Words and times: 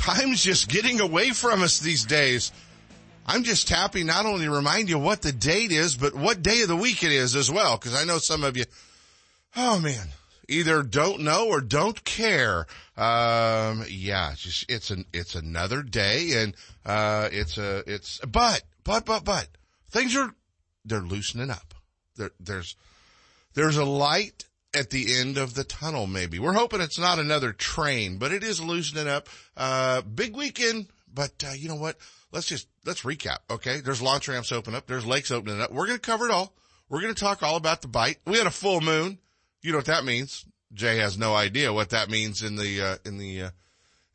Time's 0.00 0.42
just 0.42 0.70
getting 0.70 0.98
away 0.98 1.28
from 1.30 1.62
us 1.62 1.78
these 1.78 2.04
days. 2.04 2.52
I'm 3.26 3.44
just 3.44 3.68
happy 3.68 4.02
not 4.02 4.24
only 4.24 4.46
to 4.46 4.50
remind 4.50 4.88
you 4.88 4.98
what 4.98 5.20
the 5.20 5.30
date 5.30 5.72
is, 5.72 5.94
but 5.94 6.14
what 6.14 6.42
day 6.42 6.62
of 6.62 6.68
the 6.68 6.76
week 6.76 7.04
it 7.04 7.12
is 7.12 7.36
as 7.36 7.50
well, 7.50 7.76
because 7.76 7.94
I 7.94 8.04
know 8.04 8.16
some 8.16 8.42
of 8.42 8.56
you, 8.56 8.64
oh 9.56 9.78
man, 9.78 10.08
either 10.48 10.82
don't 10.82 11.20
know 11.20 11.48
or 11.48 11.60
don't 11.60 12.02
care. 12.02 12.66
Um, 12.96 13.84
yeah, 13.90 14.32
it's 14.32 14.40
just, 14.40 14.70
it's 14.70 14.90
an, 14.90 15.04
it's 15.12 15.34
another 15.34 15.82
day 15.82 16.42
and, 16.42 16.56
uh, 16.86 17.28
it's 17.30 17.58
a, 17.58 17.84
it's, 17.86 18.20
but, 18.20 18.62
but, 18.84 19.04
but, 19.04 19.22
but, 19.22 19.48
things 19.90 20.16
are, 20.16 20.34
they're 20.86 21.00
loosening 21.00 21.50
up. 21.50 21.74
There, 22.16 22.30
there's, 22.40 22.74
there's 23.52 23.76
a 23.76 23.84
light 23.84 24.46
at 24.74 24.90
the 24.90 25.18
end 25.18 25.36
of 25.38 25.54
the 25.54 25.64
tunnel, 25.64 26.06
maybe. 26.06 26.38
We're 26.38 26.52
hoping 26.52 26.80
it's 26.80 26.98
not 26.98 27.18
another 27.18 27.52
train, 27.52 28.18
but 28.18 28.32
it 28.32 28.42
is 28.42 28.60
loosening 28.60 29.08
up. 29.08 29.28
Uh, 29.56 30.02
big 30.02 30.36
weekend, 30.36 30.88
but, 31.12 31.32
uh, 31.44 31.52
you 31.52 31.68
know 31.68 31.74
what? 31.74 31.96
let's 32.32 32.46
just, 32.46 32.68
let's 32.84 33.02
recap. 33.02 33.38
Okay. 33.50 33.80
There's 33.80 34.02
launch 34.02 34.28
ramps 34.28 34.52
open 34.52 34.74
up. 34.74 34.86
There's 34.86 35.06
lakes 35.06 35.30
opening 35.30 35.60
up. 35.60 35.72
We're 35.72 35.86
going 35.86 35.98
to 35.98 36.06
cover 36.06 36.26
it 36.26 36.32
all. 36.32 36.54
We're 36.88 37.00
going 37.00 37.14
to 37.14 37.20
talk 37.20 37.42
all 37.42 37.56
about 37.56 37.82
the 37.82 37.88
bite. 37.88 38.18
We 38.26 38.38
had 38.38 38.46
a 38.46 38.52
full 38.52 38.80
moon. 38.80 39.18
You 39.62 39.72
know 39.72 39.78
what 39.78 39.86
that 39.86 40.04
means. 40.04 40.44
Jay 40.72 40.98
has 40.98 41.18
no 41.18 41.34
idea 41.34 41.72
what 41.72 41.90
that 41.90 42.08
means 42.08 42.42
in 42.42 42.56
the, 42.56 42.82
uh, 42.82 42.96
in 43.04 43.18
the, 43.18 43.42
uh, 43.42 43.50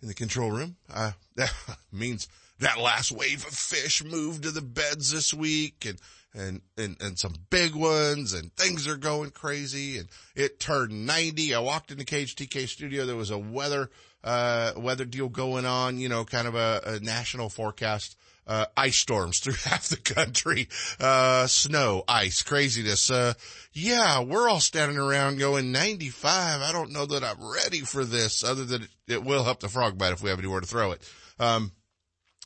in 0.01 0.07
the 0.07 0.13
control 0.13 0.51
room. 0.51 0.75
Uh, 0.91 1.11
that 1.35 1.53
means 1.91 2.27
that 2.59 2.79
last 2.79 3.11
wave 3.11 3.45
of 3.45 3.53
fish 3.53 4.03
moved 4.03 4.43
to 4.43 4.51
the 4.51 4.61
beds 4.61 5.11
this 5.11 5.33
week 5.33 5.85
and, 5.85 5.99
and, 6.35 6.61
and, 6.77 6.97
and 7.01 7.17
some 7.17 7.33
big 7.49 7.73
ones 7.75 8.33
and 8.33 8.53
things 8.55 8.87
are 8.87 8.97
going 8.97 9.31
crazy 9.31 9.97
and 9.97 10.09
it 10.35 10.59
turned 10.59 11.05
90. 11.05 11.55
I 11.55 11.59
walked 11.59 11.91
in 11.91 11.97
the 11.97 12.05
Cage 12.05 12.35
TK 12.35 12.67
studio. 12.67 13.05
There 13.05 13.15
was 13.15 13.31
a 13.31 13.37
weather, 13.37 13.89
uh, 14.23 14.73
weather 14.75 15.05
deal 15.05 15.29
going 15.29 15.65
on, 15.65 15.97
you 15.97 16.09
know, 16.09 16.25
kind 16.25 16.47
of 16.47 16.55
a, 16.55 16.81
a 16.85 16.99
national 16.99 17.49
forecast. 17.49 18.17
Uh, 18.47 18.67
ice 18.77 18.97
storms 18.97 19.39
through 19.43 19.53
half 19.53 19.87
the 19.87 19.97
country, 19.97 20.69
uh, 20.99 21.47
snow, 21.47 22.03
ice, 22.07 22.43
craziness. 22.43 23.09
Uh, 23.09 23.33
yeah, 23.73 24.21
we're 24.21 24.47
all 24.47 24.59
standing 24.59 24.99
around 24.99 25.39
going 25.39 25.71
95. 25.71 26.61
I 26.61 26.71
don't 26.71 26.91
know 26.91 27.07
that 27.07 27.23
I'm 27.23 27.43
ready 27.43 27.79
for 27.79 28.05
this 28.05 28.43
other 28.43 28.63
than 28.63 28.83
it, 28.83 28.89
it 29.07 29.23
will 29.23 29.43
help 29.43 29.61
the 29.61 29.67
frog 29.67 29.97
bite 29.97 30.13
if 30.13 30.21
we 30.21 30.29
have 30.29 30.37
anywhere 30.37 30.61
to 30.61 30.67
throw 30.67 30.91
it. 30.91 31.01
Um, 31.39 31.71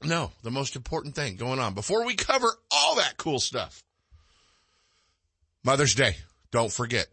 no, 0.04 0.32
the 0.44 0.52
most 0.52 0.76
important 0.76 1.16
thing 1.16 1.36
going 1.36 1.60
on 1.60 1.74
before 1.74 2.06
we 2.06 2.16
cover 2.16 2.52
all 2.72 2.96
that 2.96 3.18
cool 3.18 3.40
stuff. 3.40 3.84
Mother's 5.64 5.96
Day. 5.96 6.16
Don't 6.52 6.72
forget. 6.72 7.08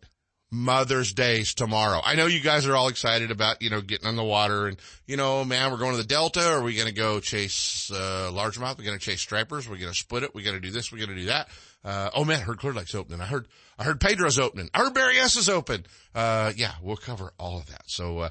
Mother's 0.53 1.13
Day's 1.13 1.55
tomorrow. 1.55 2.01
I 2.03 2.15
know 2.15 2.27
you 2.27 2.41
guys 2.41 2.67
are 2.67 2.77
all 2.77 2.87
excited 2.87 3.33
about, 3.33 3.61
you 3.61 3.69
know, 3.69 3.81
getting 3.81 4.07
on 4.07 4.15
the 4.15 4.23
water 4.23 4.69
and, 4.69 4.79
you 5.05 5.17
know, 5.17 5.45
man, 5.45 5.73
we're 5.73 5.79
going 5.79 5.91
to 5.91 5.97
the 5.97 6.05
Delta. 6.05 6.53
Are 6.53 6.63
we 6.63 6.75
going 6.75 6.87
to 6.87 6.95
go 6.95 7.19
chase, 7.19 7.91
uh, 7.93 8.31
largemouth? 8.33 8.79
We're 8.79 8.85
going 8.85 8.99
to 8.99 9.05
chase 9.05 9.21
stripers. 9.21 9.69
We're 9.69 9.77
going 9.77 9.93
to 9.93 9.99
split 9.99 10.23
it. 10.23 10.35
We're 10.35 10.45
going 10.45 10.55
to 10.55 10.61
do 10.61 10.71
this. 10.71 10.93
We're 10.93 10.99
going 11.05 11.11
to 11.11 11.17
do 11.17 11.27
that. 11.27 11.49
Uh, 11.85 12.11
oh 12.15 12.25
man, 12.25 12.41
I 12.41 12.43
heard 12.45 12.59
Clear 12.59 12.73
Lake's 12.73 12.95
opening. 12.95 13.21
I 13.21 13.27
heard, 13.27 13.49
I 13.79 13.85
heard 13.85 14.01
Pedro's 14.01 14.39
opening. 14.39 14.71
I 14.73 14.79
heard 14.79 14.95
Berryessa 14.95 15.39
is 15.39 15.49
open. 15.49 15.85
Uh, 16.15 16.53
yeah, 16.57 16.73
we'll 16.81 16.97
cover 16.97 17.33
all 17.39 17.59
of 17.59 17.67
that. 17.67 17.83
So, 17.87 18.21
uh, 18.21 18.31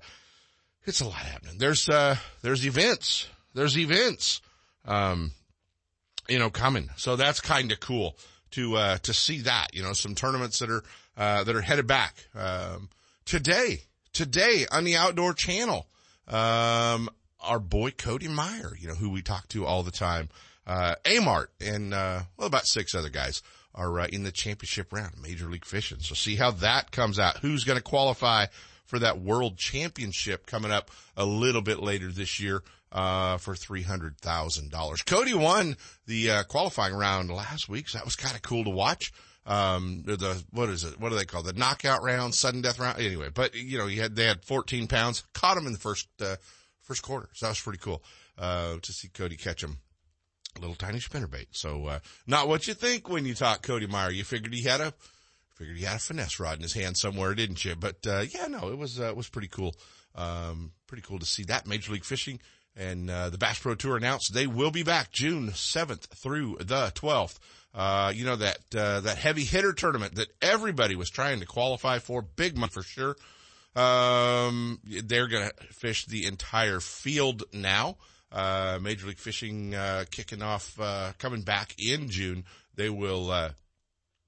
it's 0.85 1.01
a 1.01 1.05
lot 1.05 1.15
happening. 1.15 1.57
There's, 1.57 1.89
uh, 1.89 2.15
there's 2.41 2.65
events. 2.65 3.27
There's 3.55 3.77
events, 3.77 4.41
um, 4.85 5.31
you 6.27 6.38
know, 6.38 6.49
coming. 6.49 6.89
So 6.97 7.16
that's 7.16 7.39
kind 7.39 7.71
of 7.71 7.79
cool 7.79 8.17
to, 8.51 8.75
uh, 8.75 8.97
to 8.99 9.13
see 9.13 9.39
that, 9.41 9.73
you 9.73 9.81
know, 9.81 9.93
some 9.93 10.13
tournaments 10.13 10.59
that 10.59 10.69
are, 10.69 10.83
uh, 11.17 11.43
that 11.45 11.55
are 11.55 11.61
headed 11.61 11.88
back. 11.88 12.15
Um, 12.35 12.89
today, 13.23 13.83
today 14.13 14.65
on 14.71 14.83
the 14.83 14.97
outdoor 14.97 15.33
channel, 15.33 15.88
um, 16.27 17.09
our 17.39 17.59
boy 17.59 17.91
Cody 17.91 18.27
Meyer, 18.27 18.75
you 18.77 18.88
know, 18.88 18.95
who 18.95 19.09
we 19.09 19.21
talk 19.21 19.47
to 19.49 19.65
all 19.65 19.83
the 19.83 19.91
time, 19.91 20.29
uh, 20.67 20.95
Amart 21.05 21.47
and, 21.61 21.94
uh, 21.94 22.23
well, 22.38 22.47
about 22.47 22.67
six 22.67 22.94
other 22.94 23.09
guys 23.09 23.41
are 23.73 24.01
uh, 24.01 24.07
in 24.07 24.23
the 24.23 24.31
championship 24.31 24.91
round, 24.91 25.13
Major 25.21 25.47
League 25.47 25.65
Fishing. 25.65 25.99
So 25.99 26.13
see 26.13 26.35
how 26.35 26.51
that 26.51 26.91
comes 26.91 27.19
out. 27.19 27.38
Who's 27.38 27.63
going 27.63 27.77
to 27.77 27.83
qualify 27.83 28.47
for 28.85 28.99
that 28.99 29.19
world 29.19 29.57
championship 29.57 30.45
coming 30.45 30.71
up 30.71 30.91
a 31.17 31.25
little 31.25 31.61
bit 31.61 31.79
later 31.79 32.11
this 32.11 32.39
year, 32.39 32.63
uh, 32.91 33.38
for 33.38 33.53
$300,000. 33.53 35.06
Cody 35.06 35.34
won 35.34 35.75
the, 36.06 36.31
uh, 36.31 36.44
qualifying 36.44 36.94
round 36.94 37.29
last 37.29 37.68
week. 37.68 37.90
So 37.90 37.97
that 37.97 38.06
was 38.06 38.16
kind 38.16 38.35
of 38.35 38.41
cool 38.41 38.63
to 38.63 38.69
watch 38.69 39.12
um, 39.46 40.03
the, 40.06 40.44
what 40.51 40.69
is 40.69 40.84
it? 40.84 41.00
What 41.00 41.09
do 41.09 41.16
they 41.16 41.25
call 41.25 41.44
the 41.44 41.53
knockout 41.53 42.01
round, 42.03 42.34
sudden 42.34 42.62
death 42.62 42.79
round? 42.79 43.00
Anyway, 43.00 43.29
but 43.34 43.53
you 43.56 43.78
know, 43.78 43.88
he 43.88 43.97
had, 43.97 44.16
they 44.16 44.25
had 44.25 44.44
14 44.44 44.88
pounds, 44.88 45.24
caught 45.34 45.57
him 45.57 45.68
in 45.68 45.74
the 45.74 45.79
first, 45.79 46.07
uh, 46.19 46.38
first 46.81 47.03
quarter. 47.03 47.29
So 47.34 47.45
that 47.45 47.51
was 47.51 47.62
pretty 47.62 47.79
cool, 47.79 48.03
uh, 48.38 48.78
to 48.81 48.91
see 48.91 49.07
Cody 49.07 49.38
catch 49.38 49.63
him. 49.63 49.78
A 50.57 50.62
little 50.62 50.75
tiny 50.75 51.00
spinnerbait. 51.00 51.47
So, 51.51 51.85
uh, 51.85 52.00
not 52.25 52.47
what 52.47 52.66
you 52.68 52.74
think 52.74 53.09
when 53.09 53.25
you 53.25 53.35
talk 53.35 53.62
Cody 53.62 53.88
Meyer. 53.88 54.09
You 54.09 54.24
figured 54.24 54.53
he 54.53 54.63
had 54.63 54.79
a, 54.79 54.94
figured 55.56 55.78
he 55.78 55.84
had 55.84 55.97
a 55.97 56.00
finesse 56.00 56.40
rod 56.40 56.56
in 56.56 56.63
his 56.63 56.74
hand 56.74 56.97
somewhere, 56.97 57.35
didn't 57.35 57.66
you? 57.66 57.75
But, 57.75 58.07
uh, 58.07 58.24
yeah, 58.34 58.47
no, 58.47 58.69
it 58.69 58.78
was, 58.78 59.00
uh, 59.00 59.09
it 59.09 59.18
was 59.18 59.28
pretty 59.28 59.50
cool. 59.50 59.75
Um, 60.16 60.72
pretty 60.88 61.03
cool 61.03 61.19
to 61.19 61.25
see 61.25 61.44
that 61.44 61.68
Major 61.68 61.91
League 61.91 62.06
Fishing 62.06 62.40
and, 62.75 63.09
uh, 63.09 63.30
the 63.30 63.38
Bass 63.38 63.59
Pro 63.59 63.75
Tour 63.75 63.97
announced 63.97 64.34
they 64.34 64.47
will 64.47 64.72
be 64.72 64.84
back 64.84 65.12
June 65.12 65.50
7th 65.50 66.08
through 66.16 66.58
the 66.59 66.91
12th. 66.96 67.38
Uh, 67.74 68.12
you 68.16 68.24
know, 68.24 68.38
that, 68.38 68.59
uh, 68.75 69.02
that 69.02 69.18
heavy 69.18 69.44
hitter 69.44 69.74
tournament 69.74 70.16
that 70.16 70.30
everybody 70.41 70.96
was 70.96 71.09
trying 71.09 71.41
to 71.41 71.46
qualify 71.46 72.00
for, 72.00 72.22
big 72.22 72.58
money 72.58 72.72
for 72.72 72.84
sure. 72.84 73.18
Um, 73.75 74.80
they're 74.86 75.28
going 75.28 75.50
to 75.50 75.74
fish 75.74 76.06
the 76.06 76.25
entire 76.25 76.80
field 76.80 77.44
now. 77.52 77.97
Uh, 78.31 78.80
Major 78.81 79.07
League 79.07 79.19
Fishing, 79.19 79.75
uh, 79.75 80.06
kicking 80.09 80.42
off, 80.42 80.80
uh, 80.80 81.12
coming 81.18 81.42
back 81.42 81.75
in 81.78 82.09
June. 82.09 82.46
They 82.75 82.90
will, 82.90 83.31
uh, 83.31 83.52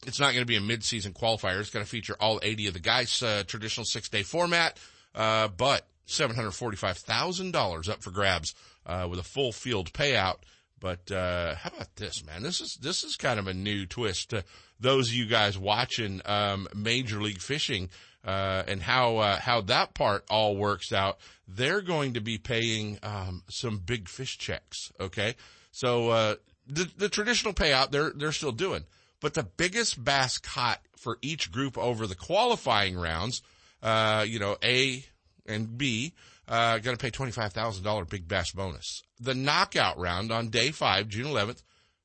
it's 0.05 0.19
not 0.19 0.33
going 0.33 0.41
to 0.41 0.45
be 0.45 0.57
a 0.57 0.61
mid-season 0.61 1.13
qualifier. 1.13 1.59
It's 1.59 1.69
going 1.69 1.83
to 1.85 1.89
feature 1.89 2.15
all 2.19 2.39
80 2.43 2.67
of 2.67 2.73
the 2.73 2.79
guys, 2.79 3.23
uh, 3.23 3.43
traditional 3.47 3.85
six 3.85 4.09
day 4.09 4.23
format, 4.23 4.77
uh, 5.15 5.47
but 5.47 5.85
$745,000 6.07 7.89
up 7.89 8.01
for 8.01 8.11
grabs, 8.11 8.55
uh, 8.85 9.07
with 9.09 9.19
a 9.19 9.23
full 9.23 9.51
field 9.51 9.93
payout. 9.93 10.37
But 10.79 11.11
uh, 11.11 11.55
how 11.55 11.71
about 11.75 11.95
this, 11.95 12.23
man? 12.25 12.43
This 12.43 12.61
is 12.61 12.75
this 12.75 13.03
is 13.03 13.15
kind 13.15 13.39
of 13.39 13.47
a 13.47 13.53
new 13.53 13.87
twist 13.87 14.29
to 14.29 14.43
those 14.79 15.09
of 15.09 15.15
you 15.15 15.25
guys 15.25 15.57
watching 15.57 16.21
um, 16.25 16.67
Major 16.75 17.19
League 17.19 17.41
Fishing 17.41 17.89
uh, 18.23 18.63
and 18.67 18.81
how 18.81 19.17
uh, 19.17 19.39
how 19.39 19.61
that 19.61 19.93
part 19.95 20.25
all 20.29 20.55
works 20.55 20.93
out. 20.93 21.17
They're 21.47 21.81
going 21.81 22.13
to 22.13 22.21
be 22.21 22.37
paying 22.37 22.99
um, 23.01 23.43
some 23.49 23.79
big 23.79 24.07
fish 24.07 24.37
checks. 24.37 24.91
Okay, 24.99 25.35
so 25.71 26.09
uh, 26.09 26.35
the 26.67 26.89
the 26.97 27.09
traditional 27.09 27.53
payout 27.53 27.89
they're 27.89 28.11
they're 28.11 28.31
still 28.31 28.51
doing, 28.51 28.83
but 29.19 29.33
the 29.33 29.43
biggest 29.43 30.03
bass 30.03 30.37
caught 30.37 30.81
for 30.97 31.17
each 31.21 31.51
group 31.51 31.77
over 31.77 32.05
the 32.05 32.15
qualifying 32.15 32.97
rounds, 32.97 33.41
uh, 33.81 34.25
you 34.27 34.39
know, 34.39 34.57
A 34.63 35.03
and 35.47 35.77
B 35.77 36.13
uh, 36.47 36.79
going 36.79 36.95
to 36.95 37.01
pay 37.01 37.11
$25,000 37.11 38.09
big 38.09 38.27
bass 38.27 38.51
bonus. 38.51 39.03
The 39.19 39.33
knockout 39.33 39.97
round 39.97 40.31
on 40.31 40.49
day 40.49 40.71
five, 40.71 41.07
June 41.07 41.27
11th, 41.27 41.63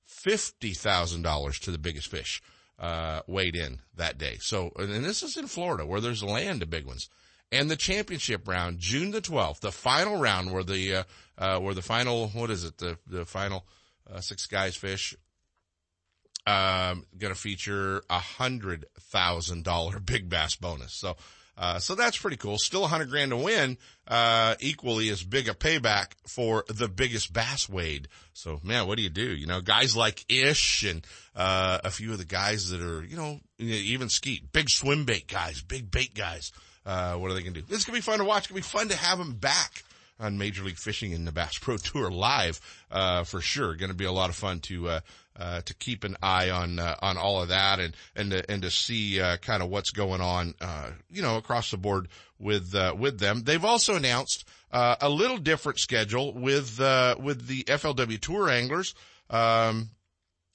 $50,000 0.08 1.58
to 1.60 1.70
the 1.70 1.78
biggest 1.78 2.08
fish, 2.08 2.42
uh, 2.78 3.20
weighed 3.26 3.56
in 3.56 3.80
that 3.96 4.18
day. 4.18 4.38
So, 4.40 4.72
and 4.76 5.04
this 5.04 5.22
is 5.22 5.36
in 5.36 5.46
Florida 5.46 5.86
where 5.86 6.00
there's 6.00 6.22
land 6.22 6.62
of 6.62 6.70
big 6.70 6.86
ones. 6.86 7.08
And 7.50 7.70
the 7.70 7.76
championship 7.76 8.48
round, 8.48 8.78
June 8.78 9.10
the 9.10 9.20
12th, 9.20 9.60
the 9.60 9.72
final 9.72 10.18
round 10.18 10.52
where 10.52 10.64
the, 10.64 10.94
uh, 10.94 11.02
uh, 11.36 11.58
where 11.60 11.74
the 11.74 11.82
final, 11.82 12.28
what 12.28 12.50
is 12.50 12.64
it? 12.64 12.78
The, 12.78 12.98
the 13.06 13.26
final, 13.26 13.66
uh, 14.10 14.20
six 14.20 14.46
guys 14.46 14.74
fish, 14.74 15.14
um, 16.46 17.06
gonna 17.16 17.34
feature 17.34 18.02
a 18.10 18.18
hundred 18.18 18.86
thousand 18.98 19.64
dollar 19.64 20.00
big 20.04 20.28
bass 20.28 20.56
bonus. 20.56 20.92
So, 20.92 21.16
uh, 21.56 21.78
so 21.78 21.94
that's 21.94 22.16
pretty 22.16 22.36
cool. 22.36 22.56
Still 22.58 22.84
a 22.84 22.88
hundred 22.88 23.10
grand 23.10 23.30
to 23.30 23.36
win, 23.36 23.76
uh, 24.08 24.54
equally 24.60 25.10
as 25.10 25.22
big 25.22 25.48
a 25.48 25.54
payback 25.54 26.12
for 26.26 26.64
the 26.68 26.88
biggest 26.88 27.32
bass 27.32 27.68
weighed. 27.68 28.08
So 28.32 28.60
man, 28.62 28.86
what 28.86 28.96
do 28.96 29.02
you 29.02 29.10
do? 29.10 29.34
You 29.34 29.46
know, 29.46 29.60
guys 29.60 29.96
like 29.96 30.24
Ish 30.28 30.84
and, 30.84 31.06
uh, 31.36 31.78
a 31.84 31.90
few 31.90 32.12
of 32.12 32.18
the 32.18 32.24
guys 32.24 32.70
that 32.70 32.80
are, 32.80 33.04
you 33.04 33.16
know, 33.16 33.40
even 33.58 34.08
Skeet, 34.08 34.52
big 34.52 34.68
swim 34.68 35.04
bait 35.04 35.28
guys, 35.28 35.62
big 35.62 35.90
bait 35.90 36.14
guys. 36.14 36.52
Uh, 36.84 37.14
what 37.14 37.30
are 37.30 37.34
they 37.34 37.42
going 37.42 37.54
to 37.54 37.60
do? 37.60 37.66
It's 37.74 37.84
going 37.84 37.94
to 37.94 38.04
be 38.04 38.10
fun 38.10 38.18
to 38.18 38.24
watch. 38.24 38.44
It's 38.44 38.52
going 38.52 38.62
to 38.62 38.68
be 38.68 38.78
fun 38.78 38.88
to 38.88 38.96
have 38.96 39.18
them 39.18 39.34
back. 39.34 39.84
on 40.22 40.38
Major 40.38 40.62
League 40.62 40.78
Fishing 40.78 41.12
and 41.12 41.26
the 41.26 41.32
Bass 41.32 41.58
Pro 41.58 41.76
Tour 41.76 42.10
live, 42.10 42.60
uh, 42.90 43.24
for 43.24 43.40
sure. 43.40 43.74
Going 43.74 43.90
to 43.90 43.96
be 43.96 44.04
a 44.04 44.12
lot 44.12 44.30
of 44.30 44.36
fun 44.36 44.60
to, 44.60 44.88
uh, 45.38 45.62
to 45.62 45.74
keep 45.74 46.04
an 46.04 46.16
eye 46.22 46.50
on, 46.50 46.78
uh, 46.78 46.96
on 47.00 47.16
all 47.16 47.42
of 47.42 47.48
that 47.48 47.80
and, 47.80 47.94
and 48.14 48.30
to, 48.30 48.50
and 48.50 48.62
to 48.62 48.70
see, 48.70 49.20
uh, 49.20 49.36
kind 49.38 49.62
of 49.62 49.70
what's 49.70 49.90
going 49.90 50.20
on, 50.20 50.54
uh, 50.60 50.90
you 51.10 51.22
know, 51.22 51.36
across 51.36 51.70
the 51.70 51.76
board 51.76 52.08
with, 52.38 52.74
uh, 52.74 52.94
with 52.96 53.18
them. 53.18 53.42
They've 53.42 53.64
also 53.64 53.96
announced, 53.96 54.44
uh, 54.70 54.96
a 55.00 55.08
little 55.08 55.38
different 55.38 55.78
schedule 55.78 56.32
with, 56.34 56.80
uh, 56.80 57.16
with 57.18 57.46
the 57.46 57.64
FLW 57.64 58.20
Tour 58.20 58.48
anglers. 58.50 58.94
Um, 59.30 59.90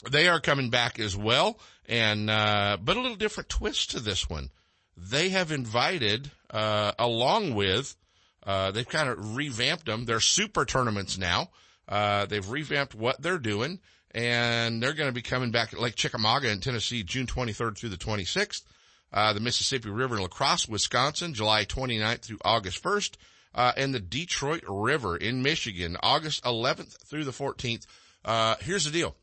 they 0.09 0.27
are 0.27 0.39
coming 0.39 0.69
back 0.69 0.99
as 0.99 1.17
well 1.17 1.59
and, 1.87 2.29
uh, 2.29 2.77
but 2.81 2.97
a 2.97 3.01
little 3.01 3.17
different 3.17 3.49
twist 3.49 3.91
to 3.91 3.99
this 3.99 4.29
one. 4.29 4.49
They 4.95 5.29
have 5.29 5.51
invited, 5.51 6.31
uh, 6.49 6.91
along 6.99 7.55
with, 7.55 7.95
uh, 8.43 8.71
they've 8.71 8.87
kind 8.87 9.09
of 9.09 9.35
revamped 9.35 9.85
them. 9.85 10.05
They're 10.05 10.19
super 10.19 10.65
tournaments 10.65 11.17
now. 11.17 11.49
Uh, 11.87 12.25
they've 12.25 12.47
revamped 12.47 12.95
what 12.95 13.21
they're 13.21 13.39
doing 13.39 13.79
and 14.11 14.81
they're 14.81 14.93
going 14.93 15.09
to 15.09 15.13
be 15.13 15.21
coming 15.21 15.51
back 15.51 15.73
at 15.73 15.79
Lake 15.79 15.95
Chickamauga 15.95 16.49
in 16.49 16.59
Tennessee, 16.59 17.03
June 17.03 17.27
23rd 17.27 17.77
through 17.77 17.89
the 17.89 17.97
26th. 17.97 18.63
Uh, 19.11 19.33
the 19.33 19.39
Mississippi 19.39 19.89
River 19.89 20.15
in 20.15 20.21
La 20.21 20.27
Crosse, 20.27 20.67
Wisconsin, 20.67 21.33
July 21.33 21.65
29th 21.65 22.21
through 22.21 22.39
August 22.43 22.83
1st. 22.83 23.15
Uh, 23.55 23.71
and 23.77 23.93
the 23.93 23.99
Detroit 23.99 24.63
River 24.67 25.17
in 25.17 25.41
Michigan, 25.41 25.97
August 26.03 26.43
11th 26.43 26.97
through 27.07 27.23
the 27.23 27.31
14th. 27.31 27.87
Uh, 28.23 28.55
here's 28.59 28.85
the 28.85 28.91
deal. 28.91 29.15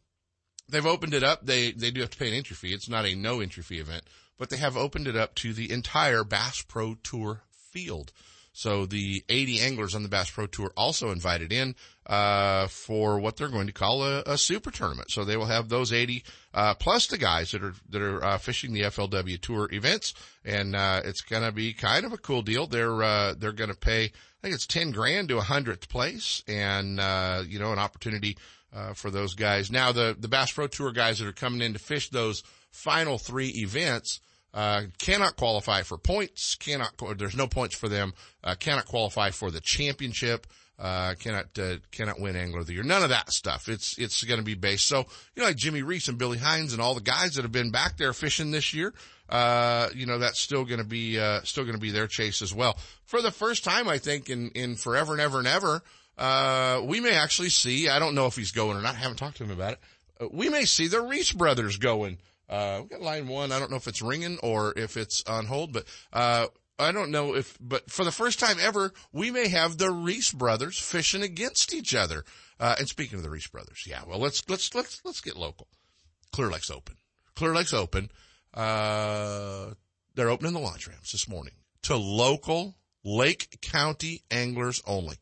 They've 0.68 0.86
opened 0.86 1.14
it 1.14 1.22
up. 1.22 1.44
They, 1.44 1.72
they 1.72 1.90
do 1.90 2.00
have 2.00 2.10
to 2.10 2.18
pay 2.18 2.28
an 2.28 2.34
entry 2.34 2.56
fee. 2.56 2.72
It's 2.72 2.88
not 2.88 3.04
a 3.04 3.14
no 3.14 3.40
entry 3.40 3.62
fee 3.62 3.78
event, 3.78 4.04
but 4.38 4.48
they 4.48 4.56
have 4.56 4.76
opened 4.76 5.06
it 5.06 5.16
up 5.16 5.34
to 5.36 5.52
the 5.52 5.70
entire 5.70 6.24
Bass 6.24 6.62
Pro 6.62 6.94
Tour 6.94 7.42
field. 7.50 8.12
So 8.56 8.86
the 8.86 9.24
80 9.28 9.60
anglers 9.60 9.96
on 9.96 10.04
the 10.04 10.08
Bass 10.08 10.30
Pro 10.30 10.46
Tour 10.46 10.70
also 10.76 11.10
invited 11.10 11.52
in, 11.52 11.74
uh, 12.06 12.68
for 12.68 13.18
what 13.18 13.36
they're 13.36 13.48
going 13.48 13.66
to 13.66 13.72
call 13.72 14.04
a, 14.04 14.22
a, 14.26 14.38
super 14.38 14.70
tournament. 14.70 15.10
So 15.10 15.24
they 15.24 15.36
will 15.36 15.46
have 15.46 15.68
those 15.68 15.92
80, 15.92 16.22
uh, 16.54 16.74
plus 16.74 17.08
the 17.08 17.18
guys 17.18 17.50
that 17.50 17.64
are, 17.64 17.74
that 17.90 18.00
are, 18.00 18.24
uh, 18.24 18.38
fishing 18.38 18.72
the 18.72 18.82
FLW 18.82 19.40
Tour 19.40 19.68
events. 19.72 20.14
And, 20.44 20.76
uh, 20.76 21.02
it's 21.04 21.20
gonna 21.20 21.50
be 21.50 21.72
kind 21.72 22.06
of 22.06 22.12
a 22.12 22.16
cool 22.16 22.42
deal. 22.42 22.68
They're, 22.68 23.02
uh, 23.02 23.34
they're 23.36 23.50
gonna 23.50 23.74
pay, 23.74 24.04
I 24.04 24.40
think 24.40 24.54
it's 24.54 24.68
10 24.68 24.92
grand 24.92 25.30
to 25.30 25.38
a 25.38 25.42
hundredth 25.42 25.88
place 25.88 26.44
and, 26.46 27.00
uh, 27.00 27.42
you 27.44 27.58
know, 27.58 27.72
an 27.72 27.78
opportunity, 27.80 28.38
for 28.96 29.08
those 29.08 29.34
guys. 29.34 29.70
Now 29.70 29.92
the, 29.92 30.16
the 30.18 30.26
Bass 30.26 30.50
Pro 30.50 30.66
Tour 30.66 30.90
guys 30.90 31.20
that 31.20 31.28
are 31.28 31.32
coming 31.32 31.62
in 31.62 31.74
to 31.74 31.78
fish 31.78 32.10
those 32.10 32.42
final 32.72 33.18
three 33.18 33.50
events, 33.50 34.18
uh, 34.54 34.82
cannot 34.98 35.36
qualify 35.36 35.82
for 35.82 35.98
points, 35.98 36.54
cannot, 36.54 36.92
there's 37.18 37.36
no 37.36 37.48
points 37.48 37.74
for 37.74 37.88
them, 37.88 38.14
uh, 38.44 38.54
cannot 38.54 38.86
qualify 38.86 39.30
for 39.30 39.50
the 39.50 39.60
championship, 39.60 40.46
uh, 40.78 41.14
cannot, 41.18 41.58
uh, 41.58 41.76
cannot 41.90 42.20
win 42.20 42.36
Angler 42.36 42.60
of 42.60 42.66
the 42.68 42.74
Year. 42.74 42.84
None 42.84 43.02
of 43.02 43.08
that 43.08 43.32
stuff. 43.32 43.68
It's, 43.68 43.98
it's 43.98 44.22
going 44.22 44.38
to 44.38 44.44
be 44.44 44.54
based. 44.54 44.86
So, 44.86 44.98
you 45.34 45.42
know, 45.42 45.44
like 45.44 45.56
Jimmy 45.56 45.82
Reese 45.82 46.08
and 46.08 46.18
Billy 46.18 46.38
Hines 46.38 46.72
and 46.72 46.80
all 46.80 46.94
the 46.94 47.00
guys 47.00 47.34
that 47.34 47.42
have 47.42 47.52
been 47.52 47.72
back 47.72 47.96
there 47.96 48.12
fishing 48.12 48.52
this 48.52 48.72
year, 48.72 48.94
uh, 49.28 49.88
you 49.94 50.06
know, 50.06 50.18
that's 50.18 50.40
still 50.40 50.64
going 50.64 50.78
to 50.78 50.86
be, 50.86 51.18
uh, 51.18 51.40
still 51.42 51.64
going 51.64 51.76
to 51.76 51.80
be 51.80 51.90
their 51.90 52.06
chase 52.06 52.40
as 52.40 52.54
well. 52.54 52.78
For 53.06 53.22
the 53.22 53.32
first 53.32 53.64
time, 53.64 53.88
I 53.88 53.98
think 53.98 54.30
in, 54.30 54.50
in 54.50 54.76
forever 54.76 55.12
and 55.12 55.20
ever 55.20 55.38
and 55.38 55.48
ever, 55.48 55.82
uh, 56.16 56.80
we 56.84 57.00
may 57.00 57.14
actually 57.14 57.50
see, 57.50 57.88
I 57.88 57.98
don't 57.98 58.14
know 58.14 58.26
if 58.26 58.36
he's 58.36 58.52
going 58.52 58.76
or 58.76 58.82
not, 58.82 58.94
I 58.94 58.98
haven't 58.98 59.16
talked 59.16 59.38
to 59.38 59.44
him 59.44 59.50
about 59.50 59.72
it. 59.72 59.78
Uh, 60.20 60.28
we 60.30 60.48
may 60.48 60.64
see 60.64 60.86
the 60.86 61.00
Reese 61.00 61.32
brothers 61.32 61.76
going, 61.76 62.18
uh, 62.48 62.80
we 62.82 62.88
got 62.88 63.00
line 63.00 63.28
one. 63.28 63.52
I 63.52 63.58
don't 63.58 63.70
know 63.70 63.76
if 63.76 63.88
it's 63.88 64.02
ringing 64.02 64.38
or 64.42 64.72
if 64.76 64.96
it's 64.96 65.22
on 65.26 65.46
hold, 65.46 65.72
but, 65.72 65.84
uh, 66.12 66.46
I 66.78 66.90
don't 66.90 67.10
know 67.10 67.34
if, 67.36 67.56
but 67.60 67.88
for 67.88 68.04
the 68.04 68.10
first 68.10 68.40
time 68.40 68.56
ever, 68.60 68.92
we 69.12 69.30
may 69.30 69.48
have 69.48 69.78
the 69.78 69.90
Reese 69.90 70.32
brothers 70.32 70.78
fishing 70.78 71.22
against 71.22 71.72
each 71.72 71.94
other. 71.94 72.24
Uh, 72.58 72.74
and 72.78 72.88
speaking 72.88 73.18
of 73.18 73.22
the 73.22 73.30
Reese 73.30 73.46
brothers, 73.46 73.84
yeah, 73.86 74.02
well, 74.06 74.18
let's, 74.18 74.42
let's, 74.48 74.74
let's, 74.74 75.00
let's 75.04 75.20
get 75.20 75.36
local. 75.36 75.68
Clear 76.32 76.50
Lake's 76.50 76.70
open. 76.70 76.96
Clear 77.36 77.54
Lake's 77.54 77.72
open. 77.72 78.10
Uh, 78.52 79.74
they're 80.14 80.30
opening 80.30 80.52
the 80.52 80.60
launch 80.60 80.88
ramps 80.88 81.12
this 81.12 81.28
morning 81.28 81.54
to 81.82 81.96
local 81.96 82.76
Lake 83.04 83.58
County 83.60 84.22
anglers 84.30 84.82
only. 84.86 85.16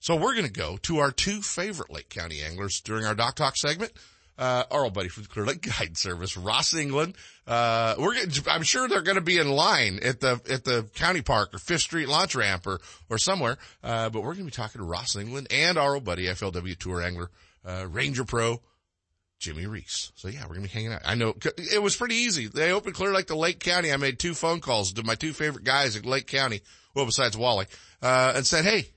So 0.00 0.14
we're 0.14 0.34
going 0.34 0.46
to 0.46 0.52
go 0.52 0.76
to 0.82 0.98
our 0.98 1.10
two 1.10 1.42
favorite 1.42 1.92
Lake 1.92 2.08
County 2.08 2.40
anglers 2.40 2.80
during 2.80 3.04
our 3.04 3.14
Dock 3.14 3.34
Talk 3.34 3.56
segment 3.56 3.92
uh, 4.38 4.64
our 4.70 4.84
old 4.84 4.94
buddy 4.94 5.08
from 5.08 5.24
the 5.24 5.28
Clear 5.28 5.46
Lake 5.46 5.62
Guide 5.62 5.96
Service, 5.96 6.36
Ross 6.36 6.74
England. 6.74 7.14
Uh, 7.46 7.94
we're 7.98 8.14
getting, 8.14 8.44
I'm 8.48 8.62
sure 8.62 8.88
they're 8.88 9.02
going 9.02 9.16
to 9.16 9.20
be 9.20 9.38
in 9.38 9.50
line 9.50 9.98
at 10.02 10.20
the, 10.20 10.40
at 10.48 10.64
the 10.64 10.88
county 10.94 11.22
park 11.22 11.54
or 11.54 11.58
Fifth 11.58 11.82
Street 11.82 12.08
launch 12.08 12.34
ramp 12.34 12.66
or, 12.66 12.80
or 13.10 13.18
somewhere. 13.18 13.58
Uh, 13.82 14.10
but 14.10 14.20
we're 14.20 14.34
going 14.34 14.38
to 14.38 14.44
be 14.44 14.50
talking 14.50 14.80
to 14.80 14.86
Ross 14.86 15.16
England 15.16 15.48
and 15.50 15.76
our 15.76 15.94
old 15.94 16.04
buddy, 16.04 16.26
FLW 16.26 16.78
tour 16.78 17.02
angler, 17.02 17.30
uh, 17.64 17.86
Ranger 17.90 18.24
Pro, 18.24 18.60
Jimmy 19.40 19.66
Reese. 19.66 20.12
So 20.14 20.28
yeah, 20.28 20.42
we're 20.42 20.54
going 20.54 20.66
to 20.66 20.68
be 20.68 20.74
hanging 20.74 20.92
out. 20.92 21.02
I 21.04 21.14
know 21.14 21.34
it 21.56 21.82
was 21.82 21.96
pretty 21.96 22.16
easy. 22.16 22.46
They 22.46 22.72
opened 22.72 22.94
Clear 22.94 23.12
Lake 23.12 23.26
to 23.26 23.36
Lake 23.36 23.60
County. 23.60 23.92
I 23.92 23.96
made 23.96 24.18
two 24.18 24.34
phone 24.34 24.60
calls 24.60 24.92
to 24.92 25.02
my 25.02 25.14
two 25.14 25.32
favorite 25.32 25.64
guys 25.64 25.96
at 25.96 26.06
Lake 26.06 26.26
County. 26.26 26.60
Well, 26.94 27.06
besides 27.06 27.36
Wally, 27.36 27.66
uh, 28.02 28.32
and 28.34 28.46
said, 28.46 28.64
Hey, 28.64 28.90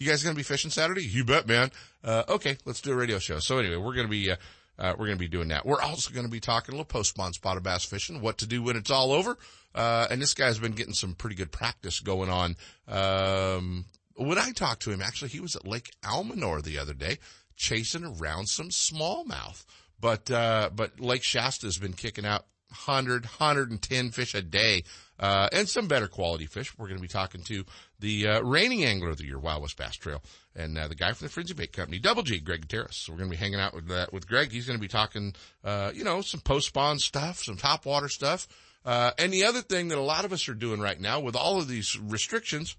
you 0.00 0.08
guys 0.08 0.22
going 0.22 0.34
to 0.34 0.38
be 0.38 0.42
fishing 0.42 0.70
Saturday? 0.70 1.04
You 1.04 1.24
bet, 1.24 1.46
man. 1.46 1.70
Uh, 2.02 2.24
okay, 2.28 2.56
let's 2.64 2.80
do 2.80 2.90
a 2.90 2.96
radio 2.96 3.18
show. 3.18 3.38
So 3.38 3.58
anyway, 3.58 3.76
we're 3.76 3.94
going 3.94 4.06
to 4.06 4.10
be, 4.10 4.30
uh, 4.30 4.36
uh, 4.78 4.94
we're 4.98 5.06
going 5.06 5.18
to 5.18 5.22
be 5.22 5.28
doing 5.28 5.48
that. 5.48 5.66
We're 5.66 5.82
also 5.82 6.10
going 6.10 6.24
to 6.24 6.30
be 6.30 6.40
talking 6.40 6.72
a 6.72 6.76
little 6.76 6.86
post-spawn 6.86 7.34
spotted 7.34 7.62
bass 7.62 7.84
fishing, 7.84 8.22
what 8.22 8.38
to 8.38 8.46
do 8.46 8.62
when 8.62 8.76
it's 8.76 8.90
all 8.90 9.12
over. 9.12 9.36
Uh, 9.74 10.06
and 10.10 10.20
this 10.20 10.32
guy's 10.32 10.58
been 10.58 10.72
getting 10.72 10.94
some 10.94 11.14
pretty 11.14 11.36
good 11.36 11.52
practice 11.52 12.00
going 12.00 12.30
on. 12.30 12.56
Um, 12.88 13.84
when 14.16 14.38
I 14.38 14.52
talked 14.52 14.82
to 14.82 14.90
him, 14.90 15.02
actually, 15.02 15.28
he 15.28 15.40
was 15.40 15.54
at 15.54 15.66
Lake 15.66 15.90
Almanor 16.02 16.62
the 16.62 16.78
other 16.78 16.94
day 16.94 17.18
chasing 17.54 18.04
around 18.04 18.48
some 18.48 18.70
smallmouth. 18.70 19.66
But, 20.00 20.30
uh, 20.30 20.70
but 20.74 20.98
Lake 20.98 21.22
Shasta 21.22 21.66
has 21.66 21.76
been 21.76 21.92
kicking 21.92 22.24
out 22.24 22.46
100, 22.70 23.24
110 23.24 24.10
fish 24.12 24.34
a 24.34 24.42
day, 24.42 24.84
uh, 25.18 25.48
and 25.52 25.68
some 25.68 25.88
better 25.88 26.08
quality 26.08 26.46
fish. 26.46 26.76
We're 26.78 26.86
going 26.86 26.98
to 26.98 27.02
be 27.02 27.08
talking 27.08 27.42
to 27.44 27.64
the, 28.00 28.26
uh, 28.26 28.40
reigning 28.40 28.84
angler 28.84 29.10
of 29.10 29.18
the 29.18 29.26
year, 29.26 29.38
Wild 29.38 29.62
West 29.62 29.76
Bass 29.76 29.96
Trail, 29.96 30.22
and, 30.54 30.76
uh, 30.76 30.88
the 30.88 30.94
guy 30.94 31.12
from 31.12 31.26
the 31.26 31.32
Frenzy 31.32 31.54
Bait 31.54 31.72
Company, 31.72 31.98
Double 31.98 32.22
G, 32.22 32.40
Greg 32.40 32.62
Gutierrez. 32.62 32.96
So 32.96 33.12
we're 33.12 33.18
going 33.18 33.30
to 33.30 33.36
be 33.36 33.40
hanging 33.40 33.60
out 33.60 33.74
with, 33.74 33.90
uh, 33.90 34.06
with 34.12 34.26
Greg. 34.26 34.50
He's 34.50 34.66
going 34.66 34.78
to 34.78 34.82
be 34.82 34.88
talking, 34.88 35.34
uh, 35.64 35.92
you 35.94 36.04
know, 36.04 36.20
some 36.20 36.40
post-spawn 36.40 36.98
stuff, 36.98 37.42
some 37.42 37.56
top 37.56 37.86
water 37.86 38.08
stuff. 38.08 38.48
Uh, 38.84 39.10
and 39.18 39.32
the 39.32 39.44
other 39.44 39.60
thing 39.60 39.88
that 39.88 39.98
a 39.98 40.02
lot 40.02 40.24
of 40.24 40.32
us 40.32 40.48
are 40.48 40.54
doing 40.54 40.80
right 40.80 41.00
now 41.00 41.20
with 41.20 41.36
all 41.36 41.58
of 41.58 41.68
these 41.68 41.98
restrictions, 41.98 42.76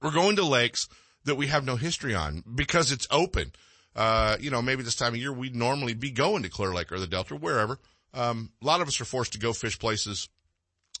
we're 0.00 0.10
going 0.10 0.36
to 0.36 0.44
lakes 0.44 0.88
that 1.24 1.34
we 1.34 1.48
have 1.48 1.64
no 1.64 1.76
history 1.76 2.14
on 2.14 2.42
because 2.54 2.90
it's 2.90 3.06
open. 3.10 3.52
Uh, 3.94 4.36
you 4.40 4.50
know, 4.50 4.62
maybe 4.62 4.82
this 4.82 4.94
time 4.94 5.12
of 5.12 5.20
year 5.20 5.32
we'd 5.32 5.56
normally 5.56 5.94
be 5.94 6.10
going 6.10 6.42
to 6.42 6.48
Clear 6.48 6.72
Lake 6.72 6.92
or 6.92 6.98
the 6.98 7.06
Delta 7.06 7.34
wherever. 7.34 7.78
Um, 8.14 8.50
a 8.62 8.64
lot 8.64 8.80
of 8.80 8.88
us 8.88 9.00
are 9.00 9.04
forced 9.04 9.32
to 9.32 9.38
go 9.38 9.52
fish 9.52 9.78
places 9.78 10.28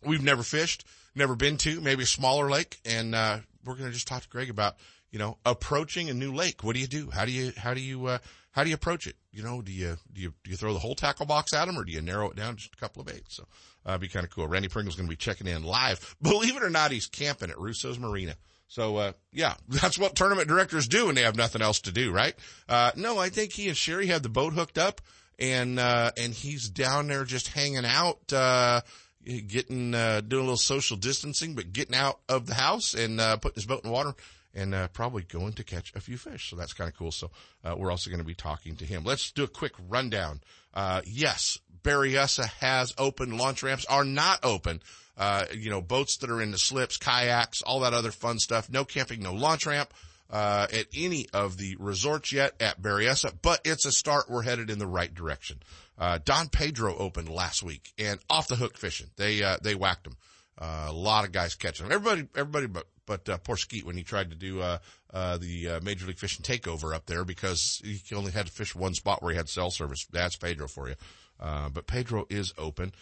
we've 0.04 0.22
never 0.22 0.42
fished, 0.42 0.84
never 1.14 1.34
been 1.36 1.56
to, 1.58 1.80
maybe 1.80 2.04
a 2.04 2.06
smaller 2.06 2.50
lake. 2.50 2.78
And, 2.84 3.14
uh, 3.14 3.38
we're 3.64 3.74
going 3.74 3.88
to 3.88 3.92
just 3.92 4.08
talk 4.08 4.22
to 4.22 4.28
Greg 4.28 4.50
about, 4.50 4.76
you 5.10 5.18
know, 5.18 5.38
approaching 5.44 6.08
a 6.08 6.14
new 6.14 6.32
lake. 6.32 6.64
What 6.64 6.74
do 6.74 6.80
you 6.80 6.86
do? 6.86 7.10
How 7.10 7.24
do 7.24 7.32
you, 7.32 7.52
how 7.56 7.74
do 7.74 7.80
you, 7.80 8.06
uh, 8.06 8.18
how 8.52 8.64
do 8.64 8.70
you 8.70 8.74
approach 8.74 9.06
it? 9.06 9.16
You 9.30 9.42
know, 9.42 9.62
do 9.62 9.72
you, 9.72 9.96
do 10.12 10.20
you, 10.20 10.34
do 10.42 10.50
you 10.50 10.56
throw 10.56 10.72
the 10.72 10.78
whole 10.78 10.94
tackle 10.94 11.26
box 11.26 11.52
at 11.52 11.66
them 11.66 11.78
or 11.78 11.84
do 11.84 11.92
you 11.92 12.00
narrow 12.00 12.30
it 12.30 12.36
down 12.36 12.56
just 12.56 12.74
a 12.74 12.76
couple 12.76 13.00
of 13.00 13.06
baits? 13.06 13.36
So, 13.36 13.46
uh, 13.86 13.98
be 13.98 14.08
kind 14.08 14.24
of 14.24 14.30
cool. 14.30 14.48
Randy 14.48 14.68
Pringle's 14.68 14.96
going 14.96 15.06
to 15.06 15.12
be 15.12 15.16
checking 15.16 15.46
in 15.46 15.62
live. 15.62 16.16
Believe 16.22 16.56
it 16.56 16.62
or 16.62 16.70
not, 16.70 16.90
he's 16.90 17.06
camping 17.06 17.50
at 17.50 17.58
Russo's 17.58 17.98
Marina. 17.98 18.34
So, 18.68 18.96
uh, 18.96 19.12
yeah, 19.32 19.54
that's 19.68 19.98
what 19.98 20.14
tournament 20.14 20.48
directors 20.48 20.88
do 20.88 21.06
when 21.06 21.14
they 21.14 21.22
have 21.22 21.36
nothing 21.36 21.62
else 21.62 21.80
to 21.82 21.92
do, 21.92 22.12
right? 22.12 22.34
Uh, 22.68 22.92
no, 22.96 23.18
I 23.18 23.28
think 23.28 23.52
he 23.52 23.68
and 23.68 23.76
Sherry 23.76 24.06
have 24.06 24.22
the 24.22 24.28
boat 24.28 24.52
hooked 24.52 24.78
up 24.78 25.00
and 25.38 25.78
uh, 25.78 26.10
and 26.16 26.34
he's 26.34 26.68
down 26.68 27.06
there 27.06 27.24
just 27.24 27.48
hanging 27.48 27.84
out, 27.84 28.32
uh, 28.32 28.80
getting 29.28 29.94
uh, 29.94 30.20
doing 30.20 30.40
a 30.40 30.44
little 30.44 30.56
social 30.56 30.96
distancing, 30.96 31.54
but 31.54 31.72
getting 31.72 31.94
out 31.94 32.20
of 32.28 32.46
the 32.46 32.54
house 32.54 32.94
and 32.94 33.20
uh, 33.20 33.36
putting 33.36 33.56
his 33.56 33.66
boat 33.66 33.84
in 33.84 33.90
water 33.90 34.14
and 34.54 34.74
uh, 34.74 34.88
probably 34.88 35.22
going 35.22 35.52
to 35.54 35.64
catch 35.64 35.92
a 35.94 36.00
few 36.00 36.16
fish. 36.16 36.50
So 36.50 36.56
that's 36.56 36.72
kind 36.72 36.88
of 36.88 36.96
cool. 36.96 37.12
So 37.12 37.30
uh, 37.64 37.74
we're 37.76 37.90
also 37.90 38.10
going 38.10 38.20
to 38.20 38.26
be 38.26 38.34
talking 38.34 38.76
to 38.76 38.84
him. 38.84 39.04
Let's 39.04 39.30
do 39.30 39.44
a 39.44 39.48
quick 39.48 39.72
rundown. 39.88 40.40
Uh, 40.74 41.02
yes, 41.04 41.58
Berryessa 41.82 42.48
has 42.60 42.94
open. 42.98 43.36
Launch 43.36 43.62
ramps 43.62 43.84
are 43.86 44.04
not 44.04 44.40
open. 44.42 44.82
Uh, 45.16 45.44
you 45.52 45.70
know, 45.70 45.80
boats 45.80 46.18
that 46.18 46.30
are 46.30 46.40
in 46.40 46.52
the 46.52 46.58
slips, 46.58 46.96
kayaks, 46.96 47.62
all 47.62 47.80
that 47.80 47.92
other 47.92 48.12
fun 48.12 48.38
stuff. 48.38 48.70
No 48.70 48.84
camping, 48.84 49.20
no 49.20 49.32
launch 49.32 49.66
ramp 49.66 49.92
uh, 50.30 50.66
at 50.72 50.86
any 50.94 51.26
of 51.32 51.56
the 51.56 51.76
resorts 51.78 52.32
yet 52.32 52.54
at 52.60 52.80
Berryessa, 52.80 53.32
but 53.42 53.60
it's 53.64 53.84
a 53.84 53.92
start. 53.92 54.30
We're 54.30 54.42
headed 54.42 54.70
in 54.70 54.78
the 54.78 54.86
right 54.86 55.12
direction. 55.12 55.58
Uh, 55.98 56.18
Don 56.24 56.48
Pedro 56.48 56.96
opened 56.96 57.28
last 57.28 57.62
week 57.62 57.92
and 57.98 58.20
off 58.30 58.48
the 58.48 58.56
hook 58.56 58.78
fishing. 58.78 59.08
They, 59.16 59.42
uh, 59.42 59.58
they 59.62 59.74
whacked 59.74 60.04
them. 60.04 60.16
Uh, 60.56 60.86
a 60.88 60.92
lot 60.92 61.24
of 61.24 61.32
guys 61.32 61.54
catching 61.54 61.86
them. 61.86 61.92
Everybody, 61.92 62.28
everybody 62.34 62.66
but, 62.66 62.86
but, 63.06 63.28
uh, 63.28 63.38
poor 63.38 63.56
Skeet 63.56 63.84
when 63.84 63.96
he 63.96 64.02
tried 64.02 64.30
to 64.30 64.36
do, 64.36 64.60
uh, 64.60 64.78
uh, 65.12 65.38
the, 65.38 65.68
uh, 65.68 65.80
Major 65.82 66.06
League 66.06 66.18
Fishing 66.18 66.44
takeover 66.44 66.94
up 66.94 67.06
there 67.06 67.24
because 67.24 67.80
he 67.84 68.14
only 68.14 68.32
had 68.32 68.46
to 68.46 68.52
fish 68.52 68.74
one 68.74 68.94
spot 68.94 69.22
where 69.22 69.32
he 69.32 69.36
had 69.36 69.48
cell 69.48 69.70
service. 69.70 70.06
That's 70.12 70.36
Pedro 70.36 70.68
for 70.68 70.88
you. 70.88 70.94
Uh, 71.40 71.68
but 71.68 71.86
Pedro 71.86 72.26
is 72.30 72.52
open. 72.58 72.92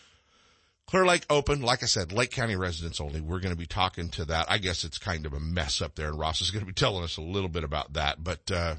Clear 0.86 1.04
Lake 1.04 1.26
open, 1.28 1.62
like 1.62 1.82
I 1.82 1.86
said, 1.86 2.12
Lake 2.12 2.30
County 2.30 2.54
residents 2.54 3.00
only. 3.00 3.20
We're 3.20 3.40
going 3.40 3.54
to 3.54 3.58
be 3.58 3.66
talking 3.66 4.08
to 4.10 4.26
that. 4.26 4.46
I 4.48 4.58
guess 4.58 4.84
it's 4.84 4.98
kind 4.98 5.26
of 5.26 5.32
a 5.32 5.40
mess 5.40 5.82
up 5.82 5.96
there, 5.96 6.08
and 6.08 6.18
Ross 6.18 6.40
is 6.40 6.52
going 6.52 6.60
to 6.60 6.66
be 6.66 6.72
telling 6.72 7.02
us 7.02 7.16
a 7.16 7.22
little 7.22 7.48
bit 7.48 7.64
about 7.64 7.94
that. 7.94 8.22
But 8.22 8.48
uh, 8.52 8.76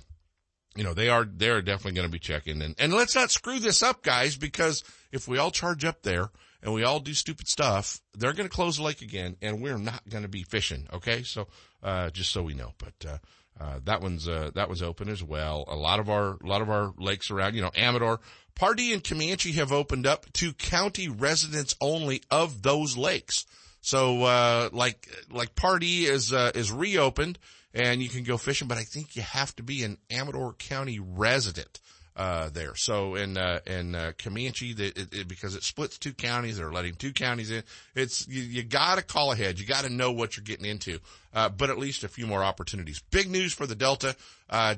you 0.77 0.83
know, 0.83 0.93
they 0.93 1.09
are 1.09 1.25
they're 1.25 1.61
definitely 1.61 1.93
going 1.93 2.07
to 2.07 2.11
be 2.11 2.19
checking. 2.19 2.61
And 2.61 2.75
and 2.77 2.93
let's 2.93 3.15
not 3.15 3.31
screw 3.31 3.59
this 3.59 3.81
up, 3.81 4.03
guys, 4.03 4.37
because 4.37 4.83
if 5.11 5.27
we 5.27 5.37
all 5.37 5.51
charge 5.51 5.83
up 5.83 6.03
there 6.03 6.29
and 6.61 6.73
we 6.73 6.83
all 6.83 6.99
do 6.99 7.13
stupid 7.13 7.47
stuff, 7.47 7.99
they're 8.15 8.33
going 8.33 8.47
to 8.47 8.55
close 8.55 8.77
the 8.77 8.83
lake 8.83 9.01
again, 9.01 9.37
and 9.41 9.61
we're 9.61 9.77
not 9.77 10.07
going 10.07 10.23
to 10.23 10.29
be 10.29 10.43
fishing. 10.43 10.87
Okay, 10.93 11.23
so 11.23 11.47
uh, 11.83 12.09
just 12.11 12.31
so 12.31 12.43
we 12.43 12.53
know, 12.53 12.73
but. 12.77 13.09
Uh, 13.09 13.17
uh, 13.59 13.79
that 13.85 14.01
one's 14.01 14.27
uh, 14.27 14.51
that 14.53 14.69
was 14.69 14.83
open 14.83 15.09
as 15.09 15.23
well. 15.23 15.65
A 15.67 15.75
lot 15.75 15.99
of 15.99 16.11
our 16.11 16.33
a 16.33 16.45
lot 16.45 16.61
of 16.61 16.69
our 16.69 16.93
lakes 16.99 17.31
around, 17.31 17.55
you 17.55 17.61
know, 17.63 17.71
Amador, 17.75 18.19
Pardee, 18.53 18.93
and 18.93 19.03
Comanche 19.03 19.53
have 19.53 19.71
opened 19.71 20.05
up 20.05 20.31
to 20.33 20.53
county 20.53 21.09
residents 21.09 21.73
only 21.81 22.21
of 22.29 22.61
those 22.61 22.95
lakes. 22.97 23.47
So 23.81 24.23
uh, 24.25 24.69
like 24.71 25.09
like 25.31 25.55
Pardee 25.55 26.05
is 26.05 26.31
uh, 26.31 26.51
is 26.53 26.71
reopened 26.71 27.39
and 27.77 28.01
you 28.01 28.09
can 28.09 28.23
go 28.23 28.37
fishing, 28.37 28.67
but 28.67 28.77
I 28.77 28.83
think 28.83 29.15
you 29.15 29.21
have 29.21 29.55
to 29.57 29.63
be 29.63 29.83
an 29.83 29.99
Amador 30.09 30.53
County 30.53 30.99
resident 30.99 31.79
uh, 32.17 32.49
there. 32.49 32.75
So 32.75 33.13
in 33.13 33.37
uh, 33.37 33.59
in 33.67 33.93
uh, 33.93 34.11
Comanche, 34.17 34.71
it, 34.71 35.13
it, 35.13 35.27
because 35.27 35.55
it 35.55 35.63
splits 35.63 35.99
two 35.99 36.13
counties, 36.13 36.57
they're 36.57 36.71
letting 36.71 36.95
two 36.95 37.13
counties 37.13 37.51
in. 37.51 37.63
It's 37.95 38.27
you, 38.27 38.41
you 38.41 38.63
got 38.63 38.97
to 38.97 39.03
call 39.03 39.31
ahead. 39.31 39.59
You 39.59 39.67
got 39.67 39.83
to 39.83 39.89
know 39.89 40.11
what 40.11 40.35
you're 40.35 40.43
getting 40.43 40.65
into. 40.65 40.99
Uh, 41.33 41.49
but 41.49 41.69
at 41.69 41.77
least 41.77 42.03
a 42.03 42.07
few 42.07 42.25
more 42.25 42.43
opportunities. 42.43 42.99
Big 43.11 43.29
news 43.29 43.53
for 43.53 43.67
the 43.67 43.75
Delta. 43.75 44.15
Uh, 44.49 44.73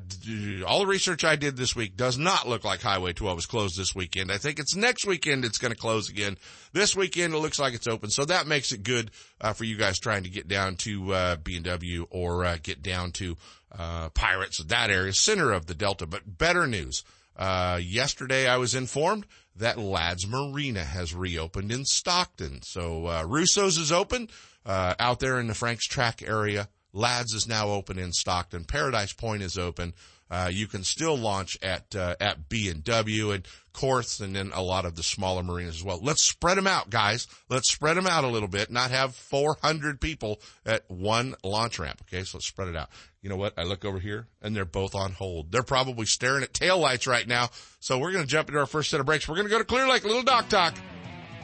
all 0.68 0.80
the 0.80 0.88
research 0.88 1.24
I 1.24 1.38
did 1.38 1.56
this 1.56 1.74
week 1.74 1.96
does 1.96 2.18
not 2.18 2.50
look 2.50 2.66
like 2.66 2.82
Highway 2.82 3.14
12 3.14 3.38
is 3.38 3.46
closed 3.46 3.78
this 3.78 3.96
weekend. 3.96 4.30
I 4.30 4.40
think 4.40 4.60
it's 4.60 4.76
next 4.76 5.06
weekend 5.06 5.46
it's 5.46 5.60
going 5.60 5.72
to 5.72 5.78
close 5.78 6.10
again. 6.10 6.38
This 6.74 6.98
weekend 6.98 7.34
it 7.34 7.38
looks 7.38 7.60
like 7.60 7.76
it's 7.76 7.88
open, 7.88 8.10
so 8.10 8.26
that 8.26 8.48
makes 8.48 8.74
it 8.74 8.84
good 8.84 9.12
uh, 9.40 9.54
for 9.54 9.64
you 9.64 9.78
guys 9.78 10.00
trying 10.00 10.24
to 10.24 10.30
get 10.30 10.50
down 10.50 10.76
to 10.78 11.14
uh, 11.14 11.36
B&W 11.38 12.08
or 12.10 12.44
uh, 12.44 12.58
get 12.62 12.82
down 12.82 13.12
to 13.14 13.38
uh, 13.78 14.10
Pirates, 14.10 14.64
that 14.64 14.90
area, 14.90 15.14
center 15.14 15.52
of 15.52 15.66
the 15.66 15.76
Delta. 15.76 16.06
But 16.06 16.38
better 16.38 16.68
news. 16.68 17.04
Uh, 17.36 17.80
yesterday 17.82 18.48
I 18.48 18.58
was 18.58 18.76
informed 18.76 19.26
that 19.56 19.78
Ladd's 19.78 20.28
Marina 20.28 20.84
has 20.84 21.14
reopened 21.14 21.72
in 21.72 21.86
Stockton. 21.86 22.62
So, 22.64 23.08
uh, 23.08 23.24
Russo's 23.26 23.78
is 23.78 23.92
open, 23.92 24.30
uh, 24.66 24.96
out 25.00 25.20
there 25.20 25.40
in 25.40 25.48
the 25.48 25.54
Franks 25.54 25.86
Tract 25.86 26.22
area. 26.22 26.70
Ladd's 26.92 27.34
is 27.34 27.48
now 27.48 27.70
open 27.70 28.00
in 28.00 28.12
Stockton. 28.12 28.66
Paradise 28.66 29.14
Point 29.14 29.44
is 29.44 29.58
open. 29.58 29.94
Uh, 30.32 30.50
you 30.52 30.68
can 30.68 30.84
still 30.84 31.18
launch 31.18 31.58
at, 31.62 31.96
uh, 31.96 32.16
at 32.20 32.50
B 32.50 32.70
and 32.70 32.84
W 32.84 33.32
and 33.32 33.48
Korth 33.74 34.22
and 34.22 34.36
then 34.36 34.52
a 34.54 34.62
lot 34.62 34.86
of 34.86 34.96
the 34.96 35.04
smaller 35.04 35.42
marinas 35.42 35.78
as 35.78 35.84
well. 35.84 36.00
Let's 36.02 36.24
spread 36.24 36.58
them 36.58 36.68
out, 36.68 36.90
guys. 36.90 37.28
Let's 37.50 37.72
spread 37.72 37.98
them 37.98 38.08
out 38.08 38.24
a 38.24 38.28
little 38.28 38.48
bit, 38.48 38.70
not 38.70 38.92
have 38.92 39.16
400 39.16 40.02
people 40.02 40.42
at 40.66 40.84
one 40.90 41.36
launch 41.44 41.80
ramp. 41.80 42.02
Okay. 42.04 42.24
So 42.24 42.38
let's 42.38 42.48
spread 42.48 42.68
it 42.68 42.76
out. 42.76 42.90
You 43.22 43.30
know 43.30 43.36
what? 43.36 43.54
I 43.58 43.64
look 43.64 43.86
over 43.86 44.00
here 44.00 44.28
and 44.42 44.56
they're 44.56 44.66
both 44.66 44.96
on 44.96 45.14
hold. 45.14 45.52
They're 45.52 45.64
probably 45.64 46.06
staring 46.06 46.44
at 46.44 46.54
tail 46.54 46.78
lights 46.78 47.08
right 47.08 47.28
now. 47.28 47.50
So 47.80 47.98
we're 47.98 48.12
going 48.12 48.24
to 48.24 48.30
jump 48.30 48.50
into 48.50 48.60
our 48.60 48.66
first 48.66 48.90
set 48.90 49.00
of 49.00 49.06
breaks. 49.06 49.28
We're 49.28 49.36
going 49.36 49.48
to 49.48 49.52
go 49.52 49.60
to 49.60 49.66
Clear 49.66 49.88
Lake, 49.88 50.04
little 50.04 50.24
dock 50.24 50.50
talk. 50.50 50.76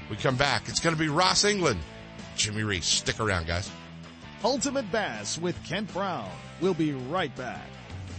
We 0.09 0.15
come 0.15 0.35
back. 0.35 0.69
It's 0.69 0.79
going 0.79 0.95
to 0.95 0.99
be 0.99 1.09
Ross 1.09 1.43
England, 1.43 1.79
Jimmy 2.35 2.63
Reese. 2.63 2.85
Stick 2.85 3.19
around, 3.19 3.47
guys. 3.47 3.69
Ultimate 4.43 4.89
Bass 4.91 5.39
with 5.39 5.61
Kent 5.63 5.91
Brown. 5.91 6.29
We'll 6.61 6.75
be 6.75 6.93
right 6.93 7.35
back. 7.35 7.67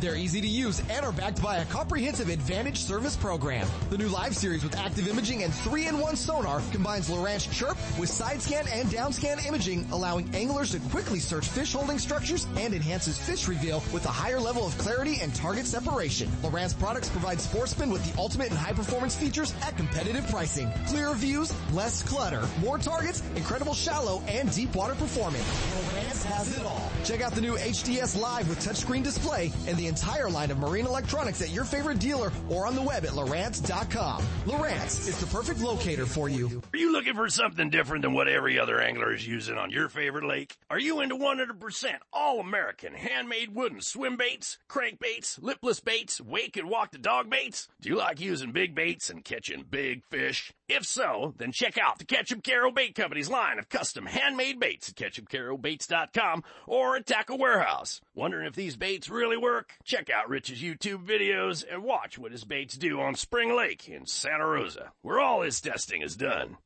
they're 0.00 0.16
easy 0.16 0.40
to 0.40 0.46
use 0.46 0.80
and 0.90 1.04
are 1.04 1.12
backed 1.12 1.42
by 1.42 1.58
a 1.58 1.64
comprehensive 1.66 2.28
advantage 2.28 2.78
service 2.78 3.16
program. 3.16 3.66
The 3.90 3.98
new 3.98 4.08
live 4.08 4.36
series 4.36 4.62
with 4.62 4.76
active 4.76 5.08
imaging 5.08 5.42
and 5.42 5.52
3-in-1 5.52 6.16
sonar 6.16 6.62
combines 6.72 7.08
Lowrance 7.08 7.50
Chirp 7.52 7.76
with 7.98 8.08
side 8.08 8.42
scan 8.42 8.66
and 8.68 8.90
down 8.90 9.12
scan 9.12 9.38
imaging, 9.46 9.86
allowing 9.92 10.34
anglers 10.34 10.72
to 10.72 10.80
quickly 10.90 11.18
search 11.18 11.46
fish 11.46 11.72
holding 11.72 11.98
structures 11.98 12.46
and 12.56 12.74
enhances 12.74 13.18
fish 13.18 13.48
reveal 13.48 13.82
with 13.92 14.04
a 14.06 14.10
higher 14.10 14.40
level 14.40 14.66
of 14.66 14.76
clarity 14.78 15.20
and 15.20 15.34
target 15.34 15.66
separation. 15.66 16.28
Lowrance 16.42 16.78
products 16.78 17.08
provide 17.08 17.40
sportsmen 17.40 17.90
with 17.90 18.04
the 18.10 18.20
ultimate 18.20 18.50
and 18.50 18.58
high 18.58 18.72
performance 18.72 19.16
features 19.16 19.54
at 19.62 19.76
competitive 19.76 20.26
pricing. 20.28 20.70
Clearer 20.86 21.14
views, 21.14 21.52
less 21.72 22.02
clutter, 22.02 22.42
more 22.60 22.78
targets, 22.78 23.22
incredible 23.36 23.74
shallow 23.74 24.22
and 24.26 24.52
deep 24.52 24.74
water 24.74 24.94
performance. 24.94 25.44
Lowrance 25.44 26.22
has 26.24 26.58
it 26.58 26.64
all. 26.64 26.90
Check 27.04 27.20
out 27.20 27.32
the 27.32 27.40
new 27.40 27.56
HDS 27.56 28.20
Live 28.20 28.48
with 28.48 28.58
touchscreen 28.64 29.02
display 29.02 29.52
and 29.66 29.76
the 29.76 29.83
entire 29.86 30.28
line 30.30 30.50
of 30.50 30.58
marine 30.58 30.86
electronics 30.86 31.42
at 31.42 31.50
your 31.50 31.64
favorite 31.64 31.98
dealer 31.98 32.32
or 32.48 32.66
on 32.66 32.74
the 32.74 32.82
web 32.82 33.04
at 33.04 33.12
Lowrance.com. 33.12 34.22
Lowrance 34.44 35.08
is 35.08 35.18
the 35.18 35.26
perfect 35.26 35.60
locator 35.60 36.06
for 36.06 36.28
you. 36.28 36.62
Are 36.72 36.78
you 36.78 36.92
looking 36.92 37.14
for 37.14 37.28
something 37.28 37.70
different 37.70 38.02
than 38.02 38.12
what 38.12 38.28
every 38.28 38.58
other 38.58 38.80
angler 38.80 39.12
is 39.14 39.26
using 39.26 39.56
on 39.58 39.70
your 39.70 39.88
favorite 39.88 40.24
lake? 40.24 40.56
Are 40.70 40.78
you 40.78 41.00
into 41.00 41.16
100% 41.16 41.94
all 42.12 42.40
American 42.40 42.94
handmade 42.94 43.54
wooden 43.54 43.80
swim 43.80 44.16
baits, 44.16 44.58
crankbaits, 44.68 45.42
lipless 45.42 45.80
baits, 45.80 46.20
wake 46.20 46.56
and 46.56 46.68
walk 46.68 46.92
the 46.92 46.98
dog 46.98 47.30
baits? 47.30 47.68
Do 47.80 47.88
you 47.88 47.96
like 47.96 48.20
using 48.20 48.52
big 48.52 48.74
baits 48.74 49.10
and 49.10 49.24
catching 49.24 49.64
big 49.68 50.04
fish? 50.10 50.52
If 50.68 50.84
so, 50.86 51.34
then 51.36 51.52
check 51.52 51.76
out 51.76 51.98
the 51.98 52.06
Ketchup 52.06 52.42
Caro 52.42 52.70
Bait 52.70 52.94
Company's 52.94 53.28
line 53.28 53.58
of 53.58 53.68
custom 53.68 54.06
handmade 54.06 54.58
baits 54.58 54.88
at 54.88 54.94
ketchupcarobaits.com 54.94 56.42
or 56.66 56.96
at 56.96 57.06
Tackle 57.06 57.38
Warehouse. 57.38 58.00
Wondering 58.16 58.46
if 58.46 58.54
these 58.54 58.76
baits 58.76 59.08
really 59.08 59.36
work? 59.36 59.72
Check 59.82 60.08
out 60.08 60.28
Rich's 60.28 60.62
YouTube 60.62 61.04
videos 61.04 61.64
and 61.68 61.82
watch 61.82 62.16
what 62.16 62.30
his 62.30 62.44
baits 62.44 62.76
do 62.76 63.00
on 63.00 63.16
Spring 63.16 63.56
Lake 63.56 63.88
in 63.88 64.06
Santa 64.06 64.46
Rosa, 64.46 64.92
where 65.02 65.18
all 65.18 65.42
his 65.42 65.60
testing 65.60 66.00
is 66.00 66.14
done. 66.14 66.56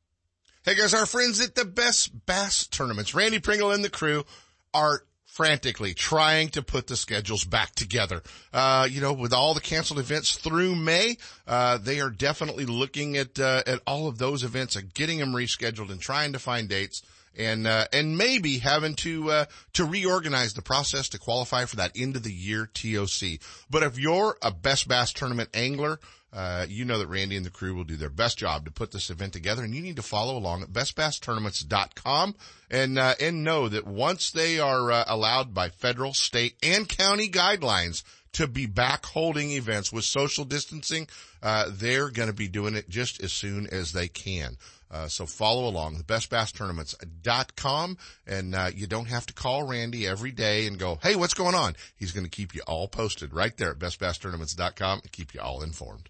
Hey 0.63 0.75
guys, 0.75 0.93
our 0.93 1.07
friends 1.07 1.41
at 1.41 1.55
the 1.55 1.65
Best 1.65 2.27
Bass 2.27 2.67
Tournaments, 2.67 3.15
Randy 3.15 3.39
Pringle 3.39 3.71
and 3.71 3.83
the 3.83 3.89
crew 3.89 4.25
are 4.75 5.01
frantically 5.25 5.95
trying 5.95 6.49
to 6.49 6.61
put 6.61 6.85
the 6.85 6.95
schedules 6.95 7.43
back 7.43 7.73
together. 7.73 8.21
Uh, 8.53 8.87
you 8.89 9.01
know, 9.01 9.13
with 9.13 9.33
all 9.33 9.55
the 9.55 9.61
canceled 9.61 9.99
events 9.99 10.35
through 10.35 10.75
May, 10.75 11.17
uh, 11.47 11.79
they 11.79 11.99
are 11.99 12.11
definitely 12.11 12.67
looking 12.67 13.17
at, 13.17 13.39
uh, 13.39 13.63
at 13.65 13.81
all 13.87 14.07
of 14.07 14.19
those 14.19 14.43
events 14.43 14.75
and 14.75 14.93
getting 14.93 15.17
them 15.17 15.33
rescheduled 15.33 15.89
and 15.89 15.99
trying 15.99 16.33
to 16.33 16.39
find 16.39 16.69
dates 16.69 17.01
and 17.37 17.67
uh, 17.67 17.85
and 17.93 18.17
maybe 18.17 18.59
having 18.59 18.95
to 18.95 19.31
uh, 19.31 19.45
to 19.73 19.85
reorganize 19.85 20.53
the 20.53 20.61
process 20.61 21.09
to 21.09 21.19
qualify 21.19 21.65
for 21.65 21.77
that 21.77 21.91
end 21.95 22.15
of 22.15 22.23
the 22.23 22.33
year 22.33 22.69
TOC. 22.73 23.39
But 23.69 23.83
if 23.83 23.97
you're 23.97 24.37
a 24.41 24.51
best 24.51 24.87
bass 24.87 25.13
tournament 25.13 25.49
angler, 25.53 25.99
uh, 26.31 26.65
you 26.69 26.85
know 26.85 26.99
that 26.99 27.07
Randy 27.07 27.35
and 27.35 27.45
the 27.45 27.49
crew 27.51 27.73
will 27.73 27.83
do 27.83 27.95
their 27.95 28.09
best 28.09 28.37
job 28.37 28.65
to 28.65 28.71
put 28.71 28.91
this 28.91 29.09
event 29.09 29.33
together, 29.33 29.63
and 29.63 29.73
you 29.73 29.81
need 29.81 29.95
to 29.95 30.03
follow 30.03 30.37
along 30.37 30.61
at 30.61 30.69
bestbasstournaments.com 30.69 32.35
and 32.69 32.99
uh, 32.99 33.15
and 33.19 33.43
know 33.43 33.67
that 33.67 33.87
once 33.87 34.31
they 34.31 34.59
are 34.59 34.91
uh, 34.91 35.03
allowed 35.07 35.53
by 35.53 35.69
federal, 35.69 36.13
state, 36.13 36.55
and 36.61 36.87
county 36.87 37.29
guidelines 37.29 38.03
to 38.31 38.47
be 38.47 38.67
back 38.67 39.07
holding 39.07 39.51
events 39.51 39.91
with 39.91 40.03
social 40.03 40.45
distancing, 40.45 41.07
uh, 41.41 41.65
they're 41.71 42.11
going 42.11 42.29
to 42.29 42.33
be 42.33 42.47
doing 42.47 42.75
it 42.75 42.87
just 42.89 43.23
as 43.23 43.33
soon 43.33 43.65
as 43.71 43.91
they 43.91 44.07
can. 44.07 44.55
Uh, 44.91 45.07
so 45.07 45.25
follow 45.25 45.67
along, 45.67 45.97
the 45.97 46.03
bestbasstournaments.com, 46.03 47.97
and 48.25 48.55
uh, 48.55 48.69
you 48.73 48.87
don't 48.87 49.07
have 49.07 49.25
to 49.27 49.33
call 49.33 49.67
Randy 49.67 50.07
every 50.07 50.31
day 50.31 50.65
and 50.65 50.79
go, 50.79 50.97
hey, 51.03 51.15
what's 51.15 51.35
going 51.35 51.55
on? 51.55 51.75
He's 51.95 52.11
going 52.11 52.25
to 52.25 52.29
keep 52.29 52.55
you 52.55 52.61
all 52.65 52.87
posted 52.87 53.33
right 53.33 53.55
there 53.55 53.71
at 53.71 53.79
bestbasstournaments.com 53.79 55.01
and 55.03 55.11
keep 55.11 55.33
you 55.33 55.41
all 55.41 55.61
informed. 55.61 56.09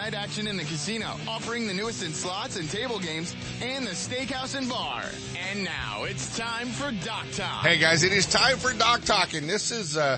night 0.00 0.14
action 0.14 0.46
in 0.46 0.56
the 0.56 0.64
casino, 0.64 1.14
offering 1.28 1.66
the 1.66 1.74
newest 1.74 2.02
in 2.02 2.10
slots 2.12 2.56
and 2.56 2.70
table 2.70 2.98
games, 2.98 3.36
and 3.60 3.86
the 3.86 3.90
steakhouse 3.90 4.56
and 4.56 4.66
bar. 4.66 5.04
And 5.50 5.62
now 5.62 6.04
it's 6.04 6.38
time 6.38 6.68
for 6.68 6.90
Dock 7.04 7.26
Talk. 7.32 7.66
Hey 7.66 7.76
guys, 7.76 8.02
it 8.02 8.12
is 8.12 8.24
time 8.24 8.56
for 8.56 8.72
Dock 8.72 9.02
Talk, 9.04 9.34
and 9.34 9.46
this 9.46 9.70
is 9.70 9.98
uh, 9.98 10.16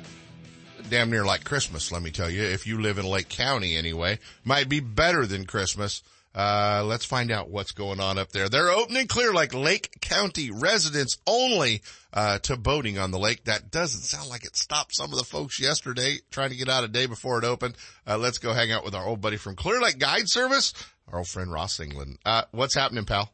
damn 0.88 1.10
near 1.10 1.24
like 1.24 1.42
Christmas. 1.42 1.90
Let 1.90 2.00
me 2.00 2.12
tell 2.12 2.30
you, 2.30 2.44
if 2.44 2.64
you 2.64 2.80
live 2.80 2.98
in 2.98 3.06
Lake 3.06 3.28
County, 3.28 3.76
anyway, 3.76 4.20
might 4.44 4.68
be 4.68 4.78
better 4.78 5.26
than 5.26 5.46
Christmas. 5.46 6.04
Uh, 6.34 6.82
let's 6.86 7.04
find 7.04 7.30
out 7.30 7.50
what's 7.50 7.72
going 7.72 8.00
on 8.00 8.16
up 8.18 8.32
there. 8.32 8.48
They're 8.48 8.70
opening 8.70 9.06
Clear 9.06 9.32
Lake, 9.34 9.52
Lake 9.52 9.98
County 10.00 10.50
residents 10.50 11.18
only, 11.26 11.82
uh, 12.14 12.38
to 12.40 12.56
boating 12.56 12.98
on 12.98 13.10
the 13.10 13.18
lake. 13.18 13.44
That 13.44 13.70
doesn't 13.70 14.00
sound 14.00 14.30
like 14.30 14.44
it 14.46 14.56
stopped 14.56 14.94
some 14.94 15.12
of 15.12 15.18
the 15.18 15.24
folks 15.24 15.60
yesterday 15.60 16.18
trying 16.30 16.50
to 16.50 16.56
get 16.56 16.68
out 16.70 16.84
a 16.84 16.88
day 16.88 17.04
before 17.06 17.38
it 17.38 17.44
opened. 17.44 17.76
Uh, 18.06 18.16
let's 18.16 18.38
go 18.38 18.54
hang 18.54 18.72
out 18.72 18.84
with 18.84 18.94
our 18.94 19.06
old 19.06 19.20
buddy 19.20 19.36
from 19.36 19.56
Clear 19.56 19.80
Lake 19.80 19.98
Guide 19.98 20.28
Service, 20.28 20.72
our 21.08 21.18
old 21.18 21.28
friend 21.28 21.52
Ross 21.52 21.78
England. 21.80 22.18
Uh, 22.24 22.42
what's 22.52 22.74
happening, 22.74 23.04
pal? 23.04 23.30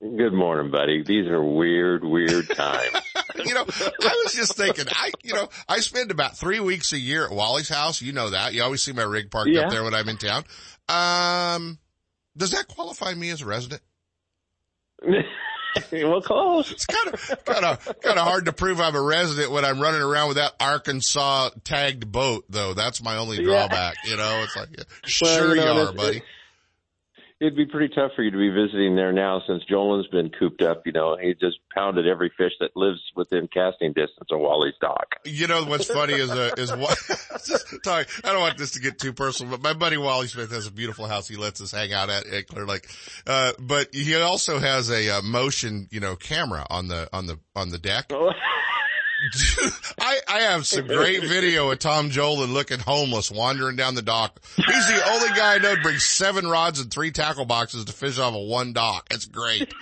Good 0.00 0.32
morning, 0.32 0.70
buddy. 0.70 1.02
These 1.04 1.26
are 1.26 1.42
weird, 1.42 2.04
weird 2.04 2.48
times. 2.56 2.96
you 3.44 3.54
know, 3.54 3.64
I 3.64 4.22
was 4.24 4.32
just 4.32 4.56
thinking, 4.56 4.86
I, 4.90 5.10
you 5.24 5.34
know, 5.34 5.48
I 5.68 5.78
spend 5.80 6.10
about 6.10 6.36
three 6.36 6.60
weeks 6.60 6.92
a 6.92 6.98
year 6.98 7.26
at 7.26 7.32
Wally's 7.32 7.68
house. 7.68 8.00
You 8.02 8.12
know 8.12 8.30
that. 8.30 8.54
You 8.54 8.62
always 8.62 8.82
see 8.82 8.92
my 8.92 9.02
rig 9.02 9.30
parked 9.30 9.50
Yeah. 9.50 9.62
up 9.62 9.70
there 9.70 9.82
when 9.84 9.94
I'm 9.94 10.08
in 10.08 10.16
town. 10.16 10.44
Um, 10.88 11.78
does 12.38 12.52
that 12.52 12.68
qualify 12.68 13.12
me 13.14 13.30
as 13.30 13.42
a 13.42 13.46
resident? 13.46 13.82
well, 15.92 16.20
close. 16.22 16.72
It's 16.72 16.86
kind 16.86 17.14
of, 17.14 17.44
kind 17.44 17.64
of, 17.64 17.84
kind 18.00 18.18
of 18.18 18.24
hard 18.24 18.46
to 18.46 18.52
prove 18.52 18.80
I'm 18.80 18.94
a 18.96 19.02
resident 19.02 19.52
when 19.52 19.64
I'm 19.64 19.80
running 19.80 20.00
around 20.02 20.28
with 20.28 20.36
that 20.38 20.54
Arkansas 20.60 21.50
tagged 21.64 22.10
boat, 22.10 22.44
though. 22.48 22.74
That's 22.74 23.02
my 23.02 23.16
only 23.16 23.36
Yeah. 23.38 23.44
drawback. 23.44 23.96
You 24.04 24.16
know, 24.16 24.40
it's 24.44 24.56
like, 24.56 24.70
yeah, 24.70 24.84
Well, 25.22 25.36
sure 25.38 25.54
you 25.56 25.62
you, 25.62 25.68
are, 25.68 25.92
buddy. 25.92 26.22
It'd 27.40 27.54
be 27.54 27.66
pretty 27.66 27.94
tough 27.94 28.10
for 28.16 28.24
you 28.24 28.32
to 28.32 28.36
be 28.36 28.48
visiting 28.48 28.96
there 28.96 29.12
now 29.12 29.40
since 29.46 29.62
Jolin's 29.64 30.08
been 30.08 30.28
cooped 30.28 30.60
up. 30.60 30.84
You 30.84 30.90
know, 30.90 31.16
he 31.16 31.34
just 31.34 31.58
pounded 31.72 32.04
every 32.04 32.32
fish 32.36 32.50
that 32.58 32.76
lives 32.76 33.00
within 33.14 33.46
casting 33.46 33.92
distance 33.92 34.28
of 34.32 34.40
Wally's 34.40 34.74
dock. 34.80 35.06
You 35.24 35.46
know 35.46 35.64
what's 35.64 35.86
funny 35.86 36.14
is 36.14 36.30
uh, 36.30 36.50
is 36.58 36.72
what 36.72 36.98
talking, 37.84 38.12
I 38.24 38.32
don't 38.32 38.40
want 38.40 38.58
this 38.58 38.72
to 38.72 38.80
get 38.80 38.98
too 38.98 39.12
personal, 39.12 39.56
but 39.56 39.62
my 39.62 39.72
buddy 39.72 39.96
Wally 39.96 40.26
Smith 40.26 40.50
has 40.50 40.66
a 40.66 40.72
beautiful 40.72 41.06
house 41.06 41.28
he 41.28 41.36
lets 41.36 41.60
us 41.60 41.70
hang 41.70 41.92
out 41.92 42.10
at 42.10 42.26
at 42.26 42.48
Clear 42.48 42.66
Lake. 42.66 42.88
Uh, 43.24 43.52
but 43.60 43.94
he 43.94 44.16
also 44.16 44.58
has 44.58 44.90
a 44.90 45.18
uh, 45.18 45.22
motion, 45.22 45.86
you 45.92 46.00
know, 46.00 46.16
camera 46.16 46.66
on 46.68 46.88
the 46.88 47.08
on 47.12 47.26
the 47.26 47.38
on 47.54 47.70
the 47.70 47.78
deck. 47.78 48.10
I 50.00 50.20
I 50.28 50.40
have 50.40 50.66
some 50.66 50.86
great 50.86 51.22
video 51.22 51.70
of 51.70 51.78
Tom 51.78 52.10
Jolin 52.10 52.52
looking 52.52 52.78
homeless 52.78 53.30
wandering 53.30 53.76
down 53.76 53.94
the 53.94 54.02
dock. 54.02 54.40
He's 54.56 54.86
the 54.86 55.02
only 55.10 55.28
guy 55.36 55.56
I 55.56 55.58
know 55.58 55.74
brings 55.82 56.04
seven 56.04 56.46
rods 56.46 56.80
and 56.80 56.90
three 56.90 57.10
tackle 57.10 57.44
boxes 57.44 57.84
to 57.86 57.92
fish 57.92 58.18
off 58.18 58.34
of 58.34 58.46
one 58.46 58.72
dock. 58.72 59.08
It's 59.10 59.24
great. 59.26 59.72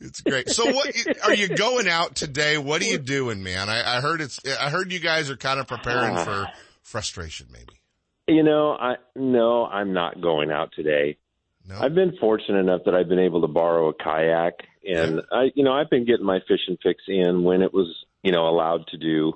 It's 0.00 0.20
great. 0.20 0.48
So 0.48 0.64
what 0.70 0.94
are 1.24 1.34
you 1.34 1.48
going 1.48 1.88
out 1.88 2.14
today? 2.14 2.56
What 2.56 2.80
are 2.82 2.86
you 2.86 2.98
doing, 2.98 3.42
man? 3.42 3.68
I, 3.68 3.98
I 3.98 4.00
heard 4.00 4.20
it's 4.20 4.40
I 4.60 4.70
heard 4.70 4.92
you 4.92 5.00
guys 5.00 5.28
are 5.30 5.36
kind 5.36 5.58
of 5.58 5.66
preparing 5.66 6.16
for 6.16 6.46
frustration, 6.82 7.48
maybe. 7.52 7.80
You 8.28 8.42
know, 8.42 8.72
I 8.72 8.96
no, 9.16 9.64
I'm 9.64 9.92
not 9.92 10.20
going 10.20 10.50
out 10.50 10.72
today. 10.76 11.18
No. 11.66 11.78
I've 11.80 11.94
been 11.94 12.16
fortunate 12.18 12.60
enough 12.60 12.82
that 12.86 12.94
I've 12.94 13.08
been 13.08 13.18
able 13.18 13.42
to 13.42 13.48
borrow 13.48 13.88
a 13.88 13.94
kayak, 13.94 14.54
and 14.86 15.20
I, 15.30 15.50
you 15.54 15.64
know, 15.64 15.72
I've 15.72 15.90
been 15.90 16.06
getting 16.06 16.24
my 16.24 16.38
fishing 16.48 16.78
fix 16.82 17.02
in 17.08 17.42
when 17.42 17.60
it 17.60 17.74
was, 17.74 17.94
you 18.22 18.32
know, 18.32 18.48
allowed 18.48 18.86
to 18.88 18.96
do. 18.96 19.32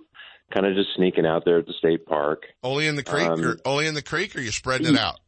Kind 0.52 0.66
of 0.66 0.74
just 0.74 0.90
sneaking 0.96 1.24
out 1.24 1.44
there 1.46 1.58
at 1.58 1.66
the 1.66 1.72
state 1.72 2.04
park. 2.04 2.42
only 2.62 2.86
in 2.86 2.94
the 2.96 3.02
creek, 3.02 3.26
um, 3.26 3.42
or 3.42 3.56
only 3.64 3.86
in 3.86 3.94
the 3.94 4.02
creek, 4.02 4.36
or 4.36 4.40
you 4.40 4.50
spreading 4.50 4.86
it 4.86 4.98
out? 4.98 5.18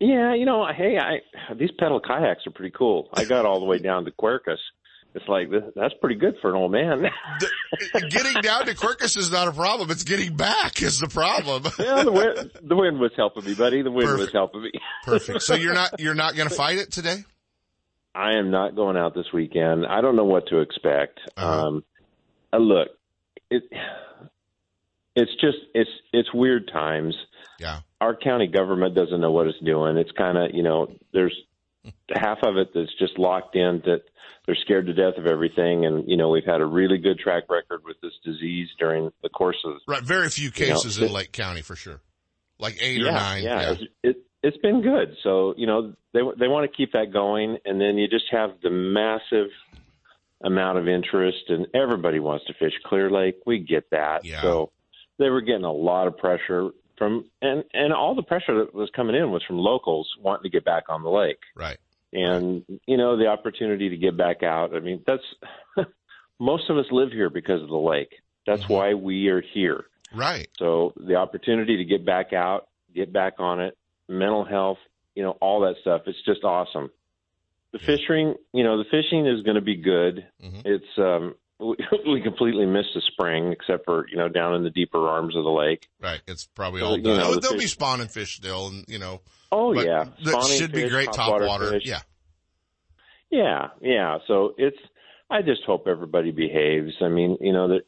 Yeah, 0.00 0.34
you 0.34 0.46
know, 0.46 0.64
hey, 0.74 0.96
I 0.96 1.54
these 1.54 1.70
pedal 1.78 2.00
kayaks 2.00 2.46
are 2.46 2.52
pretty 2.52 2.74
cool. 2.76 3.10
I 3.12 3.24
got 3.24 3.44
all 3.44 3.58
the 3.58 3.66
way 3.66 3.78
down 3.78 4.04
to 4.04 4.10
Quercus. 4.10 4.58
It's 5.14 5.26
like 5.26 5.48
that's 5.74 5.94
pretty 6.00 6.14
good 6.14 6.36
for 6.40 6.50
an 6.50 6.56
old 6.56 6.70
man. 6.70 7.02
The- 7.02 8.08
getting 8.08 8.40
down 8.40 8.66
to 8.66 8.74
Quercus 8.74 9.16
is 9.16 9.30
not 9.30 9.48
a 9.48 9.52
problem. 9.52 9.90
It's 9.90 10.04
getting 10.04 10.36
back 10.36 10.80
is 10.82 11.00
the 11.00 11.08
problem. 11.08 11.64
yeah, 11.78 12.04
the 12.04 12.12
wind, 12.12 12.50
the 12.62 12.76
wind 12.76 13.00
was 13.00 13.10
helping 13.16 13.44
me, 13.44 13.54
buddy. 13.54 13.82
The 13.82 13.90
wind 13.90 14.18
was 14.18 14.32
helping 14.32 14.62
me. 14.62 14.70
Perfect. 15.04 15.42
So 15.42 15.54
you're 15.54 15.74
not 15.74 15.98
you're 15.98 16.14
not 16.14 16.36
going 16.36 16.48
to 16.48 16.54
fight 16.54 16.78
it 16.78 16.92
today? 16.92 17.24
I 18.14 18.34
am 18.34 18.50
not 18.50 18.76
going 18.76 18.96
out 18.96 19.14
this 19.14 19.32
weekend. 19.32 19.86
I 19.86 20.00
don't 20.00 20.16
know 20.16 20.24
what 20.24 20.48
to 20.48 20.60
expect. 20.60 21.20
Uh-huh. 21.36 21.66
Um, 21.66 21.84
uh, 22.52 22.58
look, 22.58 22.88
it 23.50 23.62
it's 25.14 25.32
just 25.40 25.58
it's 25.74 25.90
it's 26.12 26.32
weird 26.32 26.68
times. 26.72 27.14
Yeah. 27.58 27.80
Our 28.00 28.14
county 28.14 28.46
government 28.46 28.94
doesn't 28.94 29.20
know 29.20 29.32
what 29.32 29.48
it's 29.48 29.58
doing. 29.64 29.96
It's 29.96 30.12
kind 30.12 30.38
of 30.38 30.50
you 30.54 30.62
know 30.62 30.92
there's 31.12 31.36
half 32.14 32.38
of 32.42 32.56
it 32.56 32.70
that's 32.74 32.94
just 32.98 33.18
locked 33.18 33.56
in 33.56 33.82
that 33.84 34.02
they're 34.46 34.56
scared 34.62 34.86
to 34.86 34.94
death 34.94 35.18
of 35.18 35.26
everything, 35.26 35.84
and 35.84 36.08
you 36.08 36.16
know 36.16 36.30
we've 36.30 36.44
had 36.44 36.60
a 36.60 36.66
really 36.66 36.98
good 36.98 37.18
track 37.18 37.44
record 37.50 37.82
with 37.84 38.00
this 38.00 38.12
disease 38.24 38.68
during 38.78 39.10
the 39.22 39.28
course 39.28 39.58
of 39.64 39.74
Right. 39.86 40.02
Very 40.02 40.28
few 40.30 40.50
You 40.54 40.68
know, 40.68 40.74
cases 40.74 40.98
in 40.98 41.12
Lake 41.12 41.32
County 41.32 41.62
for 41.62 41.76
sure. 41.76 42.00
Like 42.58 42.76
eight 42.80 43.00
or 43.02 43.06
yeah, 43.06 43.12
nine. 43.12 43.42
Yeah, 43.44 43.70
It's, 43.72 43.82
it, 44.02 44.16
it's 44.42 44.56
been 44.58 44.82
good. 44.82 45.16
So 45.22 45.54
you 45.56 45.66
know 45.66 45.94
they 46.12 46.20
they 46.38 46.48
want 46.48 46.70
to 46.70 46.76
keep 46.76 46.92
that 46.92 47.12
going, 47.12 47.58
and 47.64 47.80
then 47.80 47.98
you 47.98 48.08
just 48.08 48.26
have 48.30 48.52
the 48.62 48.70
massive 48.70 49.48
amount 50.42 50.78
of 50.78 50.88
interest, 50.88 51.44
and 51.48 51.66
everybody 51.74 52.20
wants 52.20 52.44
to 52.46 52.54
fish 52.54 52.72
Clear 52.86 53.10
Lake. 53.10 53.36
We 53.46 53.58
get 53.58 53.90
that. 53.90 54.24
Yeah. 54.24 54.40
So 54.42 54.70
they 55.18 55.30
were 55.30 55.40
getting 55.40 55.64
a 55.64 55.72
lot 55.72 56.06
of 56.06 56.16
pressure 56.16 56.70
from, 56.96 57.24
and 57.42 57.64
and 57.74 57.92
all 57.92 58.14
the 58.14 58.22
pressure 58.22 58.58
that 58.64 58.74
was 58.74 58.90
coming 58.94 59.16
in 59.16 59.30
was 59.30 59.42
from 59.44 59.58
locals 59.58 60.08
wanting 60.20 60.44
to 60.44 60.50
get 60.50 60.64
back 60.64 60.84
on 60.88 61.02
the 61.02 61.10
lake, 61.10 61.38
Right. 61.56 61.78
and 62.12 62.64
you 62.86 62.96
know 62.96 63.16
the 63.16 63.26
opportunity 63.26 63.88
to 63.88 63.96
get 63.96 64.16
back 64.16 64.42
out. 64.42 64.74
I 64.74 64.80
mean, 64.80 65.02
that's 65.06 65.22
most 66.38 66.70
of 66.70 66.76
us 66.78 66.86
live 66.90 67.10
here 67.12 67.30
because 67.30 67.62
of 67.62 67.68
the 67.68 67.76
lake. 67.76 68.14
That's 68.46 68.64
Mhm. 68.64 68.70
why 68.70 68.94
we 68.94 69.28
are 69.28 69.40
here. 69.40 69.86
Right. 70.14 70.48
So 70.58 70.92
the 70.96 71.16
opportunity 71.16 71.76
to 71.78 71.84
get 71.84 72.04
back 72.04 72.32
out, 72.32 72.68
get 72.94 73.12
back 73.12 73.34
on 73.38 73.60
it, 73.60 73.76
mental 74.08 74.44
health, 74.44 74.78
you 75.14 75.22
know, 75.22 75.32
all 75.40 75.60
that 75.60 75.76
stuff. 75.82 76.02
It's 76.06 76.22
just 76.22 76.44
awesome. 76.44 76.90
The 77.72 77.78
fishing, 77.80 78.34
you 78.54 78.64
know, 78.64 78.78
the 78.78 78.84
fishing 78.90 79.26
is 79.26 79.42
going 79.42 79.56
to 79.56 79.60
be 79.60 79.76
good. 79.76 80.26
Mhm. 80.42 80.62
It's 80.64 80.98
um, 80.98 81.34
we, 81.60 81.76
we 82.12 82.22
completely 82.22 82.64
missed 82.66 82.90
the 82.94 83.02
spring, 83.12 83.52
except 83.52 83.84
for 83.84 84.06
you 84.08 84.16
know 84.16 84.28
down 84.28 84.54
in 84.54 84.64
the 84.64 84.70
deeper 84.70 85.06
arms 85.08 85.36
of 85.36 85.44
the 85.44 85.50
lake. 85.50 85.86
Right. 86.00 86.22
It's 86.26 86.46
probably 86.46 86.80
all 86.82 86.96
you 86.96 87.02
done. 87.02 87.18
know, 87.18 87.34
the 87.34 87.40
They'll 87.40 87.58
be 87.58 87.66
spawning 87.66 88.08
fish 88.08 88.36
still 88.36 88.68
and, 88.68 88.84
you 88.88 88.98
know, 88.98 89.20
Oh 89.52 89.72
yeah, 89.74 90.06
that 90.24 90.44
should 90.44 90.72
be 90.72 90.88
great 90.88 91.12
top 91.12 91.40
water. 91.40 91.70
fish. 91.72 91.82
Yeah. 91.84 92.00
Yeah, 93.30 93.68
yeah. 93.80 94.18
So 94.26 94.54
it's. 94.56 94.78
I 95.30 95.42
just 95.42 95.60
hope 95.66 95.86
everybody 95.86 96.30
behaves. 96.30 96.92
I 97.02 97.08
mean, 97.08 97.36
you 97.42 97.52
know 97.52 97.68
that 97.68 97.82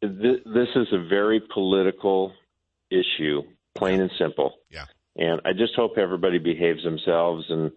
this 0.02 0.68
is 0.76 0.86
a 0.92 0.98
very 1.08 1.40
political 1.52 2.32
issue, 2.90 3.42
plain 3.74 4.00
and 4.02 4.10
simple. 4.18 4.54
Yeah. 4.70 4.84
And 5.16 5.40
I 5.46 5.52
just 5.52 5.74
hope 5.76 5.96
everybody 5.96 6.38
behaves 6.38 6.82
themselves. 6.82 7.46
And 7.48 7.70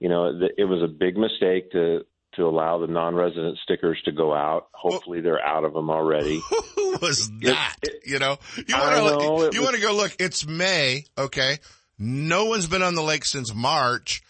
you 0.00 0.08
know, 0.08 0.36
th- 0.38 0.52
it 0.58 0.64
was 0.64 0.82
a 0.82 0.88
big 0.88 1.16
mistake 1.16 1.70
to 1.72 2.04
to 2.36 2.42
allow 2.46 2.78
the 2.78 2.86
non-resident 2.86 3.58
stickers 3.62 4.00
to 4.04 4.12
go 4.12 4.32
out. 4.34 4.68
Hopefully, 4.72 5.20
they're 5.20 5.44
out 5.44 5.64
of 5.64 5.72
them 5.72 5.90
already. 5.90 6.40
Who 6.76 6.98
was 7.02 7.30
that? 7.42 7.76
you 8.04 8.18
know, 8.18 8.38
you 8.56 8.76
want 8.76 9.52
to, 9.52 9.56
you 9.56 9.62
want 9.62 9.74
to 9.74 9.82
go 9.82 9.92
look, 9.94 10.16
it's 10.18 10.46
May. 10.46 11.04
Okay. 11.18 11.58
No 11.98 12.46
one's 12.46 12.66
been 12.66 12.82
on 12.82 12.94
the 12.94 13.02
lake 13.02 13.24
since 13.24 13.54
March. 13.54 14.22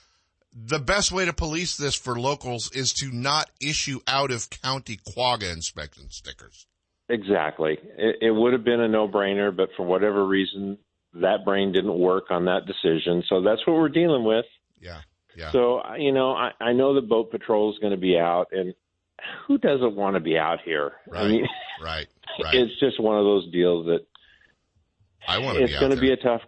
The 0.52 0.80
best 0.80 1.12
way 1.12 1.26
to 1.26 1.32
police 1.32 1.76
this 1.76 1.94
for 1.94 2.18
locals 2.18 2.70
is 2.72 2.92
to 2.94 3.12
not 3.12 3.48
issue 3.60 4.00
out 4.08 4.32
of 4.32 4.50
county 4.50 4.98
quagga 5.14 5.52
inspection 5.52 6.10
stickers. 6.10 6.66
Exactly. 7.08 7.78
It, 7.96 8.16
it 8.22 8.30
would 8.32 8.52
have 8.54 8.64
been 8.64 8.80
a 8.80 8.88
no-brainer, 8.88 9.54
but 9.54 9.68
for 9.76 9.84
whatever 9.86 10.26
reason, 10.26 10.78
that 11.14 11.44
brain 11.44 11.70
didn't 11.72 11.98
work 11.98 12.30
on 12.30 12.46
that 12.46 12.62
decision. 12.66 13.22
So 13.28 13.42
that's 13.42 13.64
what 13.66 13.76
we're 13.76 13.88
dealing 13.88 14.24
with. 14.24 14.46
Yeah. 14.80 15.00
Yeah. 15.40 15.52
So 15.52 15.80
you 15.98 16.12
know, 16.12 16.32
I, 16.32 16.50
I 16.60 16.72
know 16.72 16.94
the 16.94 17.00
boat 17.00 17.30
patrol 17.30 17.72
is 17.72 17.78
going 17.78 17.92
to 17.92 17.98
be 17.98 18.18
out, 18.18 18.48
and 18.52 18.74
who 19.46 19.58
doesn't 19.58 19.96
want 19.96 20.14
to 20.14 20.20
be 20.20 20.36
out 20.38 20.58
here? 20.64 20.92
I 21.12 21.26
mean, 21.28 21.46
right. 21.82 22.06
Right. 22.44 22.54
it's 22.54 22.78
just 22.78 23.00
one 23.00 23.18
of 23.18 23.24
those 23.24 23.50
deals 23.50 23.86
that 23.86 24.06
I 25.26 25.38
want 25.38 25.58
to 25.58 25.64
be 25.66 25.70
it's 25.72 25.80
going 25.80 25.94
to 25.94 26.00
be 26.00 26.12
a 26.12 26.16
tough. 26.16 26.42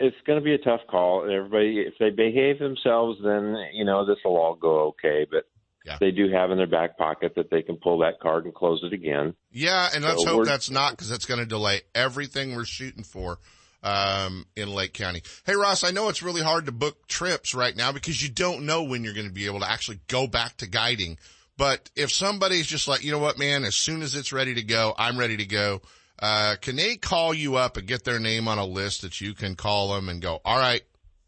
It's 0.00 0.16
going 0.26 0.38
to 0.40 0.44
be 0.44 0.54
a 0.54 0.58
tough 0.58 0.80
call. 0.90 1.22
Everybody, 1.30 1.80
if 1.86 1.94
they 2.00 2.10
behave 2.10 2.58
themselves, 2.58 3.18
then 3.22 3.54
you 3.72 3.84
know 3.84 4.04
this 4.04 4.16
will 4.24 4.36
all 4.36 4.54
go 4.56 4.88
okay. 4.88 5.26
But 5.30 5.44
Yeah. 5.84 5.98
they 6.00 6.10
do 6.10 6.30
have 6.32 6.50
in 6.50 6.58
their 6.58 6.66
back 6.66 6.98
pocket 6.98 7.34
that 7.36 7.48
they 7.50 7.62
can 7.62 7.76
pull 7.76 7.98
that 7.98 8.20
card 8.20 8.44
and 8.44 8.54
close 8.54 8.80
it 8.82 8.92
again. 8.92 9.34
Yeah, 9.52 9.88
and 9.94 10.04
let's 10.04 10.24
So 10.24 10.30
hope 10.38 10.46
that's 10.46 10.68
not 10.70 10.92
because 10.92 11.10
it's 11.12 11.26
going 11.26 11.40
to 11.40 11.46
delay 11.46 11.82
everything 11.94 12.56
we're 12.56 12.64
shooting 12.64 13.04
for 13.04 13.38
um, 13.82 14.46
in 14.56 14.70
Lake 14.70 14.92
County. 14.92 15.22
Hey, 15.44 15.54
Ross, 15.54 15.84
I 15.84 15.90
know 15.90 16.08
it's 16.08 16.22
really 16.22 16.42
hard 16.42 16.66
to 16.66 16.72
book 16.72 17.06
trips 17.08 17.54
right 17.54 17.76
now 17.76 17.92
because 17.92 18.22
you 18.22 18.28
don't 18.28 18.66
know 18.66 18.82
when 18.82 19.04
you're 19.04 19.14
going 19.14 19.26
to 19.26 19.32
be 19.32 19.46
able 19.46 19.60
to 19.60 19.70
actually 19.70 20.00
go 20.08 20.26
back 20.26 20.56
to 20.58 20.66
guiding. 20.66 21.18
But 21.56 21.90
if 21.94 22.10
somebody's 22.10 22.66
just 22.66 22.88
like, 22.88 23.04
you 23.04 23.12
know 23.12 23.18
what, 23.18 23.38
man, 23.38 23.64
as 23.64 23.74
soon 23.74 24.02
as 24.02 24.14
it's 24.14 24.32
ready 24.32 24.54
to 24.54 24.62
go, 24.62 24.94
I'm 24.96 25.18
ready 25.18 25.36
to 25.38 25.46
go. 25.46 25.82
Uh, 26.18 26.56
can 26.60 26.76
they 26.76 26.96
call 26.96 27.32
you 27.32 27.56
up 27.56 27.76
and 27.76 27.86
get 27.86 28.04
their 28.04 28.18
name 28.18 28.48
on 28.48 28.58
a 28.58 28.64
list 28.64 29.02
that 29.02 29.20
you 29.20 29.34
can 29.34 29.56
call 29.56 29.94
them 29.94 30.08
and 30.08 30.20
go, 30.20 30.40
all 30.44 30.58
right, 30.58 30.82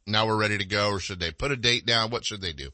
now 0.07 0.27
we're 0.27 0.37
ready 0.37 0.59
to 0.59 0.65
go? 0.65 0.91
Or 0.91 1.01
should 1.01 1.21
they 1.21 1.33
put 1.33 1.51
a 1.51 1.57
date 1.57 1.87
down? 1.87 2.11
What 2.11 2.25
should 2.25 2.43
they 2.43 2.53
do? 2.53 2.71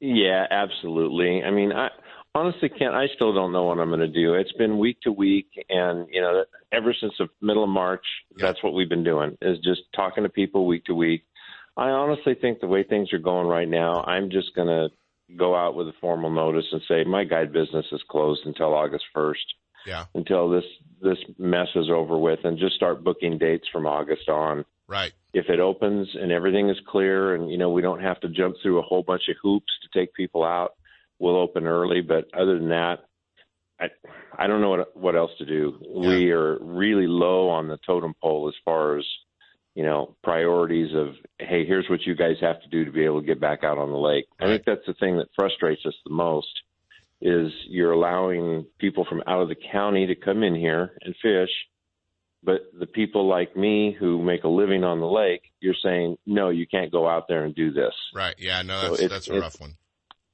Yeah, 0.00 0.46
absolutely. 0.50 1.42
I 1.42 1.50
mean, 1.50 1.72
I 1.72 1.90
honestly 2.34 2.68
can't. 2.68 2.94
I 2.94 3.06
still 3.14 3.32
don't 3.34 3.52
know 3.52 3.64
what 3.64 3.78
I'm 3.78 3.88
going 3.88 4.00
to 4.00 4.08
do. 4.08 4.34
It's 4.34 4.52
been 4.52 4.78
week 4.78 5.00
to 5.02 5.12
week, 5.12 5.48
and 5.68 6.06
you 6.10 6.20
know, 6.20 6.44
ever 6.72 6.94
since 6.98 7.12
the 7.18 7.28
middle 7.40 7.64
of 7.64 7.70
March, 7.70 8.04
Yeah. 8.36 8.46
that's 8.46 8.62
what 8.62 8.74
we've 8.74 8.88
been 8.88 9.04
doing 9.04 9.36
is 9.42 9.58
just 9.58 9.82
talking 9.94 10.22
to 10.24 10.28
people 10.28 10.66
week 10.66 10.84
to 10.86 10.94
week. 10.94 11.24
I 11.76 11.88
honestly 11.90 12.34
think 12.34 12.60
the 12.60 12.66
way 12.66 12.82
things 12.82 13.12
are 13.12 13.18
going 13.18 13.46
right 13.46 13.68
now, 13.68 14.02
I'm 14.02 14.30
just 14.30 14.54
going 14.54 14.68
to 14.68 14.88
go 15.36 15.54
out 15.54 15.76
with 15.76 15.86
a 15.88 15.92
formal 16.00 16.30
notice 16.30 16.66
and 16.72 16.82
say 16.88 17.04
my 17.04 17.24
guide 17.24 17.52
business 17.52 17.86
is 17.92 18.02
closed 18.10 18.42
until 18.44 18.74
August 18.74 19.04
1st, 19.16 19.34
Yeah, 19.86 20.04
until 20.14 20.48
this 20.50 20.64
this 21.02 21.18
mess 21.38 21.68
is 21.74 21.88
over 21.88 22.18
with, 22.18 22.40
and 22.44 22.58
just 22.58 22.74
start 22.74 23.02
booking 23.04 23.38
dates 23.38 23.66
from 23.72 23.86
August 23.86 24.28
on 24.28 24.64
right. 24.86 25.12
if 25.32 25.48
it 25.48 25.58
opens 25.60 26.08
and 26.14 26.30
everything 26.30 26.68
is 26.68 26.76
clear 26.88 27.34
and 27.34 27.50
you 27.50 27.56
know 27.56 27.70
we 27.70 27.80
don't 27.80 28.02
have 28.02 28.20
to 28.20 28.28
jump 28.28 28.56
through 28.62 28.78
a 28.78 28.82
whole 28.82 29.02
bunch 29.02 29.22
of 29.30 29.36
hoops 29.42 29.72
to 29.82 29.98
take 29.98 30.12
people 30.12 30.44
out 30.44 30.74
we'll 31.20 31.36
open 31.36 31.66
early 31.66 32.00
but 32.00 32.24
other 32.34 32.58
than 32.58 32.70
that 32.70 32.98
i 33.78 33.86
i 34.36 34.46
don't 34.48 34.60
know 34.60 34.70
what 34.70 34.96
what 34.96 35.14
else 35.16 35.30
to 35.38 35.44
do 35.46 35.78
we 36.18 36.30
are 36.32 36.58
really 36.60 37.06
low 37.06 37.48
on 37.48 37.68
the 37.68 37.78
totem 37.86 38.14
pole 38.20 38.48
as 38.48 38.54
far 38.64 38.98
as 38.98 39.04
you 39.74 39.84
know 39.84 40.16
priorities 40.24 40.92
of 40.94 41.08
hey 41.38 41.64
here's 41.64 41.88
what 41.88 42.00
you 42.06 42.14
guys 42.16 42.36
have 42.40 42.60
to 42.62 42.68
do 42.68 42.84
to 42.84 42.90
be 42.90 43.04
able 43.04 43.20
to 43.20 43.26
get 43.26 43.40
back 43.40 43.62
out 43.62 43.78
on 43.78 43.90
the 43.90 43.96
lake 43.96 44.26
i 44.40 44.44
think 44.46 44.64
that's 44.66 44.86
the 44.86 44.94
thing 44.94 45.16
that 45.18 45.28
frustrates 45.36 45.84
us 45.86 45.94
the 46.04 46.12
most 46.12 46.48
is 47.22 47.52
you're 47.68 47.92
allowing 47.92 48.64
people 48.78 49.04
from 49.08 49.22
out 49.26 49.42
of 49.42 49.48
the 49.48 49.56
county 49.70 50.06
to 50.06 50.14
come 50.14 50.42
in 50.42 50.54
here 50.54 50.92
and 51.02 51.14
fish 51.22 51.50
but 52.42 52.62
the 52.78 52.86
people 52.86 53.28
like 53.28 53.54
me 53.54 53.94
who 54.00 54.22
make 54.22 54.44
a 54.44 54.48
living 54.48 54.82
on 54.82 54.98
the 54.98 55.06
lake, 55.06 55.42
you're 55.60 55.74
saying, 55.84 56.16
no, 56.24 56.48
you 56.48 56.66
can't 56.66 56.90
go 56.90 57.06
out 57.06 57.28
there 57.28 57.44
and 57.44 57.54
do 57.54 57.70
this. 57.70 57.92
Right. 58.14 58.34
Yeah, 58.38 58.62
no, 58.62 58.80
So 58.80 58.88
that's, 58.88 59.02
it's- 59.02 59.10
that's 59.10 59.28
a 59.28 59.38
rough 59.38 59.60
one. 59.60 59.76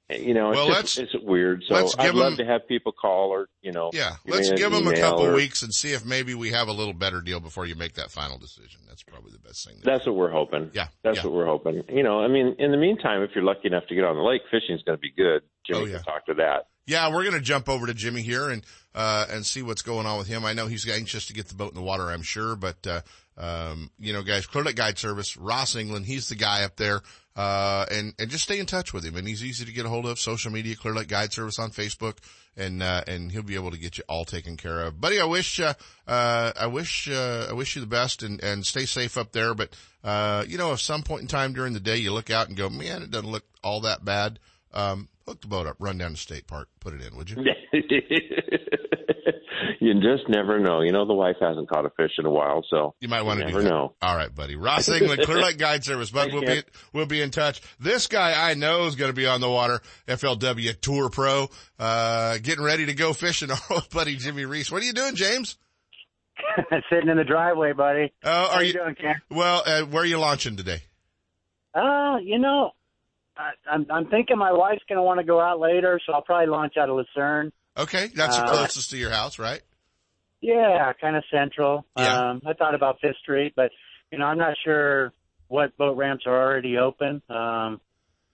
You 0.08 0.34
know, 0.34 0.50
it's 0.52 0.56
Well, 0.58 0.68
just, 0.82 0.98
it's 0.98 1.14
weird. 1.20 1.64
So 1.66 1.74
let's 1.74 1.96
I'd 1.98 2.04
give 2.06 2.14
love 2.14 2.36
to 2.36 2.44
have 2.44 2.68
people 2.68 2.92
call 2.92 3.30
or, 3.30 3.48
you 3.60 3.72
know, 3.72 3.90
Yeah, 3.92 4.16
let's 4.24 4.50
give 4.52 4.70
them 4.70 4.86
a 4.86 4.94
couple 4.94 5.26
or- 5.26 5.34
weeks 5.34 5.62
and 5.62 5.74
see 5.74 5.92
if 5.94 6.04
maybe 6.04 6.32
we 6.34 6.50
have 6.50 6.68
a 6.68 6.72
little 6.72 6.92
better 6.94 7.20
deal 7.20 7.40
before 7.40 7.66
you 7.66 7.74
make 7.74 7.94
that 7.94 8.12
final 8.12 8.38
decision. 8.38 8.82
That's 8.86 9.02
probably 9.02 9.32
the 9.32 9.40
best 9.40 9.66
thing. 9.66 9.78
That's 9.82 10.04
do. 10.04 10.12
what 10.12 10.18
we're 10.18 10.30
hoping. 10.30 10.70
Yeah, 10.74 10.88
That's 11.02 11.16
yeah. 11.18 11.24
what 11.24 11.32
we're 11.32 11.46
hoping. 11.46 11.82
You 11.88 12.04
know, 12.04 12.20
I 12.20 12.28
mean, 12.28 12.54
in 12.60 12.70
the 12.70 12.76
meantime, 12.76 13.22
if 13.22 13.30
you're 13.34 13.42
lucky 13.42 13.66
enough 13.66 13.86
to 13.88 13.96
get 13.96 14.04
on 14.04 14.14
the 14.14 14.22
lake, 14.22 14.42
fishing's 14.48 14.82
going 14.84 14.96
to 14.96 15.00
be 15.02 15.10
good. 15.10 15.42
Jimmy 15.66 15.80
Oh, 15.80 15.84
yeah. 15.86 15.96
can 15.96 16.04
talk 16.04 16.26
to 16.26 16.34
that. 16.34 16.68
Yeah, 16.88 17.12
we're 17.12 17.24
gonna 17.24 17.40
jump 17.40 17.68
over 17.68 17.88
to 17.88 17.94
Jimmy 17.94 18.22
here 18.22 18.48
and 18.48 18.64
uh 18.94 19.26
and 19.28 19.44
see 19.44 19.60
what's 19.60 19.82
going 19.82 20.06
on 20.06 20.18
with 20.18 20.28
him. 20.28 20.44
I 20.44 20.52
know 20.52 20.68
he's 20.68 20.88
anxious 20.88 21.26
to 21.26 21.32
get 21.32 21.48
the 21.48 21.56
boat 21.56 21.70
in 21.70 21.74
the 21.74 21.82
water, 21.82 22.04
I'm 22.12 22.22
sure, 22.22 22.54
but 22.54 22.86
uh 22.86 23.00
um 23.36 23.90
you 23.98 24.12
know, 24.12 24.22
guys, 24.22 24.46
Clear 24.46 24.64
Lake 24.64 24.76
Guide 24.76 24.98
Service, 24.98 25.36
Ross 25.36 25.76
England, 25.76 26.06
he's 26.06 26.28
the 26.28 26.34
guy 26.34 26.64
up 26.64 26.76
there. 26.76 27.02
Uh 27.34 27.84
and 27.90 28.14
and 28.18 28.30
just 28.30 28.44
stay 28.44 28.58
in 28.58 28.66
touch 28.66 28.94
with 28.94 29.04
him 29.04 29.16
and 29.16 29.28
he's 29.28 29.44
easy 29.44 29.64
to 29.64 29.72
get 29.72 29.84
a 29.84 29.88
hold 29.88 30.06
of. 30.06 30.18
Social 30.18 30.50
media, 30.50 30.74
Clear 30.74 30.94
Lake 30.94 31.08
Guide 31.08 31.32
Service 31.32 31.58
on 31.58 31.70
Facebook 31.70 32.16
and 32.56 32.82
uh 32.82 33.02
and 33.06 33.30
he'll 33.30 33.42
be 33.42 33.54
able 33.54 33.70
to 33.70 33.78
get 33.78 33.98
you 33.98 34.04
all 34.08 34.24
taken 34.24 34.56
care 34.56 34.80
of. 34.80 35.00
Buddy, 35.00 35.20
I 35.20 35.24
wish 35.26 35.60
uh 35.60 35.74
uh 36.06 36.52
I 36.58 36.66
wish 36.66 37.08
uh 37.08 37.48
I 37.50 37.52
wish 37.52 37.76
you 37.76 37.80
the 37.80 37.86
best 37.86 38.22
and 38.22 38.42
and 38.42 38.64
stay 38.64 38.86
safe 38.86 39.18
up 39.18 39.32
there, 39.32 39.54
but 39.54 39.76
uh 40.02 40.44
you 40.48 40.56
know, 40.56 40.72
if 40.72 40.80
some 40.80 41.02
point 41.02 41.22
in 41.22 41.28
time 41.28 41.52
during 41.52 41.74
the 41.74 41.80
day 41.80 41.96
you 41.98 42.12
look 42.12 42.30
out 42.30 42.48
and 42.48 42.56
go, 42.56 42.70
"Man, 42.70 43.02
it 43.02 43.10
doesn't 43.10 43.30
look 43.30 43.44
all 43.62 43.82
that 43.82 44.04
bad." 44.04 44.38
Um 44.72 45.08
hook 45.26 45.40
the 45.40 45.48
boat 45.48 45.66
up, 45.66 45.76
run 45.78 45.98
down 45.98 46.12
to 46.12 46.16
State 46.16 46.46
Park, 46.46 46.68
put 46.80 46.94
it 46.94 47.02
in, 47.02 47.16
would 47.16 47.28
you? 47.30 47.36
you 49.80 49.94
just 49.94 50.28
never 50.28 50.58
know. 50.60 50.82
You 50.82 50.92
know, 50.92 51.06
the 51.06 51.14
wife 51.14 51.36
hasn't 51.40 51.68
caught 51.68 51.84
a 51.84 51.90
fish 51.90 52.12
in 52.18 52.26
a 52.26 52.30
while, 52.30 52.64
so 52.68 52.94
You 53.00 53.08
might 53.08 53.22
want 53.22 53.40
to 53.40 53.46
do 53.46 53.50
never 53.52 53.62
that. 53.62 53.68
know. 53.70 53.94
All 54.02 54.16
right, 54.16 54.32
buddy. 54.34 54.56
Ross 54.56 54.88
England, 54.88 55.22
Clear 55.22 55.38
Lake 55.40 55.58
Guide 55.58 55.84
Service. 55.84 56.10
Bud, 56.10 56.32
we'll 56.32 56.42
be, 56.42 56.62
we'll 56.92 57.06
be 57.06 57.20
in 57.22 57.30
touch. 57.30 57.60
This 57.80 58.06
guy 58.06 58.50
I 58.50 58.54
know 58.54 58.86
is 58.86 58.94
going 58.96 59.10
to 59.10 59.14
be 59.16 59.26
on 59.26 59.40
the 59.40 59.50
water. 59.50 59.80
FLW 60.06 60.80
Tour 60.80 61.10
Pro, 61.10 61.48
uh, 61.78 62.38
getting 62.38 62.64
ready 62.64 62.86
to 62.86 62.94
go 62.94 63.12
fishing. 63.12 63.50
Our 63.52 63.58
old 63.70 63.90
buddy 63.90 64.16
Jimmy 64.16 64.44
Reese. 64.44 64.70
What 64.70 64.82
are 64.82 64.86
you 64.86 64.92
doing, 64.92 65.14
James? 65.16 65.56
Sitting 66.90 67.08
in 67.08 67.16
the 67.16 67.24
driveway, 67.24 67.72
buddy. 67.72 68.12
Oh, 68.22 68.30
How 68.30 68.56
are 68.56 68.62
you 68.62 68.68
you, 68.68 68.72
doing, 68.74 68.94
Ken? 68.94 69.16
well, 69.30 69.62
uh, 69.64 69.82
where 69.82 70.02
are 70.02 70.06
you 70.06 70.18
launching 70.18 70.56
today? 70.56 70.82
Uh, 71.74 72.16
you 72.22 72.38
know, 72.38 72.70
I, 73.36 73.50
I'm 73.70 73.86
I'm 73.90 74.06
thinking 74.08 74.38
my 74.38 74.52
wife's 74.52 74.82
gonna 74.88 75.02
want 75.02 75.20
to 75.20 75.24
go 75.26 75.40
out 75.40 75.60
later, 75.60 76.00
so 76.06 76.12
I'll 76.12 76.22
probably 76.22 76.46
launch 76.48 76.74
out 76.78 76.88
of 76.88 76.96
Lucerne. 76.96 77.52
Okay. 77.76 78.08
That's 78.14 78.36
the 78.36 78.44
Uh, 78.44 78.50
closest 78.54 78.90
to 78.90 78.96
your 78.96 79.10
house, 79.10 79.38
right? 79.38 79.60
Yeah, 80.40 80.92
kind 81.00 81.16
of 81.16 81.24
central. 81.30 81.84
Yeah. 81.96 82.30
Um, 82.30 82.42
I 82.46 82.52
thought 82.52 82.74
about 82.74 82.98
Fifth 83.00 83.16
Street, 83.22 83.54
but 83.56 83.70
you 84.12 84.18
know, 84.18 84.26
I'm 84.26 84.38
not 84.38 84.56
sure 84.64 85.12
what 85.48 85.76
boat 85.76 85.96
ramps 85.96 86.24
are 86.26 86.36
already 86.36 86.76
open. 86.78 87.22
Um, 87.28 87.80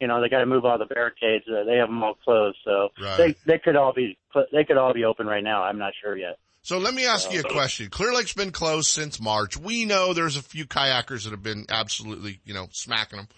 you 0.00 0.08
know, 0.08 0.20
they 0.20 0.28
got 0.28 0.40
to 0.40 0.46
move 0.46 0.64
all 0.64 0.78
the 0.78 0.84
barricades. 0.86 1.44
Uh, 1.48 1.64
they 1.64 1.76
have 1.76 1.88
them 1.88 2.02
all 2.02 2.14
closed, 2.14 2.58
so 2.64 2.88
Right. 3.00 3.16
they 3.46 3.52
they 3.52 3.58
could 3.58 3.76
all 3.76 3.92
be 3.92 4.18
they 4.52 4.64
could 4.64 4.76
all 4.76 4.92
be 4.92 5.04
open 5.04 5.26
right 5.26 5.44
now. 5.44 5.62
I'm 5.62 5.78
not 5.78 5.92
sure 6.02 6.16
yet. 6.16 6.38
So 6.64 6.78
let 6.78 6.94
me 6.94 7.06
ask 7.06 7.32
you 7.32 7.40
a 7.40 7.42
question. 7.42 7.88
Clear 7.90 8.12
Lake's 8.14 8.34
been 8.34 8.52
closed 8.52 8.88
since 8.88 9.20
March. 9.20 9.56
We 9.56 9.84
know 9.84 10.12
there's 10.12 10.36
a 10.36 10.42
few 10.42 10.64
kayakers 10.64 11.24
that 11.24 11.30
have 11.30 11.42
been 11.42 11.66
absolutely, 11.68 12.38
you 12.44 12.54
know, 12.54 12.68
smacking 12.70 13.16
them. 13.16 13.28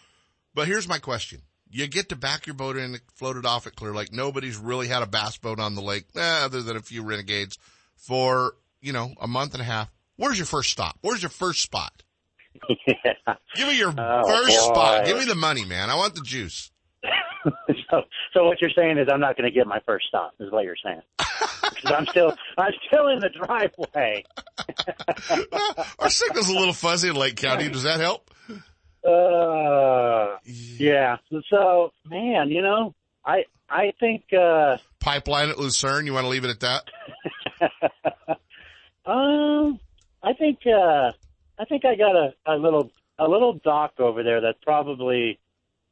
But 0.54 0.68
here's 0.68 0.86
my 0.86 0.98
question. 0.98 1.40
You 1.76 1.88
get 1.88 2.08
to 2.10 2.16
back 2.16 2.46
your 2.46 2.54
boat 2.54 2.76
in 2.76 2.84
and 2.84 3.00
float 3.16 3.36
it 3.36 3.44
off 3.44 3.66
at 3.66 3.74
Clear 3.74 3.92
Lake. 3.92 4.12
Nobody's 4.12 4.56
really 4.56 4.86
had 4.86 5.02
a 5.02 5.06
bass 5.06 5.36
boat 5.38 5.58
on 5.58 5.74
the 5.74 5.82
lake, 5.82 6.04
eh, 6.14 6.20
other 6.44 6.62
than 6.62 6.76
a 6.76 6.80
few 6.80 7.02
renegades 7.02 7.58
for, 7.96 8.54
you 8.80 8.92
know, 8.92 9.12
a 9.20 9.26
month 9.26 9.54
and 9.54 9.60
a 9.60 9.64
half. 9.64 9.90
Where's 10.16 10.38
your 10.38 10.46
first 10.46 10.70
stop? 10.70 10.96
Where's 11.00 11.20
your 11.20 11.30
first 11.30 11.62
spot? 11.62 12.04
yeah. 12.86 13.14
Give 13.56 13.66
me 13.66 13.76
your 13.76 13.92
Oh, 13.98 14.22
first 14.24 14.56
boy. 14.56 14.72
spot. 14.74 15.04
Give 15.06 15.18
me 15.18 15.24
the 15.24 15.34
money, 15.34 15.64
man. 15.64 15.90
I 15.90 15.96
want 15.96 16.14
the 16.14 16.20
juice. 16.22 16.70
so, 17.90 18.02
so 18.32 18.44
what 18.44 18.60
you're 18.60 18.70
saying 18.70 18.98
is 18.98 19.08
I'm 19.12 19.18
not 19.20 19.36
going 19.36 19.50
to 19.50 19.54
get 19.54 19.66
my 19.66 19.80
first 19.84 20.06
stop, 20.06 20.32
is 20.38 20.52
what 20.52 20.64
you're 20.64 20.76
saying. 20.82 21.02
Because 21.74 21.92
I'm 21.92 22.06
still, 22.06 22.32
I'm 22.58 22.72
still 22.86 23.08
in 23.08 23.18
the 23.18 23.30
driveway. 23.30 24.22
Our 25.98 26.08
signal's 26.10 26.48
a 26.48 26.52
little 26.54 26.72
fuzzy 26.74 27.08
in 27.08 27.16
Lake 27.16 27.36
County. 27.36 27.68
Does 27.68 27.82
that 27.84 28.00
help? 28.00 28.30
Uh, 29.04 30.38
yeah. 30.78 31.16
So, 31.50 31.92
man, 32.08 32.50
you 32.50 32.62
know, 32.62 32.94
I, 33.24 33.44
I 33.68 33.92
think, 34.00 34.24
uh, 34.32 34.78
Pipeline 35.00 35.50
at 35.50 35.58
Lucerne. 35.58 36.06
You 36.06 36.14
want 36.14 36.24
to 36.24 36.28
leave 36.28 36.44
it 36.44 36.50
at 36.50 36.60
that? 36.60 36.90
um, 39.06 39.78
I 40.22 40.32
think, 40.32 40.60
uh, 40.66 41.12
I 41.58 41.64
think 41.68 41.84
I 41.84 41.94
got 41.96 42.16
a, 42.16 42.34
a 42.46 42.56
little, 42.56 42.90
a 43.18 43.28
little 43.28 43.54
dock 43.64 44.00
over 44.00 44.22
there 44.22 44.40
that 44.42 44.56
probably 44.62 45.38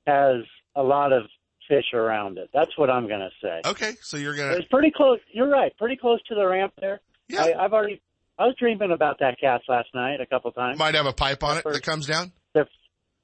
has 0.07 0.43
a 0.75 0.83
lot 0.83 1.13
of 1.13 1.25
fish 1.69 1.93
around 1.95 2.39
it. 2.39 2.51
That's 2.53 2.77
what 2.77 2.91
I'm 2.91 3.07
going 3.07 3.21
to 3.21 3.31
say. 3.43 3.61
Okay. 3.65 3.93
So 4.01 4.17
you're 4.17 4.35
going 4.35 4.51
to, 4.53 4.59
It's 4.59 4.69
pretty 4.69 4.91
close. 4.91 5.21
You're 5.33 5.49
right. 5.51 5.77
Pretty 5.79 5.97
close 5.97 6.21
to 6.29 6.35
the 6.35 6.47
ramp 6.47 6.73
there. 6.81 7.01
yeah. 7.29 7.43
I, 7.45 7.65
I've 7.65 7.73
already. 7.73 8.01
I 8.39 8.47
was 8.47 8.57
dreaming 8.59 8.91
about 8.91 9.19
that 9.21 9.39
cast 9.39 9.69
last 9.69 9.89
night 9.95 10.21
a 10.21 10.27
couple 10.27 10.51
times. 10.53 10.79
might 10.79 10.95
have 10.95 11.07
a 11.07 11.13
pipe 11.13 11.45
on 11.45 11.59
it 11.59 11.65
that 11.65 11.83
comes 11.83 12.07
down. 12.07 12.33
The- 12.55 12.67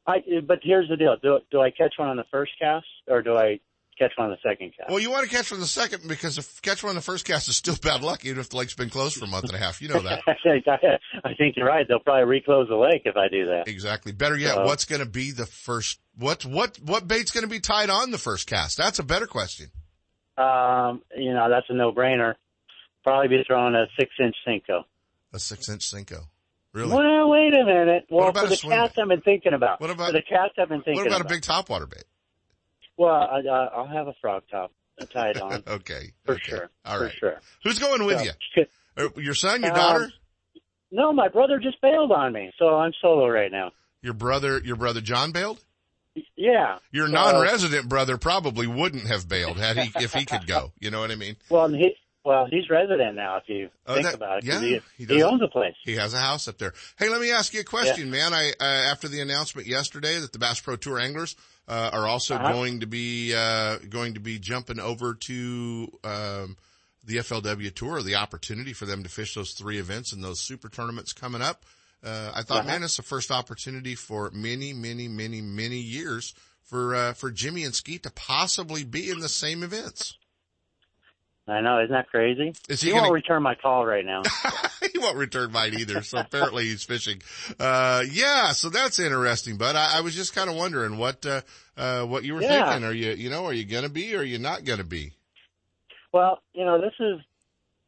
I, 0.09 0.23
but 0.47 0.61
here's 0.63 0.89
the 0.89 0.97
deal: 0.97 1.17
do 1.23 1.39
do 1.51 1.61
I 1.61 1.71
catch 1.71 1.95
one 1.99 2.09
on 2.09 2.17
the 2.17 2.25
first 2.31 2.53
cast, 2.59 2.87
or 3.07 3.23
do 3.23 3.37
I 3.37 3.61
catch 3.99 4.13
one 4.17 4.31
on 4.31 4.31
the 4.43 4.49
second 4.49 4.73
cast? 4.77 4.89
Well, 4.89 5.01
you 5.01 5.11
want 5.11 5.29
to 5.29 5.31
catch 5.35 5.47
from 5.49 5.61
the 5.61 5.67
second 5.67 6.09
because 6.09 6.39
if 6.39 6.63
catch 6.63 6.83
one 6.83 6.91
on 6.91 6.97
the 6.97 7.03
first 7.03 7.27
cast 7.27 7.49
is 7.49 7.57
still 7.57 7.77
bad 7.83 8.03
luck, 8.03 8.25
even 8.25 8.39
if 8.41 8.49
the 8.49 8.57
lake's 8.57 8.75
been 8.75 8.89
closed 8.91 9.17
for 9.19 9.27
a 9.27 9.29
month 9.29 9.45
and 9.45 9.55
a 9.55 9.59
half. 9.59 9.83
You 9.83 9.89
know 9.89 10.01
that. 10.01 10.23
I 10.27 11.35
think 11.35 11.57
you're 11.57 11.67
right. 11.67 11.87
They'll 11.87 11.99
probably 11.99 12.25
reclose 12.25 12.69
the 12.69 12.77
lake 12.77 13.03
if 13.05 13.17
I 13.17 13.29
do 13.29 13.47
that. 13.47 13.69
exactly. 13.69 14.13
Better 14.13 14.37
yet, 14.39 14.57
Uh, 14.57 14.65
what's 14.65 14.87
going 14.87 15.01
to 15.03 15.09
be 15.09 15.31
the 15.33 15.47
first, 15.47 16.01
what, 16.17 16.47
what, 16.47 16.79
what 16.79 17.07
bait's 17.07 17.31
going 17.31 17.43
to 17.43 17.51
be 17.51 17.61
tied 17.61 17.91
on 17.91 18.11
the 18.11 18.19
first 18.19 18.47
cast? 18.47 18.79
That's 18.79 18.99
a 18.99 19.03
better 19.05 19.27
question. 19.27 19.67
Um, 20.39 21.03
you 21.17 21.35
know, 21.35 21.51
that's 21.51 21.67
a 21.69 21.75
no-brainer. 21.75 22.35
Probably 23.03 23.29
be 23.29 23.43
throwing 23.47 23.75
a 23.75 23.87
six-inch 23.99 24.37
Senko. 24.47 24.85
A 25.33 25.39
six 25.39 25.69
inch 25.69 25.83
Senko. 25.83 26.25
Really? 26.79 26.95
Well, 26.95 27.29
wait 27.31 27.55
a 27.55 27.65
minute. 27.65 28.07
Well, 28.09 28.29
about 28.29 28.45
for 28.45 28.51
the 28.51 28.57
cast 28.57 28.95
bait? 28.95 29.03
I've 29.03 29.09
been 29.09 29.21
thinking 29.23 29.53
about. 29.53 29.81
What 29.81 29.91
about- 29.91 30.07
for 30.09 30.13
the 30.13 30.23
cast 30.23 30.59
I've 30.59 30.69
been 30.69 30.83
thinking 30.83 30.97
What 30.97 31.07
about 31.09 31.21
a 31.21 31.25
about? 31.25 31.29
big 31.31 31.43
topwater 31.43 31.91
bait? 31.91 32.05
Well, 32.97 33.15
I, 33.15 33.41
I- 33.41 33.67
I'll 33.75 33.87
have 33.87 34.07
a 34.07 34.15
frog 34.21 34.45
top 34.51 34.71
tied 35.13 35.39
on 35.41 35.63
Okay. 35.67 36.13
for 36.25 36.35
okay. 36.35 36.43
sure. 36.45 36.71
All 36.85 36.99
for 36.99 37.11
sure. 37.11 37.41
Who's 37.65 37.79
going 37.81 38.05
with 38.07 38.19
So, 38.19 38.25
you? 38.57 38.67
Uh, 38.97 39.09
Your 39.17 39.35
son, 39.35 39.63
your 39.63 39.73
Um, 39.73 39.77
daughter? 39.77 40.11
no, 40.93 41.13
my 41.13 41.29
brother 41.29 41.59
just 41.59 41.81
bailed 41.81 42.13
on 42.13 42.33
me, 42.33 42.53
so 42.59 42.77
I'm 42.77 42.93
solo 43.01 43.29
right 43.29 43.51
now. 43.51 43.73
Your 44.03 44.15
brother, 44.15 44.61
your 44.65 44.77
brother 44.77 45.01
John 45.01 45.33
bailed. 45.33 45.61
Yeah. 46.37 46.79
Your 46.93 47.07
so- 47.07 47.13
non-resident 47.13 47.89
brother 47.89 48.19
probably 48.19 48.67
wouldn't 48.69 49.07
have 49.09 49.29
bailed 49.29 49.57
had 49.59 49.79
he 49.79 49.91
if 50.03 50.13
he 50.15 50.25
could 50.25 50.47
go. 50.47 50.73
You 50.81 50.91
know 50.91 51.01
what 51.01 51.11
I 51.11 51.17
mean? 51.17 51.37
Well, 51.49 51.69
he 51.69 51.95
well 52.29 52.47
he's 52.51 52.69
resident 52.71 53.17
now. 53.17 53.39
If 53.39 53.45
you 53.49 53.71
Oh, 53.87 53.95
think 53.95 54.07
that- 54.07 54.15
about 54.15 54.39
it, 54.39 54.45
yeah, 54.45 54.61
he, 54.61 54.81
he 54.99 55.05
he, 55.07 55.23
owns 55.23 55.43
a 55.43 55.49
place. 55.49 55.75
He 55.85 55.97
has 55.97 56.13
a 56.15 56.19
house 56.21 56.47
up 56.49 56.59
there. 56.59 56.75
Hey, 56.99 57.09
let 57.09 57.21
me 57.21 57.31
ask 57.33 57.53
you 57.55 57.61
a 57.61 57.65
question, 57.65 58.11
man. 58.11 58.33
I 58.35 58.53
uh, 58.61 58.65
after 58.65 59.09
the 59.09 59.21
announcement 59.21 59.67
yesterday 59.67 60.19
that 60.21 60.33
the 60.33 60.39
Bass 60.39 60.61
Pro 60.61 60.77
Tour 60.77 60.99
anglers 60.99 61.35
uh, 61.67 61.91
are 61.93 62.07
also 62.07 62.35
Uh-huh. 62.37 62.53
going 62.53 62.81
to 62.81 62.87
be 62.87 63.35
uh, 63.35 63.79
going 63.89 64.15
to 64.15 64.21
be 64.21 64.39
jumping 64.39 64.79
over 64.79 65.15
to 65.15 65.91
um, 66.05 66.57
the 67.05 67.17
FLW 67.17 67.75
Tour, 67.75 68.03
the 68.03 68.17
opportunity 68.17 68.73
for 68.75 68.85
them 68.87 69.03
to 69.03 69.09
fish 69.09 69.35
those 69.35 69.53
three 69.53 69.79
events 69.79 70.13
and 70.13 70.23
those 70.23 70.41
super 70.41 70.69
tournaments 70.69 71.13
coming 71.15 71.41
up. 71.43 71.65
Uh, 72.05 72.31
I 72.35 72.43
thought, 72.43 72.59
Uh-huh. 72.61 72.69
man, 72.69 72.83
it's 72.85 72.97
the 72.99 73.03
first 73.03 73.31
opportunity 73.31 73.95
for 73.97 74.31
many, 74.33 74.73
many, 74.73 75.09
many, 75.09 75.41
many 75.41 75.79
years 75.79 76.35
for 76.63 76.95
uh, 76.95 77.13
for 77.15 77.31
Jimmy 77.31 77.65
and 77.65 77.75
Skeet 77.75 78.03
to 78.05 78.11
possibly 78.11 78.85
be 78.85 79.09
in 79.11 79.21
the 79.21 79.29
same 79.29 79.63
events. 79.63 80.19
I 81.49 81.61
know, 81.63 81.79
isn't 81.81 81.93
that 81.93 82.09
crazy? 82.09 82.53
Is 82.69 82.81
he 82.81 82.89
he 82.89 82.93
gonna- 82.93 83.05
won't 83.05 83.15
return 83.15 83.43
my 83.43 83.55
call 83.55 83.87
right 83.87 84.05
now. 84.05 84.23
he 84.93 84.99
won't 84.99 85.17
return 85.17 85.51
mine 85.51 85.75
either. 85.79 86.03
So 86.03 86.19
apparently 86.19 86.65
he's 86.65 86.85
fishing. 86.85 87.23
Uh, 87.59 88.05
yeah, 88.11 88.53
so 88.53 88.69
that's 88.69 88.99
interesting. 88.99 89.57
But 89.57 89.75
I, 89.75 89.99
I 89.99 90.01
was 90.03 90.15
just 90.15 90.35
kind 90.35 90.51
of 90.51 90.57
wondering 90.57 90.99
what, 90.99 91.25
uh, 91.25 91.41
uh, 91.77 92.05
what 92.05 92.25
you 92.25 92.35
were 92.35 92.43
Yeah. 92.43 92.69
thinking. 92.71 92.85
Are 92.89 92.93
you, 92.93 93.13
you 93.13 93.31
know, 93.31 93.47
are 93.47 93.53
you 93.55 93.65
going 93.65 93.85
to 93.85 93.89
be 93.89 94.15
or 94.15 94.21
are 94.21 94.23
you 94.25 94.39
not 94.39 94.65
going 94.65 94.79
to 94.79 94.85
be? 94.85 95.13
Well, 96.13 96.41
you 96.53 96.65
know, 96.65 96.81
this 96.81 96.95
has 96.99 97.21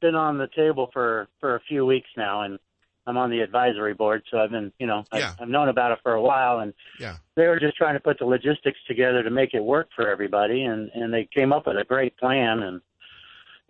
been 0.00 0.14
on 0.14 0.38
the 0.38 0.48
table 0.56 0.88
for 0.92 1.28
for 1.40 1.54
a 1.56 1.60
few 1.60 1.84
weeks 1.86 2.08
now, 2.16 2.42
and 2.42 2.58
I'm 3.06 3.16
on 3.16 3.30
the 3.30 3.40
advisory 3.40 3.94
board, 3.94 4.22
so 4.30 4.38
I've 4.38 4.50
been, 4.50 4.72
you 4.78 4.86
know, 4.86 5.04
I've, 5.10 5.22
I've 5.40 5.48
known 5.48 5.68
about 5.68 5.92
it 5.92 5.98
for 6.02 6.12
a 6.12 6.22
while, 6.22 6.60
and 6.60 6.74
Yeah. 6.98 7.16
they 7.34 7.46
were 7.46 7.58
just 7.58 7.76
trying 7.76 7.94
to 7.94 8.00
put 8.00 8.18
the 8.18 8.26
logistics 8.26 8.78
together 8.86 9.22
to 9.22 9.30
make 9.30 9.52
it 9.54 9.64
work 9.64 9.88
for 9.96 10.08
everybody, 10.08 10.62
and 10.64 10.90
and 10.94 11.12
they 11.12 11.28
came 11.34 11.52
up 11.52 11.66
with 11.66 11.76
a 11.78 11.84
great 11.84 12.16
plan, 12.18 12.62
and 12.62 12.80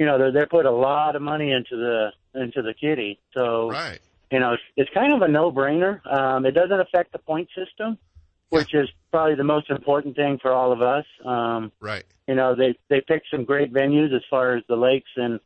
you 0.01 0.07
know, 0.07 0.17
they 0.19 0.31
they 0.37 0.47
put 0.47 0.65
a 0.65 0.71
lot 0.71 1.15
of 1.15 1.21
money 1.21 1.53
into 1.53 1.77
the 1.77 2.41
into 2.43 2.63
the 2.63 2.73
kitty, 2.73 3.21
so 3.35 3.71
Right. 3.71 4.01
you 4.33 4.41
know, 4.41 4.55
it's, 4.55 4.63
it's 4.77 4.91
kind 4.95 5.13
of 5.13 5.21
a 5.23 5.29
no-brainer. 5.29 6.01
Um, 6.11 6.47
it 6.47 6.53
doesn't 6.53 6.81
affect 6.81 7.13
the 7.13 7.19
point 7.19 7.49
system, 7.55 7.99
which 8.49 8.73
is 8.75 8.89
probably 9.11 9.35
the 9.35 9.45
most 9.45 9.69
important 9.69 10.17
thing 10.17 10.39
for 10.41 10.53
all 10.53 10.73
of 10.73 10.81
us. 10.81 11.05
Um, 11.25 11.71
Right. 11.81 12.05
you 12.27 12.35
know 12.35 12.55
they 12.55 12.75
they 12.89 13.01
picked 13.07 13.27
some 13.31 13.45
great 13.45 13.73
venues 13.75 14.15
as 14.15 14.23
far 14.31 14.57
as 14.57 14.63
the 14.69 14.77
lakes 14.77 15.11
and 15.17 15.39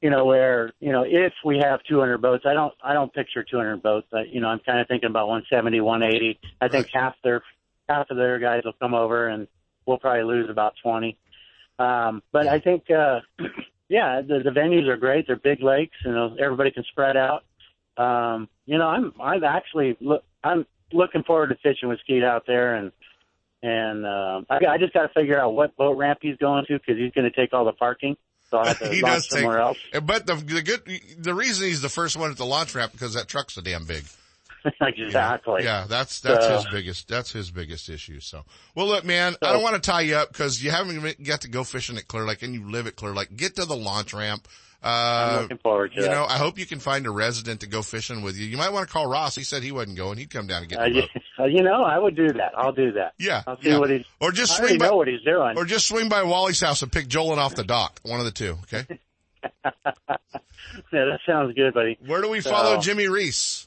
you 0.00 0.10
know 0.10 0.24
where 0.24 0.72
you 0.80 0.90
know 0.90 1.04
if 1.06 1.32
we 1.44 1.58
have 1.58 1.80
200 1.88 2.18
boats 2.18 2.44
i 2.46 2.54
don't 2.54 2.74
i 2.82 2.92
don't 2.94 3.12
picture 3.12 3.44
200 3.44 3.82
boats 3.82 4.06
but 4.10 4.28
you 4.30 4.40
know 4.40 4.48
i'm 4.48 4.60
kind 4.60 4.80
of 4.80 4.88
thinking 4.88 5.10
about 5.10 5.28
170 5.28 5.80
180 5.80 6.40
i 6.60 6.68
think 6.68 6.86
half 6.92 7.14
their 7.22 7.42
half 7.88 8.06
of 8.10 8.16
their 8.16 8.38
guys 8.38 8.62
will 8.64 8.78
come 8.80 8.94
over 8.94 9.28
and 9.28 9.46
we'll 9.86 9.98
probably 9.98 10.24
lose 10.24 10.48
about 10.50 10.74
20 10.82 11.16
um 11.78 12.22
but 12.32 12.46
i 12.48 12.58
think 12.58 12.84
uh 12.90 13.20
yeah 13.88 14.20
the, 14.20 14.40
the 14.40 14.50
venues 14.50 14.88
are 14.88 14.96
great 14.96 15.26
they're 15.26 15.36
big 15.36 15.62
lakes 15.62 15.96
you 16.04 16.12
know 16.12 16.36
everybody 16.40 16.70
can 16.70 16.84
spread 16.84 17.16
out 17.16 17.44
um 17.96 18.48
you 18.66 18.78
know 18.78 18.86
i'm 18.86 19.12
i'm 19.20 19.42
actually 19.44 19.96
look 20.00 20.24
i'm 20.42 20.66
looking 20.92 21.22
forward 21.22 21.48
to 21.48 21.56
fishing 21.56 21.88
with 21.88 21.98
skeet 22.00 22.22
out 22.24 22.44
there 22.46 22.74
and 22.74 22.92
and 23.62 24.04
um, 24.04 24.46
I, 24.50 24.58
I 24.72 24.78
just 24.78 24.92
got 24.92 25.02
to 25.06 25.08
figure 25.14 25.40
out 25.40 25.54
what 25.54 25.74
boat 25.74 25.96
ramp 25.96 26.18
he's 26.20 26.36
going 26.36 26.66
to 26.66 26.74
because 26.78 26.98
he's 26.98 27.12
going 27.12 27.24
to 27.24 27.34
take 27.34 27.54
all 27.54 27.64
the 27.64 27.72
parking. 27.72 28.14
So 28.50 28.58
I 28.58 28.68
have 28.68 28.78
to 28.80 28.88
He 28.92 29.00
launch 29.00 29.14
does 29.14 29.28
take- 29.28 29.38
somewhere 29.40 29.58
else. 29.58 29.78
But 30.02 30.26
the, 30.26 30.34
the 30.34 30.60
good, 30.60 30.82
the 31.18 31.32
reason 31.32 31.66
he's 31.68 31.80
the 31.80 31.88
first 31.88 32.14
one 32.18 32.30
at 32.30 32.36
the 32.36 32.44
launch 32.44 32.74
ramp 32.74 32.92
because 32.92 33.14
that 33.14 33.26
truck's 33.26 33.54
so 33.54 33.62
damn 33.62 33.86
big. 33.86 34.04
exactly. 34.80 35.64
Yeah, 35.64 35.86
that's 35.88 36.20
that's 36.20 36.46
So- 36.46 36.56
his 36.56 36.66
biggest 36.70 37.08
that's 37.08 37.32
his 37.32 37.50
biggest 37.50 37.88
issue. 37.88 38.20
So, 38.20 38.44
well, 38.74 38.86
look, 38.86 39.04
man, 39.04 39.34
I 39.42 39.52
don't 39.52 39.62
want 39.62 39.74
to 39.74 39.80
tie 39.90 40.00
you 40.02 40.16
up 40.16 40.32
because 40.32 40.62
you 40.62 40.70
haven't 40.70 40.96
even 40.96 41.14
got 41.24 41.42
to 41.42 41.48
go 41.48 41.64
fishing 41.64 41.96
at 41.98 42.08
Clear 42.08 42.24
Lake 42.24 42.42
and 42.42 42.54
you 42.54 42.70
live 42.70 42.86
at 42.86 42.96
Clear 42.96 43.12
Lake. 43.14 43.36
Get 43.36 43.56
to 43.56 43.64
the 43.64 43.76
launch 43.76 44.12
ramp. 44.14 44.48
I'm 44.86 45.38
Uh, 45.38 45.40
looking 45.42 45.58
forward 45.58 45.92
to 45.92 45.96
you 45.96 46.02
that. 46.02 46.10
know, 46.10 46.26
I 46.26 46.36
hope 46.36 46.58
you 46.58 46.66
can 46.66 46.78
find 46.78 47.06
a 47.06 47.10
resident 47.10 47.60
to 47.62 47.66
go 47.66 47.80
fishing 47.82 48.20
with 48.20 48.36
you. 48.36 48.44
You 48.46 48.58
might 48.58 48.70
want 48.70 48.86
to 48.86 48.92
call 48.92 49.06
Ross. 49.06 49.34
He 49.34 49.42
said 49.42 49.62
he 49.62 49.72
wasn't 49.72 49.96
going. 49.96 50.18
He'd 50.18 50.28
come 50.28 50.46
down 50.46 50.60
and 50.62 50.68
get 50.70 50.78
Uh, 50.78 50.84
the 50.90 51.00
boat. 51.00 51.10
uh, 51.40 51.44
you 51.44 51.62
know, 51.62 51.82
I 51.82 51.98
would 51.98 52.14
do 52.14 52.28
that. 52.34 52.52
I'll 52.54 52.72
do 52.72 52.92
that. 52.92 53.14
Yeah, 53.18 53.42
I'll 53.46 53.58
see 53.62 53.70
yeah. 53.70 53.78
what 53.78 53.88
he's. 53.88 54.04
Or 54.20 54.30
just 54.30 54.52
I 54.60 54.66
swing 54.66 54.78
by, 54.78 54.88
know 54.88 54.96
what 54.96 55.08
he's 55.08 55.22
doing. 55.22 55.56
or 55.56 55.64
just 55.64 55.88
swing 55.88 56.10
by 56.10 56.22
Wally's 56.24 56.60
house 56.60 56.82
and 56.82 56.92
pick 56.92 57.08
Jolan 57.08 57.38
off 57.38 57.54
the 57.54 57.64
dock. 57.64 57.98
One 58.02 58.18
of 58.18 58.26
the 58.26 58.30
two. 58.32 58.58
Okay. 58.64 58.98
yeah, 59.64 59.70
that 60.92 61.20
sounds 61.26 61.54
good, 61.54 61.72
buddy. 61.74 61.96
Where 62.06 62.20
do 62.20 62.28
we 62.28 62.40
So- 62.42 62.50
follow 62.50 62.78
Jimmy 62.80 63.08
Reese? 63.08 63.66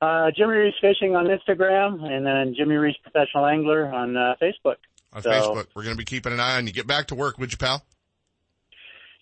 Uh, 0.00 0.30
Jimmy 0.36 0.54
Reese 0.54 0.74
Fishing 0.80 1.14
on 1.14 1.26
Instagram, 1.26 2.02
and 2.10 2.24
then 2.26 2.54
Jimmy 2.56 2.76
Reese 2.76 2.96
Professional 3.02 3.46
Angler 3.46 3.92
on 3.92 4.16
uh, 4.16 4.34
Facebook. 4.40 4.76
On 5.12 5.22
So- 5.22 5.30
Facebook. 5.30 5.66
We're 5.74 5.82
going 5.82 5.94
to 5.94 5.98
be 5.98 6.04
keeping 6.04 6.32
an 6.32 6.40
eye 6.40 6.56
on 6.56 6.66
you. 6.66 6.72
Get 6.72 6.86
back 6.86 7.08
to 7.08 7.14
work, 7.14 7.38
would 7.38 7.52
you, 7.52 7.58
pal? 7.58 7.84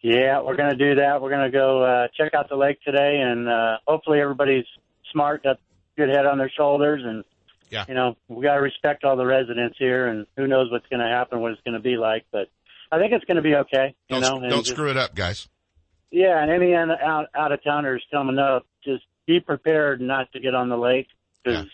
Yeah, 0.01 0.43
we're 0.43 0.57
going 0.57 0.71
to 0.71 0.77
do 0.77 0.95
that. 1.01 1.21
We're 1.21 1.31
going 1.31 1.51
to 1.51 1.57
go 1.57 1.83
uh, 1.83 2.09
check 2.17 2.33
out 2.35 2.49
the 2.49 2.55
lake 2.57 2.81
today, 2.83 3.21
and 3.21 3.49
uh, 3.49 3.79
hopefully 3.87 4.21
everybody's 4.21 4.65
smart, 5.13 5.43
got 5.43 5.59
good 5.97 6.09
head 6.09 6.25
on 6.27 6.39
their 6.39 6.51
shoulders, 6.57 7.03
and 7.05 7.25
Yeah. 7.71 7.85
you 7.89 7.95
know 7.95 8.17
we 8.29 8.45
got 8.45 8.55
to 8.55 8.61
respect 8.61 9.03
all 9.03 9.17
the 9.17 9.27
residents 9.27 9.77
here, 9.79 10.07
and 10.07 10.27
who 10.37 10.47
knows 10.47 10.71
what's 10.71 10.87
going 10.87 11.01
to 11.01 11.09
happen, 11.09 11.41
what 11.41 11.51
it's 11.51 11.61
going 11.63 11.75
to 11.75 11.81
be 11.83 11.97
like, 11.97 12.25
but 12.31 12.49
I 12.93 12.99
think 13.01 13.13
it's 13.13 13.25
going 13.25 13.37
to 13.39 13.43
be 13.43 13.57
okay. 13.57 13.97
You 14.09 14.21
Don't, 14.21 14.43
know, 14.43 14.49
don't 14.49 14.59
just- 14.61 14.71
screw 14.71 14.89
it 14.91 14.97
up, 14.97 15.17
guys. 15.17 15.49
Yeah, 16.11 16.41
and 16.43 16.51
any 16.51 16.75
out 16.75 17.27
out, 17.35 17.53
of 17.53 17.63
towners 17.63 18.03
coming 18.11 18.39
up, 18.39 18.65
be 19.29 19.39
prepared 19.41 20.01
not 20.01 20.33
to 20.33 20.41
get 20.41 20.55
on 20.57 20.69
the 20.71 20.77
lake 20.77 21.07
because 21.45 21.67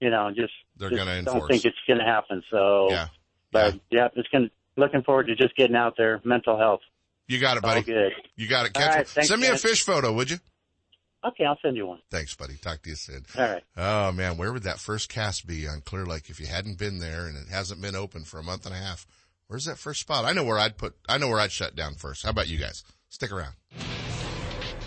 you 0.00 0.10
know 0.10 0.30
just 0.34 0.52
They're 0.78 0.88
just 0.90 0.98
gonna 0.98 1.22
don't 1.22 1.46
think 1.46 1.64
it's 1.64 1.76
going 1.86 2.00
to 2.00 2.04
happen. 2.04 2.42
So, 2.50 2.88
Yeah. 2.90 3.08
but 3.52 3.78
yeah, 3.90 4.08
it's 4.16 4.28
going. 4.30 4.46
to 4.46 4.50
Looking 4.76 5.02
forward 5.02 5.26
to 5.26 5.34
just 5.36 5.54
getting 5.56 5.76
out 5.76 5.94
there. 5.98 6.20
Mental 6.24 6.56
health, 6.56 6.80
You 7.28 7.38
got 7.38 7.58
it, 7.58 7.62
buddy. 7.62 7.82
good. 7.82 8.12
You 8.36 8.48
got 8.48 8.64
it. 8.66 8.74
All 8.76 8.82
Catch 8.82 8.96
right, 8.96 9.08
thanks, 9.08 9.28
Send 9.28 9.42
me 9.42 9.48
a 9.48 9.58
fish 9.58 9.82
photo, 9.82 10.10
would 10.12 10.30
you? 10.30 10.38
Okay, 11.22 11.44
I'll 11.44 11.58
send 11.60 11.76
you 11.76 11.86
one. 11.86 11.98
Thanks, 12.10 12.34
buddy. 12.34 12.54
Talk 12.54 12.80
to 12.82 12.88
you 12.88 12.96
soon. 12.96 13.26
All 13.36 13.44
right. 13.44 13.62
Oh 13.76 14.10
man, 14.12 14.38
where 14.38 14.52
would 14.54 14.62
that 14.62 14.78
first 14.78 15.10
cast 15.10 15.46
be 15.46 15.68
on 15.68 15.82
Clear 15.82 16.06
Lake 16.06 16.30
if 16.30 16.40
you 16.40 16.46
hadn't 16.46 16.78
been 16.78 16.98
there 16.98 17.26
and 17.26 17.36
it 17.36 17.48
hasn't 17.50 17.82
been 17.82 17.94
open 17.96 18.24
for 18.24 18.38
a 18.38 18.42
month 18.42 18.64
and 18.64 18.74
a 18.74 18.78
half? 18.78 19.06
Where's 19.48 19.66
that 19.66 19.76
first 19.76 20.00
spot? 20.00 20.24
I 20.24 20.32
know 20.32 20.44
where 20.44 20.58
I'd 20.58 20.78
put, 20.78 20.94
I 21.08 21.18
know 21.18 21.28
where 21.28 21.40
I'd 21.40 21.52
shut 21.52 21.74
down 21.76 21.96
first. 21.96 22.22
How 22.22 22.30
about 22.30 22.48
you 22.48 22.56
guys? 22.56 22.84
Stick 23.10 23.32
around. 23.32 23.52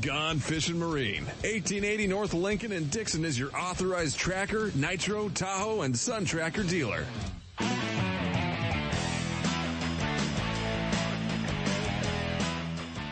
Gone 0.00 0.38
Fishing 0.38 0.78
Marine. 0.78 1.24
1880 1.24 2.06
North 2.06 2.34
Lincoln 2.34 2.72
and 2.72 2.90
Dixon 2.90 3.24
is 3.24 3.38
your 3.38 3.54
authorized 3.56 4.16
tracker, 4.18 4.70
nitro, 4.74 5.28
Tahoe, 5.28 5.82
and 5.82 5.96
Sun 5.96 6.24
Tracker 6.24 6.62
dealer. 6.62 7.04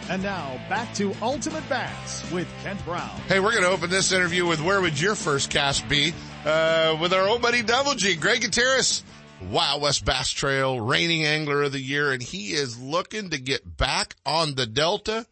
And 0.09 0.23
now 0.23 0.61
back 0.69 0.95
to 0.95 1.13
Ultimate 1.21 1.69
Bass 1.69 2.31
with 2.31 2.47
Kent 2.63 2.85
Brown. 2.85 3.11
Hey, 3.27 3.41
we're 3.41 3.51
going 3.51 3.65
to 3.65 3.71
open 3.71 3.91
this 3.91 4.13
interview 4.13 4.47
with 4.47 4.63
where 4.63 4.81
would 4.81 5.01
your 5.01 5.17
first 5.17 5.51
cast 5.51 5.89
be? 5.89 6.15
Uh, 6.45 6.97
with 7.01 7.13
our 7.13 7.27
old 7.27 7.43
buddy 7.43 7.63
Double 7.63 7.97
G, 7.97 8.15
Greg 8.15 8.43
Gutierrez, 8.43 9.03
Wild 9.51 9.83
West 9.83 10.05
Bass 10.05 10.31
Trail, 10.31 10.81
reigning 10.81 11.25
angler 11.25 11.65
of 11.65 11.73
the 11.73 11.81
year, 11.81 12.13
and 12.13 12.23
he 12.23 12.53
is 12.53 12.81
looking 12.81 13.31
to 13.31 13.39
get 13.39 13.77
back 13.77 14.15
on 14.25 14.55
the 14.55 14.67
Delta 14.67 15.27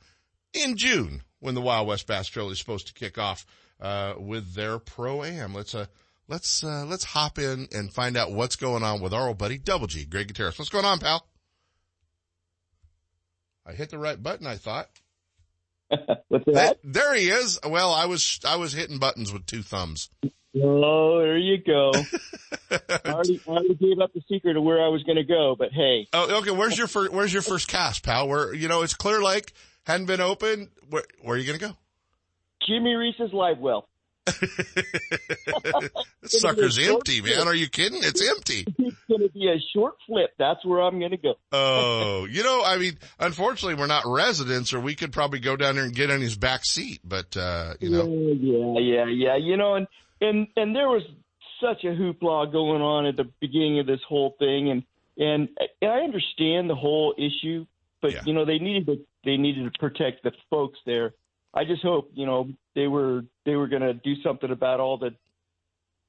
in 0.54 0.76
June 0.76 1.22
when 1.40 1.54
the 1.54 1.60
Wild 1.60 1.86
West 1.86 2.06
Bass 2.06 2.26
Trail 2.28 2.50
is 2.50 2.58
supposed 2.58 2.86
to 2.86 2.94
kick 2.94 3.18
off, 3.18 3.44
uh, 3.80 4.14
with 4.18 4.54
their 4.54 4.78
pro-am. 4.78 5.52
Let's, 5.52 5.74
uh, 5.74 5.86
let's, 6.28 6.64
uh, 6.64 6.84
let's 6.86 7.04
hop 7.04 7.38
in 7.38 7.68
and 7.72 7.92
find 7.92 8.16
out 8.16 8.32
what's 8.32 8.56
going 8.56 8.82
on 8.82 9.00
with 9.00 9.12
our 9.12 9.28
old 9.28 9.38
buddy 9.38 9.58
Double 9.58 9.86
G, 9.86 10.04
Greg 10.04 10.28
Gutierrez. 10.28 10.58
What's 10.58 10.70
going 10.70 10.84
on, 10.86 10.98
pal? 10.98 11.26
I 13.66 13.72
hit 13.72 13.90
the 13.90 13.98
right 13.98 14.22
button, 14.22 14.46
I 14.46 14.56
thought. 14.56 14.88
What's 16.28 16.44
that? 16.46 16.78
There 16.82 17.14
he 17.14 17.28
is. 17.28 17.58
Well, 17.66 17.92
I 17.92 18.06
was, 18.06 18.40
I 18.46 18.56
was 18.56 18.72
hitting 18.72 18.98
buttons 18.98 19.32
with 19.32 19.46
two 19.46 19.62
thumbs. 19.62 20.10
Oh, 20.56 21.18
there 21.18 21.36
you 21.36 21.58
go. 21.58 21.92
I, 22.70 23.10
already, 23.10 23.40
I 23.46 23.50
already 23.50 23.74
gave 23.74 23.98
up 24.00 24.12
the 24.12 24.22
secret 24.28 24.56
of 24.56 24.62
where 24.62 24.84
I 24.84 24.88
was 24.88 25.02
going 25.02 25.16
to 25.16 25.24
go, 25.24 25.56
but 25.58 25.72
hey. 25.72 26.06
Oh, 26.12 26.38
okay. 26.38 26.52
Where's 26.52 26.78
your 26.78 26.86
first, 26.86 27.12
where's 27.12 27.32
your 27.32 27.42
first 27.42 27.68
cast, 27.68 28.02
pal? 28.04 28.28
Where, 28.28 28.54
you 28.54 28.68
know, 28.68 28.82
it's 28.82 28.94
Clear 28.94 29.22
Lake, 29.22 29.52
hadn't 29.84 30.06
been 30.06 30.20
open. 30.20 30.70
Where, 30.90 31.04
where 31.22 31.36
are 31.36 31.38
you 31.38 31.46
going 31.46 31.58
to 31.58 31.66
go? 31.68 31.76
Jimmy 32.66 32.94
Reese's 32.94 33.32
live 33.32 33.58
well. 33.58 33.88
Sucker's 36.24 36.78
empty, 36.78 37.20
man. 37.20 37.46
Are 37.46 37.54
you 37.54 37.68
kidding? 37.68 38.00
It's 38.02 38.26
empty. 38.26 38.66
It's 39.06 39.18
going 39.18 39.28
to 39.28 39.34
be 39.34 39.48
a 39.48 39.60
short 39.76 39.96
flip. 40.06 40.30
That's 40.38 40.64
where 40.64 40.80
I'm 40.80 40.98
going 40.98 41.10
to 41.10 41.18
go. 41.18 41.34
Oh, 41.52 42.26
you 42.30 42.42
know, 42.42 42.62
I 42.64 42.78
mean, 42.78 42.98
unfortunately 43.20 43.74
we're 43.74 43.86
not 43.86 44.04
residents 44.06 44.72
or 44.72 44.80
we 44.80 44.94
could 44.94 45.12
probably 45.12 45.40
go 45.40 45.56
down 45.56 45.74
there 45.74 45.84
and 45.84 45.94
get 45.94 46.10
on 46.10 46.22
his 46.22 46.36
back 46.38 46.64
seat, 46.64 47.00
but, 47.04 47.36
uh, 47.36 47.74
you 47.80 47.90
know. 47.90 48.06
Yeah, 48.06 48.78
yeah, 48.78 49.04
yeah. 49.06 49.36
You 49.36 49.58
know, 49.58 49.74
and, 49.74 49.86
and, 50.22 50.46
and 50.56 50.74
there 50.74 50.88
was 50.88 51.02
such 51.60 51.84
a 51.84 51.88
hoopla 51.88 52.50
going 52.50 52.80
on 52.80 53.04
at 53.04 53.16
the 53.16 53.30
beginning 53.42 53.78
of 53.80 53.86
this 53.86 54.00
whole 54.08 54.36
thing. 54.38 54.70
And, 54.70 54.84
and 55.18 55.48
I 55.82 55.98
understand 56.02 56.70
the 56.70 56.74
whole 56.74 57.14
issue, 57.18 57.66
but 58.00 58.12
Yeah. 58.12 58.22
you 58.24 58.32
know, 58.32 58.46
they 58.46 58.58
needed 58.58 58.86
to, 58.86 59.04
they 59.24 59.36
needed 59.36 59.72
to 59.72 59.78
protect 59.78 60.22
the 60.22 60.32
folks 60.50 60.78
there. 60.86 61.14
I 61.52 61.64
just 61.64 61.82
hope, 61.82 62.10
you 62.14 62.26
know, 62.26 62.48
they 62.74 62.88
were, 62.88 63.22
they 63.46 63.54
were 63.54 63.68
going 63.68 63.82
to 63.82 63.94
do 63.94 64.14
something 64.22 64.50
about 64.50 64.80
all 64.80 64.98
the 64.98 65.10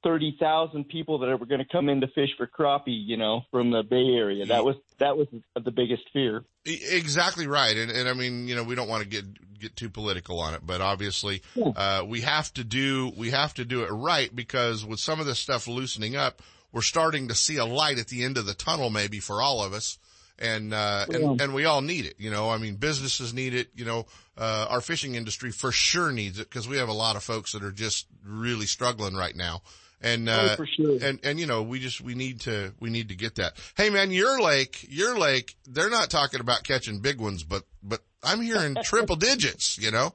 30,000 0.04 0.88
people 0.88 1.20
that 1.20 1.40
were 1.40 1.46
going 1.48 1.60
to 1.60 1.68
come 1.72 1.90
in 1.90 2.00
to 2.02 2.08
fish 2.08 2.30
for 2.38 2.48
crappie, 2.48 3.06
you 3.06 3.18
know, 3.18 3.42
from 3.52 3.72
the 3.72 3.82
Bay 3.82 4.16
Area. 4.16 4.46
That 4.46 4.64
was, 4.64 4.76
that 5.00 5.18
was 5.18 5.28
the 5.56 5.72
biggest 5.72 6.04
fear. 6.14 6.44
Exactly 6.64 7.48
right. 7.48 7.76
And, 7.76 7.90
and 7.90 8.08
I 8.08 8.14
mean, 8.14 8.48
you 8.48 8.56
know, 8.56 8.64
we 8.64 8.76
don't 8.76 8.88
want 8.88 9.04
to 9.04 9.10
get, 9.10 9.26
get 9.60 9.76
too 9.76 9.90
political 9.90 10.40
on 10.40 10.54
it, 10.54 10.62
but 10.64 10.80
obviously, 10.80 11.42
uh, 11.76 12.04
we 12.06 12.22
have 12.22 12.54
to 12.54 12.64
do, 12.64 13.12
we 13.18 13.32
have 13.32 13.56
to 13.56 13.66
do 13.66 13.84
it 13.84 13.90
right 13.90 14.34
because 14.34 14.86
with 14.86 15.00
some 15.00 15.20
of 15.20 15.26
this 15.26 15.40
stuff 15.40 15.68
loosening 15.68 16.16
up, 16.16 16.42
we're 16.72 16.82
starting 16.82 17.30
to 17.30 17.36
see 17.36 17.58
a 17.58 17.66
light 17.66 17.98
at 17.98 18.08
the 18.08 18.24
end 18.24 18.38
of 18.38 18.46
the 18.46 18.54
tunnel 18.54 18.92
maybe 18.92 19.20
for 19.20 19.42
all 19.42 19.64
of 19.64 19.74
us. 19.74 19.98
And, 20.38 20.74
uh, 20.74 21.06
and, 21.14 21.40
and 21.40 21.54
we 21.54 21.64
all 21.64 21.82
need 21.82 22.06
it, 22.06 22.16
you 22.18 22.30
know, 22.30 22.50
I 22.50 22.58
mean, 22.58 22.76
businesses 22.76 23.34
need 23.34 23.54
it, 23.54 23.70
you 23.74 23.86
know, 23.86 24.06
uh, 24.38 24.68
our 24.70 24.82
fishing 24.82 25.16
industry 25.16 25.50
for 25.52 25.72
sure 25.72 26.12
needs 26.12 26.40
it 26.40 26.50
because 26.50 26.68
we 26.68 26.76
have 26.76 26.90
a 26.90 26.94
lot 26.94 27.16
of 27.16 27.24
folks 27.24 27.54
that 27.54 27.64
are 27.64 27.72
just 27.72 28.08
really 28.26 28.66
struggling 28.66 29.16
right 29.16 29.34
now. 29.36 29.62
And, 30.02 30.28
uh, 30.28 30.50
Oh, 30.52 30.56
for 30.58 30.68
sure. 30.68 30.98
and, 31.02 31.22
and, 31.24 31.40
you 31.40 31.46
know, 31.46 31.64
we 31.64 31.80
just, 31.80 32.02
we 32.02 32.16
need 32.16 32.42
to, 32.42 32.74
we 32.82 32.90
need 32.90 33.08
to 33.10 33.16
get 33.16 33.36
that. 33.36 33.54
Hey 33.78 33.90
man, 33.90 34.12
your 34.12 34.42
lake, 34.42 34.86
your 34.90 35.18
lake, 35.18 35.56
they're 35.66 35.90
not 35.90 36.10
talking 36.10 36.42
about 36.42 36.64
catching 36.64 37.00
big 37.00 37.22
ones, 37.22 37.44
but, 37.46 37.64
but 37.82 38.02
I'm 38.22 38.42
hearing 38.42 38.76
triple 38.84 39.16
digits, 39.16 39.78
you 39.78 39.92
know, 39.92 40.14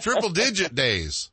triple 0.00 0.30
digit 0.30 0.74
days. 0.74 1.30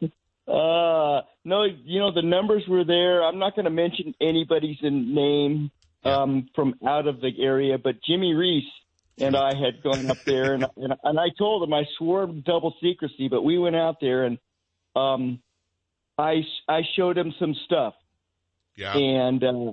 Uh, 0.48 1.22
no, 1.44 1.62
you 1.62 2.00
know, 2.00 2.12
the 2.12 2.22
numbers 2.22 2.64
were 2.68 2.84
there. 2.84 3.22
I'm 3.22 3.38
not 3.38 3.54
going 3.54 3.66
to 3.66 3.70
mention 3.70 4.14
anybody's 4.20 4.78
name, 4.82 5.70
um, 6.04 6.48
from 6.54 6.74
out 6.86 7.06
of 7.06 7.20
the 7.20 7.30
area, 7.40 7.78
but 7.78 7.96
Jimmy 8.02 8.34
Reese 8.34 8.64
and 9.18 9.36
I 9.36 9.54
had 9.54 9.82
gone 9.82 10.10
up 10.10 10.18
there 10.24 10.54
and, 10.54 10.64
and, 10.76 10.94
and 11.04 11.20
I 11.20 11.28
told 11.36 11.62
him 11.62 11.74
I 11.74 11.84
swore 11.98 12.26
double 12.26 12.74
secrecy, 12.82 13.28
but 13.28 13.42
we 13.42 13.58
went 13.58 13.76
out 13.76 13.96
there 14.00 14.24
and, 14.24 14.38
um, 14.96 15.40
I, 16.18 16.42
I 16.68 16.82
showed 16.96 17.16
him 17.16 17.32
some 17.38 17.54
stuff 17.66 17.94
Yeah. 18.76 18.96
and, 18.96 19.42
uh, 19.44 19.72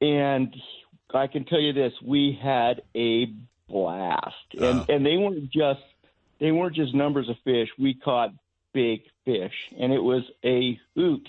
and 0.00 0.54
I 1.12 1.26
can 1.26 1.44
tell 1.44 1.60
you 1.60 1.72
this, 1.72 1.92
we 2.04 2.38
had 2.40 2.82
a 2.96 3.26
blast 3.68 4.34
and, 4.54 4.80
Uh. 4.80 4.84
and 4.88 5.06
they 5.06 5.16
weren't 5.16 5.50
just, 5.50 5.80
they 6.40 6.50
weren't 6.52 6.74
just 6.74 6.94
numbers 6.94 7.28
of 7.28 7.36
fish. 7.44 7.68
We 7.78 7.94
caught 7.94 8.30
big 8.72 9.02
fish 9.24 9.54
and 9.78 9.92
it 9.92 10.02
was 10.02 10.22
a 10.44 10.78
hoot. 10.94 11.28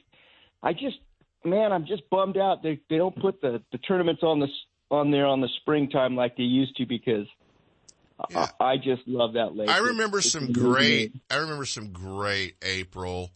I 0.64 0.74
just, 0.74 0.98
man, 1.44 1.72
I'm 1.72 1.86
just 1.86 2.10
bummed 2.10 2.38
out. 2.38 2.64
They, 2.64 2.80
they 2.90 2.98
don't 2.98 3.20
put 3.20 3.42
the, 3.42 3.62
the 3.72 3.78
tournaments 3.80 4.24
on 4.24 4.40
the, 4.40 4.48
on 4.90 5.12
there 5.12 5.26
on 5.26 5.42
the 5.42 5.50
springtime 5.62 6.16
like 6.16 6.38
they 6.38 6.44
used 6.44 6.76
to 6.78 6.86
because 6.86 7.28
Yeah. 8.30 8.48
I, 8.60 8.74
I 8.74 8.78
just 8.78 9.08
love 9.08 9.34
that 9.34 9.56
lake. 9.56 9.70
I 9.70 9.80
remember 9.80 10.20
it's 10.20 10.32
some 10.32 10.44
amazing. 10.44 10.64
great, 10.64 11.14
I 11.30 11.38
remember 11.38 11.66
some 11.66 11.92
great 11.92 12.56
April, 12.62 13.32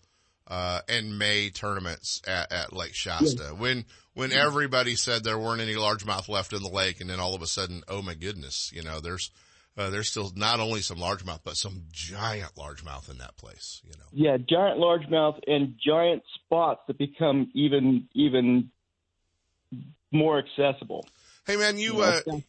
uh, 0.48 0.82
and 0.88 1.18
May 1.18 1.50
tournaments 1.50 2.22
at, 2.28 2.52
at 2.52 2.74
Lake 2.74 2.94
Shasta 2.94 3.56
when, 3.58 3.86
when 4.14 4.32
everybody 4.32 4.96
said 4.96 5.24
there 5.24 5.40
weren't 5.40 5.62
any 5.62 5.74
largemouth 5.74 6.30
left 6.30 6.54
in 6.54 6.62
the 6.62 6.70
lake. 6.70 7.02
And 7.02 7.10
then 7.10 7.20
all 7.20 7.34
of 7.34 7.42
a 7.42 7.48
sudden, 7.48 7.82
oh 7.88 8.04
my 8.04 8.14
goodness, 8.14 8.72
you 8.72 8.84
know, 8.84 9.00
there's, 9.00 9.32
uh, 9.78 9.90
there's 9.90 10.10
still 10.10 10.32
not 10.36 10.60
only 10.60 10.82
some 10.82 10.98
largemouth, 10.98 11.40
but 11.44 11.56
some 11.58 11.84
giant 11.92 12.56
largemouth 12.56 13.10
in 13.10 13.18
that 13.20 13.36
place, 13.38 13.82
you 13.84 13.92
know. 13.98 14.06
Yeah, 14.12 14.38
giant 14.38 14.80
largemouth 14.80 15.40
and 15.48 15.76
giant 15.86 16.24
spots 16.36 16.82
that 16.88 16.98
become 16.98 17.52
even 17.54 18.08
even 18.14 18.72
more 20.12 20.40
accessible. 20.40 21.06
Hey 21.46 21.58
man, 21.58 21.78
you, 21.78 22.02
uh, 22.02 22.22
y- 22.26 22.44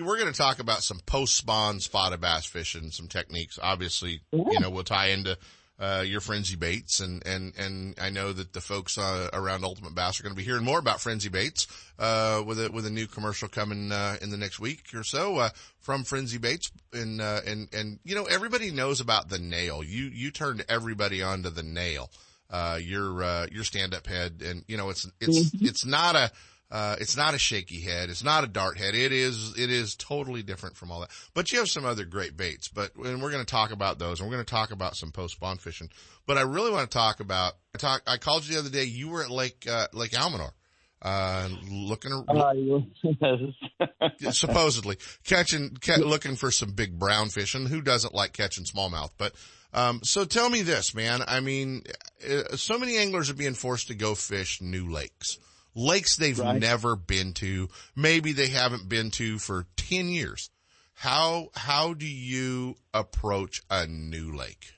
we're 0.00 0.18
going 0.18 0.32
to 0.32 0.36
talk 0.38 0.58
about 0.58 0.82
some 0.82 1.00
post 1.06 1.36
spawn 1.36 1.80
spotted 1.80 2.20
bass 2.20 2.46
fishing, 2.46 2.90
some 2.90 3.08
techniques. 3.08 3.58
Obviously, 3.62 4.20
you 4.32 4.60
know, 4.60 4.70
we'll 4.70 4.82
tie 4.84 5.08
into, 5.08 5.36
uh, 5.82 6.02
your 6.06 6.20
frenzy 6.20 6.54
baits 6.54 7.00
and, 7.00 7.26
and, 7.26 7.52
and 7.58 7.96
I 8.00 8.10
know 8.10 8.32
that 8.32 8.52
the 8.52 8.60
folks, 8.60 8.96
uh, 8.96 9.28
around 9.32 9.64
Ultimate 9.64 9.94
Bass 9.96 10.20
are 10.20 10.22
going 10.22 10.32
to 10.32 10.36
be 10.36 10.44
hearing 10.44 10.64
more 10.64 10.78
about 10.78 11.00
frenzy 11.00 11.28
baits, 11.28 11.66
uh, 11.98 12.42
with 12.46 12.64
a, 12.64 12.70
with 12.70 12.86
a 12.86 12.90
new 12.90 13.08
commercial 13.08 13.48
coming, 13.48 13.90
uh, 13.90 14.16
in 14.22 14.30
the 14.30 14.36
next 14.36 14.60
week 14.60 14.84
or 14.94 15.02
so, 15.02 15.38
uh, 15.38 15.50
from 15.80 16.04
frenzy 16.04 16.38
baits. 16.38 16.70
And, 16.92 17.20
uh, 17.20 17.40
and, 17.44 17.68
and, 17.74 17.98
you 18.04 18.14
know, 18.14 18.24
everybody 18.24 18.70
knows 18.70 19.00
about 19.00 19.28
the 19.28 19.40
nail. 19.40 19.82
You, 19.82 20.04
you 20.04 20.30
turned 20.30 20.64
everybody 20.68 21.20
onto 21.20 21.50
the 21.50 21.64
nail. 21.64 22.10
Uh, 22.48 22.78
your, 22.80 23.24
uh, 23.24 23.46
your 23.50 23.64
stand 23.64 23.94
up 23.94 24.06
head 24.06 24.42
and, 24.44 24.62
you 24.68 24.76
know, 24.76 24.90
it's, 24.90 25.10
it's, 25.22 25.50
it's 25.54 25.86
not 25.86 26.14
a, 26.14 26.30
uh, 26.72 26.96
it's 26.98 27.18
not 27.18 27.34
a 27.34 27.38
shaky 27.38 27.80
head. 27.82 28.08
It's 28.08 28.24
not 28.24 28.44
a 28.44 28.46
dart 28.46 28.78
head. 28.78 28.94
It 28.94 29.12
is, 29.12 29.58
it 29.58 29.70
is 29.70 29.94
totally 29.94 30.42
different 30.42 30.74
from 30.74 30.90
all 30.90 31.00
that. 31.00 31.10
But 31.34 31.52
you 31.52 31.58
have 31.58 31.68
some 31.68 31.84
other 31.84 32.06
great 32.06 32.34
baits, 32.34 32.68
but, 32.68 32.96
and 32.96 33.20
we're 33.22 33.30
going 33.30 33.44
to 33.44 33.50
talk 33.50 33.72
about 33.72 33.98
those 33.98 34.20
and 34.20 34.28
we're 34.28 34.34
going 34.36 34.46
to 34.46 34.50
talk 34.50 34.70
about 34.70 34.96
some 34.96 35.12
post 35.12 35.34
spawn 35.34 35.58
fishing. 35.58 35.90
But 36.26 36.38
I 36.38 36.42
really 36.42 36.70
want 36.70 36.90
to 36.90 36.96
talk 36.96 37.20
about, 37.20 37.52
I 37.74 37.78
talk, 37.78 38.02
I 38.06 38.16
called 38.16 38.46
you 38.46 38.54
the 38.54 38.60
other 38.60 38.70
day. 38.70 38.84
You 38.84 39.10
were 39.10 39.22
at 39.22 39.30
Lake, 39.30 39.66
uh, 39.70 39.88
Lake 39.92 40.12
Almanor, 40.12 40.52
uh, 41.02 41.50
looking, 41.70 42.12
Uh, 42.26 42.30
supposedly 44.30 44.96
catching, 45.24 45.76
ca- 45.78 45.96
looking 45.96 46.36
for 46.36 46.50
some 46.50 46.72
big 46.72 46.98
brown 46.98 47.28
fish 47.28 47.54
and 47.54 47.68
who 47.68 47.82
doesn't 47.82 48.14
like 48.14 48.32
catching 48.32 48.64
smallmouth? 48.64 49.10
But, 49.18 49.34
um, 49.74 50.00
so 50.04 50.24
tell 50.24 50.48
me 50.48 50.62
this, 50.62 50.94
man. 50.94 51.20
I 51.26 51.40
mean, 51.40 51.82
uh, 52.26 52.56
so 52.56 52.78
many 52.78 52.96
anglers 52.96 53.28
are 53.28 53.34
being 53.34 53.52
forced 53.54 53.88
to 53.88 53.94
go 53.94 54.14
fish 54.14 54.62
new 54.62 54.90
lakes, 54.90 55.38
lakes 55.74 56.16
they've 56.16 56.38
Right. 56.38 56.60
never 56.60 56.96
been 56.96 57.32
to. 57.34 57.68
Maybe 57.96 58.32
they 58.32 58.48
haven't 58.48 58.88
been 58.88 59.10
to 59.12 59.38
for 59.38 59.66
10 59.76 60.08
years. 60.08 60.50
How, 60.94 61.48
how 61.54 61.94
do 61.94 62.06
you 62.06 62.76
approach 62.92 63.62
a 63.70 63.86
new 63.86 64.34
lake? 64.34 64.74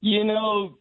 You 0.00 0.24
know, 0.24 0.78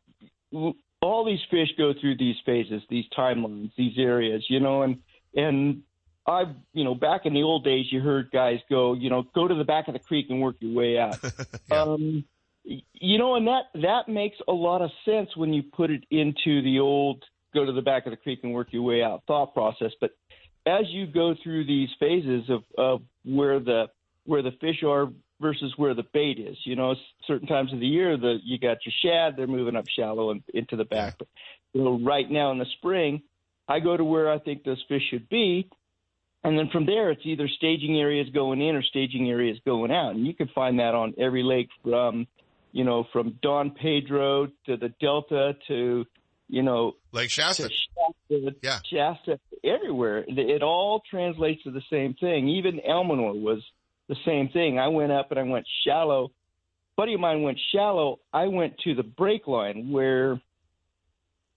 all 1.02 1.26
these 1.26 1.40
fish 1.50 1.70
go 1.78 1.94
through 2.00 2.18
these 2.18 2.36
phases, 2.46 2.82
these 2.90 3.06
timelines, 3.18 3.72
these 3.78 3.98
areas, 3.98 4.46
you 4.50 4.60
know, 4.60 4.82
and 4.84 5.02
and 5.36 5.84
I've, 6.28 6.56
you 6.74 6.84
know, 6.84 6.96
back 6.96 7.26
in 7.26 7.34
the 7.34 7.44
old 7.44 7.64
days, 7.64 7.86
you 7.92 8.02
heard 8.02 8.32
guys 8.32 8.60
go, 8.70 8.94
you 8.94 9.10
know, 9.10 9.24
go 9.36 9.48
to 9.48 9.54
the 9.54 9.64
back 9.64 9.88
of 9.88 9.94
the 9.94 10.00
creek 10.00 10.28
and 10.30 10.42
work 10.42 10.56
your 10.60 10.74
way 10.74 10.98
out. 10.98 11.20
um, 11.72 12.26
you 12.64 13.20
know, 13.20 13.36
and 13.36 13.48
that 13.48 13.66
that 13.76 14.10
makes 14.10 14.38
a 14.48 14.52
lot 14.52 14.82
of 14.82 14.90
sense 15.06 15.36
when 15.36 15.54
you 15.54 15.62
put 15.64 15.92
it 15.92 16.04
into 16.10 16.62
the 16.64 16.80
old 16.80 17.24
go 17.56 17.66
to 17.66 17.72
the 17.72 17.82
back 17.82 18.06
of 18.06 18.12
the 18.12 18.18
creek 18.18 18.40
and 18.44 18.54
work 18.54 18.68
your 18.72 18.84
way 18.84 19.02
out 19.02 19.24
thought 19.26 19.54
process. 19.54 19.92
But 20.00 20.12
as 20.68 20.86
you 20.90 21.08
go 21.08 21.36
through 21.44 21.66
these 21.66 21.90
phases 22.00 22.50
of, 22.50 22.64
of 22.78 23.02
where 23.24 23.60
the 23.60 23.88
where 24.26 24.42
the 24.42 24.52
fish 24.60 24.84
are 24.84 25.08
versus 25.40 25.74
where 25.78 25.94
the 25.94 26.06
bait 26.14 26.40
is. 26.40 26.58
You 26.64 26.76
know, 26.76 26.96
certain 27.28 27.48
times 27.48 27.74
of 27.74 27.80
the 27.80 27.88
year, 27.88 28.18
the 28.18 28.38
you 28.44 28.58
got 28.58 28.78
your 28.86 28.94
shad, 29.04 29.36
they're 29.38 29.48
moving 29.48 29.76
up 29.76 29.86
shallow 29.88 30.32
and 30.32 30.44
into 30.54 30.76
the 30.76 30.86
back. 30.86 31.16
But 31.18 31.28
you 31.74 31.84
know, 31.84 32.00
right 32.00 32.30
now 32.30 32.52
in 32.52 32.58
the 32.58 32.66
spring, 32.78 33.22
I 33.68 33.80
go 33.80 33.98
to 33.98 34.04
where 34.04 34.32
I 34.32 34.40
think 34.40 34.64
those 34.64 34.84
fish 34.88 35.04
should 35.10 35.28
be, 35.30 35.70
and 36.44 36.58
then 36.58 36.70
from 36.72 36.86
there, 36.86 37.10
it's 37.12 37.26
either 37.26 37.48
staging 37.48 38.00
areas 38.00 38.28
going 38.34 38.62
in 38.62 38.76
or 38.76 38.84
staging 38.84 39.30
areas 39.30 39.58
going 39.66 39.92
out, 39.92 40.16
and 40.16 40.28
you 40.28 40.34
can 40.34 40.48
find 40.50 40.80
that 40.80 40.94
on 40.94 41.16
every 41.18 41.44
lake 41.44 41.70
from, 41.84 42.28
you 42.72 42.84
know, 42.84 43.08
from 43.12 43.40
Don 43.42 43.72
Pedro 43.72 44.48
to 44.68 44.78
the 44.78 44.90
Delta 45.02 45.56
to, 45.68 46.06
you 46.48 46.62
know, 46.64 46.94
Lake 47.12 47.30
Shasta. 47.30 47.70
Shasta, 47.70 48.56
Yeah. 48.62 48.80
Shasta, 48.86 49.40
everywhere. 49.64 50.24
It, 50.28 50.62
all 50.62 51.02
translates 51.10 51.64
to 51.64 51.72
the 51.72 51.82
same 51.90 52.14
thing. 52.16 52.48
Even 52.50 52.80
Almanor 52.88 53.34
was 53.40 53.64
the 54.08 54.16
same 54.26 54.50
thing. 54.50 54.78
I 54.80 54.88
went 54.90 55.12
up 55.12 55.32
and 55.32 55.40
I 55.40 55.44
went 55.44 55.66
shallow. 55.86 56.32
Buddy 56.98 57.16
of 57.16 57.20
mine 57.20 57.42
went 57.42 57.60
shallow. 57.72 58.20
I 58.32 58.48
went 58.48 58.78
to 58.86 58.94
the 58.96 59.04
break 59.04 59.48
line 59.48 59.92
where 59.92 60.40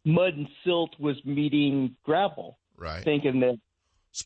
mud 0.05 0.35
and 0.35 0.49
silt 0.65 0.99
was 0.99 1.17
meeting 1.25 1.95
gravel, 2.05 2.59
Right. 2.77 3.05
thinking 3.05 3.41
that 3.41 3.59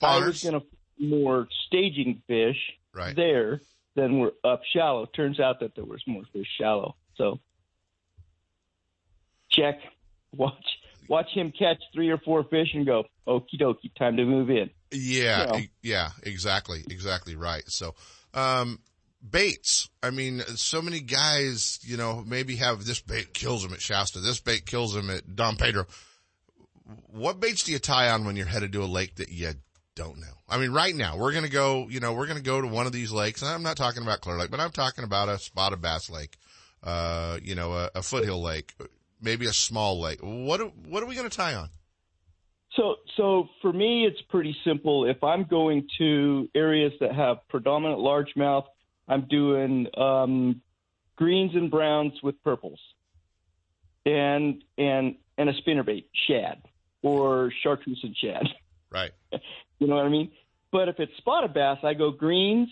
I 0.01 0.19
was 0.21 0.37
Spawners. 0.43 0.51
going 0.51 0.61
to 0.61 0.67
more 1.05 1.49
staging 1.67 2.23
fish 2.29 2.57
Right. 2.95 3.17
there 3.17 3.61
than 3.97 4.21
were 4.21 4.33
up 4.45 4.63
shallow. 4.73 5.07
Turns 5.07 5.41
out 5.41 5.61
that 5.61 5.75
there 5.75 5.85
was 5.85 6.01
more 6.07 6.23
fish 6.33 6.47
shallow. 6.59 6.95
So 7.17 7.41
check, 9.51 9.81
watch, 10.37 10.65
watch 11.09 11.29
him 11.33 11.53
catch 11.57 11.79
three 11.95 12.11
or 12.11 12.19
four 12.19 12.45
fish 12.45 12.69
and 12.75 12.87
go, 12.87 13.05
okie 13.27 13.61
dokie, 13.61 13.95
time 13.99 14.17
to 14.17 14.25
move 14.25 14.51
in. 14.51 14.71
Yeah, 14.91 15.41
you 15.41 15.47
know. 15.47 15.61
yeah, 15.83 16.09
exactly, 16.23 16.85
exactly 16.89 17.37
right. 17.37 17.63
So, 17.67 17.95
um, 18.35 18.79
baits. 19.29 19.89
I 20.03 20.11
mean, 20.11 20.41
so 20.41 20.83
many 20.83 21.01
guys, 21.01 21.79
you 21.83 21.97
know, 21.97 22.23
maybe 22.27 22.57
have 22.57 22.85
this 22.85 23.01
bait 23.01 23.33
kills 23.33 23.63
them 23.63 23.73
at 23.73 23.81
Shasta, 23.81 24.21
this 24.21 24.41
bait 24.41 24.67
kills 24.67 24.95
them 24.95 25.11
at 25.11 25.35
Don 25.35 25.57
Pedro. 25.57 25.87
What 27.07 27.41
baits 27.41 27.65
do 27.65 27.73
you 27.73 27.79
tie 27.79 28.11
on 28.11 28.25
when 28.25 28.37
you're 28.37 28.47
headed 28.47 28.73
to 28.73 28.83
a 28.83 28.87
lake 28.87 29.17
that 29.17 29.31
you 29.31 29.53
don't 29.95 30.19
know? 30.19 30.35
I 30.49 30.59
mean, 30.59 30.73
right 30.73 30.95
now 30.95 31.17
we're 31.17 31.33
gonna 31.33 31.49
go, 31.49 31.89
you 31.89 32.01
know, 32.01 32.13
we're 32.13 32.27
gonna 32.27 32.41
go 32.41 32.61
to 32.61 32.67
one 32.67 32.87
of 32.87 32.93
these 32.93 33.13
lakes, 33.13 33.43
and 33.43 33.51
I'm 33.51 33.63
not 33.63 33.77
talking 33.77 34.03
about 34.03 34.21
Clear 34.21 34.37
Lake, 34.37 34.51
but 34.51 34.61
I'm 34.61 34.73
talking 34.73 35.05
about 35.05 35.29
a 35.29 35.39
spotted 35.39 35.81
bass 35.81 36.11
lake, 36.11 36.37
uh, 36.83 37.39
you 37.43 37.55
know, 37.55 37.73
a, 37.73 37.91
a 37.95 38.03
foothill 38.03 38.43
lake, 38.43 38.75
maybe 39.23 39.47
a 39.47 39.53
small 39.53 40.01
lake. 40.01 40.19
What 40.21 40.59
do- 40.59 40.73
what 40.87 41.03
are 41.03 41.07
we 41.07 41.15
gonna 41.15 41.31
tie 41.31 41.55
on? 41.55 41.71
So, 42.77 42.97
so 43.17 43.49
for 43.61 43.73
me, 43.73 44.07
it's 44.07 44.21
pretty 44.31 44.57
simple. 44.65 45.05
If 45.05 45.23
I'm 45.23 45.45
going 45.45 45.89
to 45.99 46.49
areas 46.55 46.93
that 47.01 47.15
have 47.15 47.47
predominant 47.49 48.01
largemouth, 48.01 48.65
I'm 49.07 49.27
doing 49.29 49.87
um, 49.99 50.63
greens 51.17 51.55
and 51.55 51.71
browns 51.71 52.15
with 52.23 52.43
purples, 52.43 52.81
and 54.07 54.63
and 54.79 55.17
and 55.37 55.49
a 55.51 55.53
spinnerbait 55.55 56.07
shad 56.27 56.63
or 57.03 57.53
chartreuse 57.63 58.01
and 58.03 58.17
shad. 58.17 58.47
Right. 58.91 59.13
You 59.79 59.89
know 59.89 59.97
what 59.97 60.07
I 60.07 60.11
mean? 60.11 60.31
But 60.71 60.89
if 60.89 61.01
it's 61.01 61.11
spotted 61.17 61.53
bass, 61.55 61.79
I 61.83 61.95
go 61.95 62.13
greens 62.13 62.69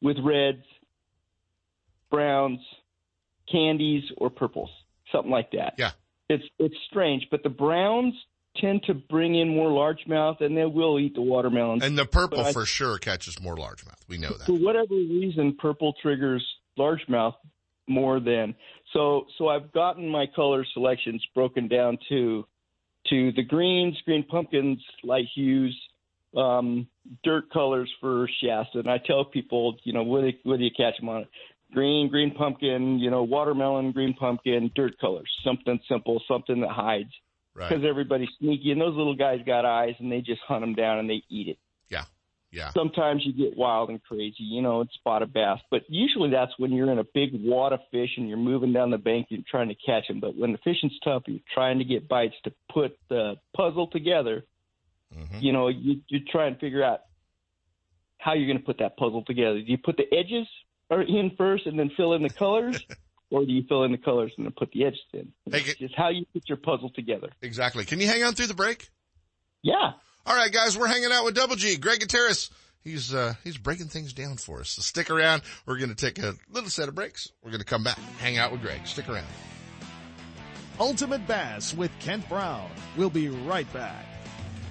with 0.00 0.16
reds, 0.20 0.64
browns, 2.10 2.60
candies, 3.50 4.04
or 4.16 4.30
purples, 4.30 4.70
something 5.12 5.30
like 5.30 5.50
that. 5.52 5.74
Yeah. 5.78 5.90
It's 6.28 6.44
it's 6.58 6.74
strange, 6.88 7.26
but 7.30 7.42
the 7.42 7.50
browns 7.50 8.14
tend 8.56 8.82
to 8.84 8.94
bring 8.94 9.34
in 9.34 9.48
more 9.48 9.70
largemouth, 9.70 10.40
and 10.40 10.56
they 10.56 10.66
will 10.66 10.98
eat 10.98 11.14
the 11.14 11.22
watermelons. 11.22 11.82
And 11.82 11.96
the 11.96 12.04
purple 12.04 12.40
I- 12.40 12.52
for 12.52 12.66
sure 12.66 12.98
catches 12.98 13.40
more 13.40 13.56
largemouth. 13.56 14.08
We 14.08 14.18
know 14.18 14.30
that 14.30 14.46
for 14.46 14.52
whatever 14.52 14.94
reason, 14.94 15.56
purple 15.58 15.94
triggers 16.02 16.46
largemouth 16.78 17.34
more 17.88 18.20
than 18.20 18.54
so. 18.92 19.26
So 19.38 19.48
I've 19.48 19.72
gotten 19.72 20.08
my 20.08 20.26
color 20.26 20.64
selections 20.72 21.24
broken 21.34 21.68
down 21.68 21.98
to 22.08 22.46
to 23.10 23.32
the 23.32 23.42
greens, 23.42 24.00
green 24.04 24.22
pumpkins, 24.22 24.78
light 25.02 25.26
hues, 25.34 25.76
um, 26.36 26.86
dirt 27.24 27.50
colors 27.50 27.90
for 28.00 28.28
Shasta, 28.40 28.78
and 28.78 28.88
I 28.88 28.98
tell 28.98 29.24
people, 29.24 29.76
you 29.82 29.92
know, 29.92 30.04
where 30.04 30.30
do 30.30 30.64
you 30.64 30.70
catch 30.70 30.98
them 30.98 31.08
on 31.08 31.22
it? 31.22 31.28
Green, 31.72 32.08
green 32.08 32.34
pumpkin, 32.34 32.98
you 32.98 33.10
know, 33.10 33.22
watermelon, 33.22 33.92
green 33.92 34.14
pumpkin, 34.14 34.70
dirt 34.74 34.98
colors, 35.00 35.30
something 35.44 35.80
simple, 35.88 36.22
something 36.28 36.60
that 36.60 36.70
hides. 36.70 37.10
Right. 37.54 37.68
Because 37.68 37.84
everybody's 37.84 38.30
sneaky, 38.38 38.72
and 38.72 38.80
those 38.80 38.96
little 38.96 39.16
guys 39.16 39.40
got 39.46 39.64
eyes, 39.64 39.94
and 39.98 40.10
they 40.10 40.20
just 40.20 40.40
hunt 40.46 40.62
them 40.62 40.74
down 40.74 40.98
and 40.98 41.10
they 41.10 41.22
eat 41.28 41.48
it 41.48 41.58
Yeah. 41.90 42.04
Yeah. 42.50 42.70
sometimes 42.72 43.22
you 43.24 43.32
get 43.32 43.56
wild 43.56 43.88
and 43.90 44.02
crazy, 44.02 44.36
you 44.44 44.60
know, 44.60 44.82
it's 44.82 44.96
a 45.06 45.26
bass. 45.26 45.58
But 45.70 45.82
usually 45.88 46.30
that's 46.30 46.52
when 46.58 46.72
you're 46.72 46.90
in 46.90 46.98
a 46.98 47.04
big 47.14 47.30
wad 47.32 47.72
of 47.72 47.80
fish 47.90 48.10
and 48.16 48.28
you're 48.28 48.36
moving 48.38 48.72
down 48.72 48.90
the 48.90 48.98
bank, 48.98 49.26
you're 49.30 49.40
trying 49.50 49.68
to 49.68 49.74
catch 49.74 50.08
them. 50.08 50.20
But 50.20 50.36
when 50.36 50.52
the 50.52 50.58
fishing's 50.58 50.98
tough, 51.02 51.22
you're 51.26 51.40
trying 51.52 51.78
to 51.78 51.84
get 51.84 52.08
bites 52.08 52.34
to 52.44 52.52
put 52.70 52.98
the 53.08 53.36
puzzle 53.56 53.86
together. 53.86 54.44
Mm-hmm. 55.16 55.38
You 55.40 55.52
know, 55.52 55.68
you 55.68 56.00
you 56.08 56.20
try 56.30 56.46
and 56.46 56.58
figure 56.58 56.82
out 56.82 57.00
how 58.18 58.34
you're 58.34 58.46
going 58.46 58.58
to 58.58 58.64
put 58.64 58.78
that 58.78 58.96
puzzle 58.96 59.24
together. 59.24 59.60
Do 59.60 59.70
you 59.70 59.78
put 59.78 59.96
the 59.96 60.06
edges 60.14 60.46
or 60.92 61.02
in 61.02 61.30
first 61.38 61.66
and 61.66 61.78
then 61.78 61.90
fill 61.96 62.12
in 62.12 62.22
the 62.22 62.28
colors, 62.28 62.84
or 63.30 63.46
do 63.46 63.52
you 63.52 63.64
fill 63.66 63.84
in 63.84 63.92
the 63.92 63.98
colors 63.98 64.30
and 64.36 64.46
then 64.46 64.52
put 64.52 64.70
the 64.72 64.84
edges 64.84 65.00
in? 65.14 65.32
It's 65.46 65.74
just 65.74 65.94
how 65.96 66.10
you 66.10 66.26
put 66.32 66.48
your 66.48 66.58
puzzle 66.58 66.90
together. 66.90 67.30
Exactly. 67.40 67.86
Can 67.86 67.98
you 67.98 68.06
hang 68.06 68.22
on 68.22 68.34
through 68.34 68.48
the 68.48 68.54
break? 68.54 68.90
Yeah. 69.62 69.92
All 70.26 70.36
right, 70.36 70.52
guys, 70.52 70.76
we're 70.76 70.86
hanging 70.86 71.10
out 71.10 71.24
with 71.24 71.34
Double 71.34 71.56
G, 71.56 71.78
Greg 71.78 72.00
Gutierrez. 72.00 72.50
He's, 72.82 73.14
uh, 73.14 73.34
he's 73.42 73.56
breaking 73.56 73.86
things 73.86 74.12
down 74.12 74.36
for 74.36 74.60
us. 74.60 74.70
So 74.70 74.82
stick 74.82 75.10
around. 75.10 75.42
We're 75.66 75.78
going 75.78 75.88
to 75.88 75.96
take 75.96 76.18
a 76.18 76.34
little 76.50 76.68
set 76.68 76.88
of 76.88 76.94
breaks. 76.94 77.30
We're 77.42 77.50
going 77.50 77.60
to 77.60 77.66
come 77.66 77.84
back, 77.84 77.98
hang 78.18 78.36
out 78.36 78.52
with 78.52 78.60
Greg. 78.60 78.86
Stick 78.86 79.08
around. 79.08 79.26
Ultimate 80.78 81.26
Bass 81.26 81.74
with 81.74 81.90
Kent 82.00 82.28
Brown. 82.28 82.70
We'll 82.96 83.10
be 83.10 83.28
right 83.28 83.72
back. 83.72 84.04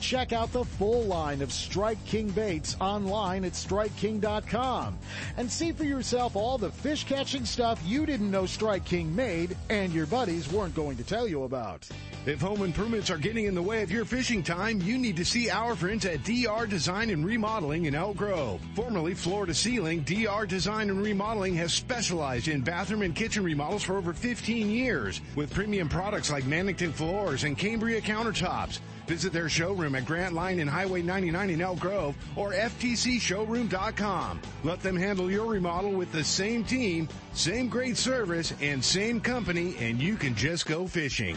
Check 0.00 0.32
out 0.32 0.52
the 0.52 0.64
full 0.64 1.02
line 1.02 1.42
of 1.42 1.52
Strike 1.52 2.04
King 2.04 2.30
baits 2.30 2.76
online 2.80 3.44
at 3.44 3.52
StrikeKing.com 3.52 4.98
and 5.36 5.50
see 5.50 5.72
for 5.72 5.84
yourself 5.84 6.36
all 6.36 6.58
the 6.58 6.70
fish 6.70 7.04
catching 7.04 7.44
stuff 7.44 7.80
you 7.84 8.06
didn't 8.06 8.30
know 8.30 8.46
Strike 8.46 8.84
King 8.84 9.14
made 9.14 9.56
and 9.70 9.92
your 9.92 10.06
buddies 10.06 10.50
weren't 10.52 10.74
going 10.74 10.96
to 10.96 11.04
tell 11.04 11.26
you 11.26 11.44
about. 11.44 11.88
If 12.24 12.40
home 12.40 12.62
improvements 12.62 13.10
are 13.10 13.18
getting 13.18 13.46
in 13.46 13.54
the 13.56 13.62
way 13.62 13.82
of 13.82 13.90
your 13.90 14.04
fishing 14.04 14.44
time, 14.44 14.80
you 14.80 14.96
need 14.96 15.16
to 15.16 15.24
see 15.24 15.50
our 15.50 15.74
friends 15.74 16.04
at 16.04 16.22
DR 16.22 16.66
Design 16.68 17.10
and 17.10 17.26
Remodeling 17.26 17.86
in 17.86 17.96
Elk 17.96 18.16
Grove. 18.16 18.60
Formerly 18.76 19.14
Floor 19.14 19.44
to 19.44 19.52
Ceiling, 19.52 20.02
DR 20.02 20.46
Design 20.46 20.88
and 20.88 21.02
Remodeling 21.02 21.56
has 21.56 21.72
specialized 21.72 22.46
in 22.46 22.60
bathroom 22.60 23.02
and 23.02 23.12
kitchen 23.12 23.42
remodels 23.42 23.82
for 23.82 23.96
over 23.96 24.12
15 24.12 24.70
years 24.70 25.20
with 25.34 25.52
premium 25.52 25.88
products 25.88 26.30
like 26.30 26.44
Mannington 26.44 26.92
floors 26.92 27.42
and 27.42 27.58
Cambria 27.58 28.00
countertops. 28.00 28.78
Visit 29.12 29.34
their 29.34 29.50
showroom 29.50 29.94
at 29.94 30.06
Grant 30.06 30.32
Line 30.32 30.58
and 30.58 30.70
Highway 30.70 31.02
99 31.02 31.50
in 31.50 31.60
Elk 31.60 31.78
Grove 31.78 32.16
or 32.34 32.52
FTCshowroom.com. 32.54 34.40
Let 34.64 34.80
them 34.80 34.96
handle 34.96 35.30
your 35.30 35.48
remodel 35.48 35.92
with 35.92 36.10
the 36.12 36.24
same 36.24 36.64
team, 36.64 37.10
same 37.34 37.68
great 37.68 37.98
service, 37.98 38.54
and 38.62 38.82
same 38.82 39.20
company, 39.20 39.76
and 39.78 40.00
you 40.00 40.16
can 40.16 40.34
just 40.34 40.64
go 40.64 40.86
fishing. 40.86 41.36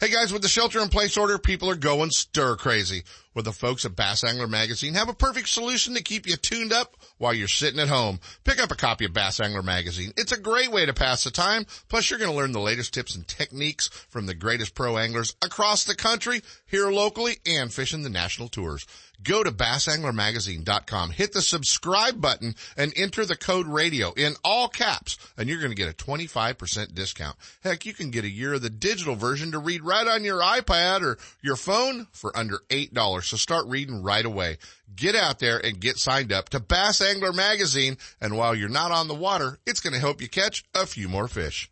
Hey 0.00 0.10
guys, 0.10 0.32
with 0.32 0.42
the 0.42 0.48
shelter 0.48 0.80
in 0.80 0.88
place 0.88 1.16
order, 1.16 1.38
people 1.38 1.70
are 1.70 1.76
going 1.76 2.10
stir 2.10 2.56
crazy. 2.56 3.04
Well, 3.32 3.44
the 3.44 3.52
folks 3.52 3.84
at 3.84 3.94
Bass 3.94 4.24
Angler 4.24 4.48
Magazine 4.48 4.94
have 4.94 5.08
a 5.08 5.14
perfect 5.14 5.48
solution 5.48 5.94
to 5.94 6.02
keep 6.02 6.26
you 6.26 6.34
tuned 6.36 6.72
up 6.72 6.96
while 7.18 7.32
you're 7.32 7.46
sitting 7.46 7.78
at 7.78 7.88
home. 7.88 8.18
Pick 8.42 8.60
up 8.60 8.72
a 8.72 8.76
copy 8.76 9.04
of 9.04 9.12
Bass 9.12 9.38
Angler 9.38 9.62
Magazine. 9.62 10.12
It's 10.16 10.32
a 10.32 10.40
great 10.40 10.72
way 10.72 10.84
to 10.84 10.92
pass 10.92 11.22
the 11.22 11.30
time. 11.30 11.64
Plus, 11.88 12.10
you're 12.10 12.18
going 12.18 12.30
to 12.30 12.36
learn 12.36 12.50
the 12.50 12.60
latest 12.60 12.92
tips 12.92 13.14
and 13.14 13.26
techniques 13.26 13.86
from 14.08 14.26
the 14.26 14.34
greatest 14.34 14.74
pro 14.74 14.98
anglers 14.98 15.36
across 15.42 15.84
the 15.84 15.94
country, 15.94 16.42
here 16.66 16.90
locally, 16.90 17.36
and 17.46 17.72
fishing 17.72 18.02
the 18.02 18.10
national 18.10 18.48
tours. 18.48 18.84
Go 19.24 19.42
to 19.42 19.50
bassanglermagazine.com, 19.50 21.10
hit 21.10 21.32
the 21.32 21.40
subscribe 21.40 22.20
button, 22.20 22.54
and 22.76 22.92
enter 22.94 23.24
the 23.24 23.36
code 23.36 23.66
radio 23.66 24.12
in 24.12 24.34
all 24.44 24.68
caps, 24.68 25.16
and 25.38 25.48
you're 25.48 25.60
going 25.60 25.70
to 25.70 25.76
get 25.76 25.88
a 25.88 25.96
25% 25.96 26.94
discount. 26.94 27.36
Heck, 27.62 27.86
you 27.86 27.94
can 27.94 28.10
get 28.10 28.24
a 28.24 28.30
year 28.30 28.54
of 28.54 28.62
the 28.62 28.70
digital 28.70 29.16
version 29.16 29.52
to 29.52 29.58
read 29.58 29.82
right 29.82 30.06
on 30.06 30.24
your 30.24 30.40
iPad 30.40 31.00
or 31.00 31.16
your 31.42 31.56
phone 31.56 32.06
for 32.12 32.36
under 32.36 32.60
$8 32.68 33.24
so 33.24 33.36
start 33.36 33.66
reading 33.66 34.02
right 34.02 34.24
away. 34.24 34.58
Get 34.94 35.16
out 35.16 35.38
there 35.38 35.58
and 35.58 35.80
get 35.80 35.96
signed 35.96 36.30
up 36.30 36.50
to 36.50 36.60
Bass 36.60 37.00
Angler 37.00 37.32
Magazine, 37.32 37.96
and 38.20 38.36
while 38.36 38.54
you're 38.54 38.68
not 38.68 38.90
on 38.90 39.08
the 39.08 39.14
water, 39.14 39.58
it's 39.66 39.80
going 39.80 39.94
to 39.94 40.00
help 40.00 40.20
you 40.20 40.28
catch 40.28 40.64
a 40.74 40.84
few 40.84 41.08
more 41.08 41.28
fish. 41.28 41.70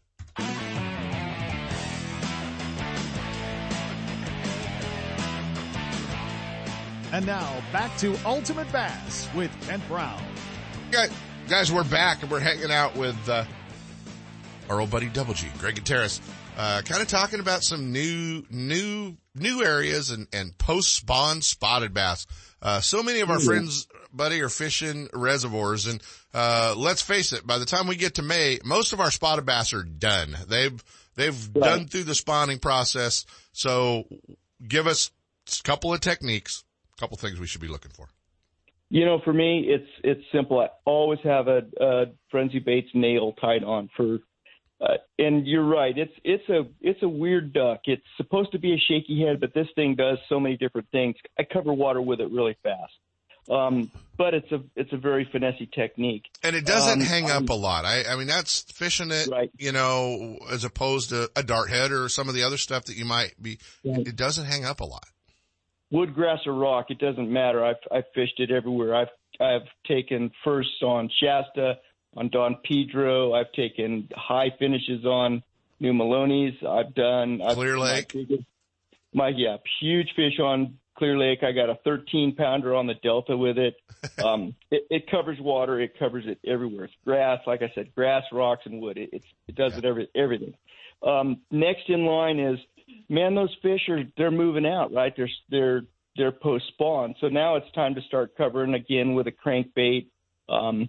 And 7.13 7.27
now 7.27 7.63
back 7.73 7.95
to 7.99 8.17
Ultimate 8.25 8.73
Bass 8.73 9.29
with 9.37 9.51
Kent 9.69 9.87
Brown. 9.87 10.19
Guys, 11.47 11.71
we're 11.71 11.85
back 11.85 12.23
and 12.23 12.31
we're 12.31 12.41
hanging 12.41 12.71
out 12.71 12.97
with 12.97 13.29
uh, 13.29 13.45
our 14.71 14.81
old 14.81 14.91
buddy 14.91 15.11
Double 15.11 15.35
G, 15.35 15.47
Greg 15.59 15.75
Gutierrez, 15.75 16.23
uh, 16.57 16.81
kind 16.87 17.03
of 17.03 17.09
talking 17.09 17.41
about 17.41 17.63
some 17.65 17.93
new, 17.93 18.45
new, 18.49 19.15
new 19.35 19.63
areas 19.63 20.09
and, 20.09 20.27
and 20.33 20.57
post 20.57 20.95
spawn 20.95 21.43
spotted 21.43 21.93
bass. 21.93 22.27
Uh, 22.63 22.81
so 22.81 23.03
many 23.03 23.21
of 23.21 23.29
our 23.29 23.41
friends, 23.41 23.89
buddy, 24.11 24.41
are 24.41 24.49
fishing 24.49 25.11
reservoirs 25.13 25.87
and, 25.87 26.03
uh, 26.33 26.75
let's 26.79 27.03
face 27.03 27.35
it, 27.35 27.47
by 27.47 27.59
the 27.59 27.67
time 27.67 27.89
we 27.89 27.97
get 27.97 28.15
to 28.15 28.23
May, 28.23 28.59
most 28.65 28.95
of 28.95 29.01
our 29.01 29.11
spotted 29.11 29.45
bass 29.45 29.75
are 29.75 29.83
done. 29.85 30.35
They've, 30.49 30.83
they've 31.17 31.51
right. 31.55 31.63
done 31.63 31.89
through 31.89 32.05
the 32.05 32.15
spawning 32.15 32.59
process. 32.59 33.27
So 33.53 34.05
give 34.67 34.87
us 34.87 35.11
a 35.61 35.63
couple 35.63 35.93
of 35.93 36.01
techniques, 36.01 36.65
a 36.97 37.01
couple 37.01 37.16
things 37.16 37.40
we 37.40 37.47
should 37.47 37.61
be 37.61 37.68
looking 37.68 37.93
for. 37.93 38.09
You 38.90 39.07
know, 39.07 39.20
for 39.24 39.32
me, 39.32 39.66
it's 39.68 39.88
it's 40.05 40.22
simple. 40.32 40.61
I 40.61 40.68
always 40.84 41.20
have 41.24 41.49
a, 41.49 41.62
a 41.80 42.05
frenzy 42.30 42.59
baits 42.59 42.88
nail 42.95 43.32
tied 43.40 43.64
on 43.64 43.88
for 43.97 44.18
uh, 44.82 44.95
and 45.18 45.47
you're 45.47 45.64
right. 45.64 45.97
It's 45.97 46.12
it's 46.24 46.49
a 46.49 46.62
it's 46.80 47.03
a 47.03 47.09
weird 47.09 47.53
duck. 47.53 47.82
It's 47.84 48.03
supposed 48.16 48.51
to 48.53 48.59
be 48.59 48.72
a 48.72 48.78
shaky 48.78 49.24
head, 49.24 49.38
but 49.38 49.55
this 49.55 49.68
thing 49.76 49.95
does 49.95 50.18
so 50.28 50.40
many 50.40 50.57
different 50.57 50.88
things. 50.90 51.14
I 51.38 51.45
cover 51.45 51.72
water 51.72 52.03
with 52.03 52.20
it 52.20 52.30
really 52.30 52.57
fast. 52.62 52.93
Um, 53.51 53.90
but 54.16 54.34
it's 54.34 54.51
a 54.51 54.61
it's 54.76 54.93
a 54.93 54.97
very 54.97 55.24
finessey 55.26 55.72
technique, 55.72 56.24
and 56.43 56.57
it 56.57 56.64
doesn't 56.64 57.01
um, 57.01 57.07
hang 57.07 57.30
up 57.30 57.49
a 57.49 57.55
lot. 57.55 57.84
I, 57.84 58.05
I 58.05 58.16
mean, 58.16 58.28
that's 58.28 58.62
fishing 58.72 59.11
it, 59.11 59.28
right. 59.28 59.51
you 59.59 59.72
know, 59.72 60.38
as 60.51 60.64
opposed 60.64 61.11
to 61.11 61.30
a 61.34 61.43
dart 61.43 61.70
head 61.70 61.93
or 61.93 62.09
some 62.09 62.28
of 62.28 62.34
the 62.34 62.45
other 62.45 62.57
stuff 62.57 62.84
that 62.84 62.97
you 62.97 63.05
might 63.05 63.34
be. 63.40 63.59
Right. 63.84 64.07
It 64.07 64.16
doesn't 64.16 64.45
hang 64.45 64.64
up 64.64 64.80
a 64.80 64.84
lot. 64.84 65.07
Wood, 65.93 66.14
grass, 66.14 66.40
or 66.47 66.55
rock, 66.55 66.86
it 66.90 66.99
doesn't 66.99 67.30
matter. 67.30 67.64
I've 67.64 67.76
I've 67.93 68.07
fished 68.14 68.40
it 68.40 68.51
everywhere. 68.51 68.95
I've 68.95 69.09
I've 69.40 69.68
taken 69.86 70.30
firsts 70.43 70.82
on 70.82 71.11
Shasta, 71.20 71.78
on 72.16 72.28
Don 72.30 72.57
Pedro. 72.64 73.34
I've 73.34 73.53
taken 73.53 74.09
high 74.14 74.51
finishes 74.59 75.05
on 75.05 75.43
New 75.80 75.93
Melones. 75.93 76.64
I've 76.64 76.95
done 76.95 77.40
Clear 77.55 77.76
I've, 77.76 78.09
Lake. 78.12 78.14
My, 78.14 78.38
my, 79.12 79.28
yeah, 79.36 79.57
huge 79.80 80.09
fish 80.16 80.38
on 80.40 80.78
Clear 80.97 81.18
Lake. 81.18 81.43
I 81.43 81.53
got 81.53 81.68
a 81.70 81.74
13 81.84 82.36
pounder 82.36 82.74
on 82.74 82.86
the 82.86 82.95
Delta 82.95 83.36
with 83.36 83.59
it. 83.59 83.76
Um, 84.18 84.57
it, 84.68 84.84
it 84.90 85.09
covers 85.09 85.38
water. 85.38 85.80
It 85.80 85.97
covers 85.97 86.24
it 86.26 86.40
everywhere. 86.45 86.86
It's 86.86 86.95
grass, 87.05 87.38
like 87.47 87.62
I 87.62 87.70
said, 87.72 87.95
grass, 87.95 88.24
rocks, 88.32 88.62
and 88.64 88.82
wood. 88.82 88.99
It, 88.99 89.11
it's, 89.12 89.26
it 89.47 89.55
does 89.55 89.74
yeah. 89.74 89.78
it 89.78 89.84
every, 89.84 90.09
everything. 90.16 90.55
Um, 91.07 91.43
next 91.53 91.88
in 91.88 92.05
line 92.05 92.40
is, 92.40 92.59
man, 93.09 93.35
those 93.35 93.55
fish 93.62 93.89
are 93.89 94.03
they're 94.16 94.30
moving 94.30 94.66
out, 94.66 94.93
right? 94.93 95.12
They're 95.16 95.30
they're 95.51 95.83
they're 96.16 96.33
post 96.33 96.64
spawn. 96.68 97.14
So 97.20 97.28
now 97.28 97.57
it's 97.57 97.70
time 97.74 97.95
to 97.95 98.03
start 98.03 98.37
covering 98.37 98.74
again 98.74 99.14
with 99.14 99.26
a 99.26 99.33
crankbait. 99.33 100.07
Um, 100.49 100.89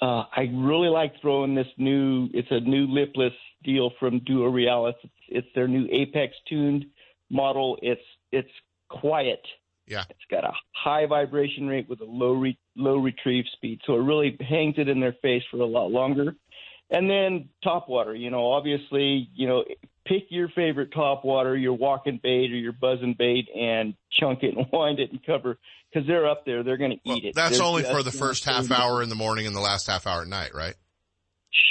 uh, 0.00 0.24
I 0.34 0.50
really 0.52 0.88
like 0.88 1.20
throwing 1.20 1.54
this 1.54 1.66
new. 1.76 2.28
It's 2.32 2.50
a 2.50 2.60
new 2.60 2.86
lipless 2.86 3.34
deal 3.62 3.90
from 4.00 4.20
Duo 4.20 4.50
Realis. 4.50 4.94
It's, 5.02 5.14
it's 5.28 5.48
their 5.54 5.68
new 5.68 5.86
Apex 5.90 6.34
tuned 6.48 6.86
model. 7.28 7.78
It's 7.82 8.00
it's 8.32 8.50
quiet. 8.88 9.42
Yeah. 9.86 10.04
It's 10.08 10.20
got 10.30 10.44
a 10.44 10.52
high 10.72 11.06
vibration 11.06 11.66
rate 11.66 11.88
with 11.88 12.00
a 12.00 12.04
low 12.04 12.32
re, 12.32 12.56
low 12.76 12.96
retrieve 12.96 13.44
speed, 13.52 13.80
so 13.86 13.94
it 13.94 14.02
really 14.02 14.36
hangs 14.40 14.76
it 14.78 14.88
in 14.88 15.00
their 15.00 15.16
face 15.20 15.42
for 15.50 15.58
a 15.58 15.66
lot 15.66 15.90
longer. 15.90 16.36
And 16.90 17.08
then 17.08 17.48
top 17.62 17.88
water, 17.88 18.14
you 18.14 18.30
know, 18.30 18.50
obviously, 18.50 19.28
you 19.34 19.46
know, 19.46 19.64
pick 20.06 20.24
your 20.28 20.48
favorite 20.48 20.92
top 20.92 21.24
water, 21.24 21.56
your 21.56 21.74
walking 21.74 22.18
bait 22.20 22.50
or 22.50 22.56
your 22.56 22.72
buzzing 22.72 23.14
bait, 23.16 23.48
and 23.54 23.94
chunk 24.18 24.42
it 24.42 24.56
and 24.56 24.66
wind 24.72 24.98
it 24.98 25.12
and 25.12 25.24
cover 25.24 25.56
because 25.92 26.06
they're 26.06 26.28
up 26.28 26.44
there. 26.44 26.62
They're 26.62 26.76
going 26.76 26.92
to 26.92 26.98
well, 27.06 27.16
eat 27.16 27.24
it. 27.26 27.34
That's 27.34 27.60
only 27.60 27.84
for 27.84 28.02
the 28.02 28.10
first 28.10 28.44
half 28.44 28.70
hour 28.70 29.02
in 29.02 29.08
the 29.08 29.14
morning 29.14 29.46
and 29.46 29.54
the 29.54 29.60
last 29.60 29.86
half 29.86 30.06
hour 30.06 30.22
at 30.22 30.28
night, 30.28 30.54
right? 30.54 30.74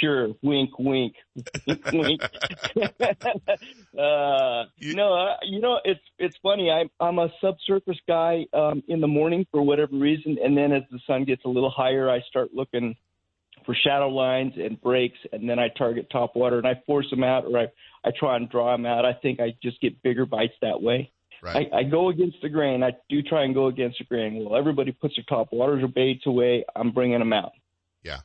Sure. 0.00 0.28
Wink, 0.42 0.78
wink, 0.78 1.14
wink, 1.66 1.92
wink. 1.92 2.22
uh, 3.98 4.64
you, 4.76 4.94
no, 4.94 5.14
uh, 5.14 5.36
you 5.42 5.60
know, 5.60 5.78
it's, 5.84 6.00
it's 6.18 6.36
funny. 6.42 6.70
I'm, 6.70 6.90
I'm 7.00 7.18
a 7.18 7.28
subsurface 7.40 7.98
guy, 8.06 8.46
um, 8.52 8.82
in 8.88 9.00
the 9.00 9.06
morning 9.06 9.46
for 9.50 9.62
whatever 9.62 9.96
reason. 9.96 10.38
And 10.42 10.56
then 10.56 10.72
as 10.72 10.82
the 10.90 10.98
sun 11.06 11.24
gets 11.24 11.44
a 11.44 11.48
little 11.48 11.70
higher, 11.70 12.10
I 12.10 12.20
start 12.28 12.50
looking 12.54 12.94
for 13.70 13.76
shadow 13.84 14.08
lines 14.08 14.54
and 14.56 14.80
breaks. 14.80 15.18
And 15.32 15.48
then 15.48 15.60
I 15.60 15.68
target 15.68 16.08
top 16.10 16.34
water 16.34 16.58
and 16.58 16.66
I 16.66 16.82
force 16.86 17.08
them 17.10 17.22
out 17.22 17.44
or 17.44 17.56
I, 17.56 17.66
I 18.04 18.10
try 18.18 18.36
and 18.36 18.50
draw 18.50 18.72
them 18.72 18.84
out. 18.84 19.04
I 19.04 19.12
think 19.12 19.38
I 19.38 19.54
just 19.62 19.80
get 19.80 20.02
bigger 20.02 20.26
bites 20.26 20.54
that 20.60 20.82
way. 20.82 21.12
Right. 21.40 21.68
I, 21.72 21.78
I 21.78 21.82
go 21.84 22.08
against 22.08 22.38
the 22.42 22.48
grain. 22.48 22.82
I 22.82 22.90
do 23.08 23.22
try 23.22 23.44
and 23.44 23.54
go 23.54 23.68
against 23.68 23.98
the 23.98 24.04
grain. 24.04 24.44
Well, 24.44 24.58
everybody 24.58 24.90
puts 24.90 25.14
their 25.16 25.24
top 25.28 25.52
waters 25.52 25.84
or 25.84 25.88
baits 25.88 26.26
away. 26.26 26.64
I'm 26.74 26.90
bringing 26.90 27.20
them 27.20 27.32
out. 27.32 27.52
Yeah. 28.02 28.18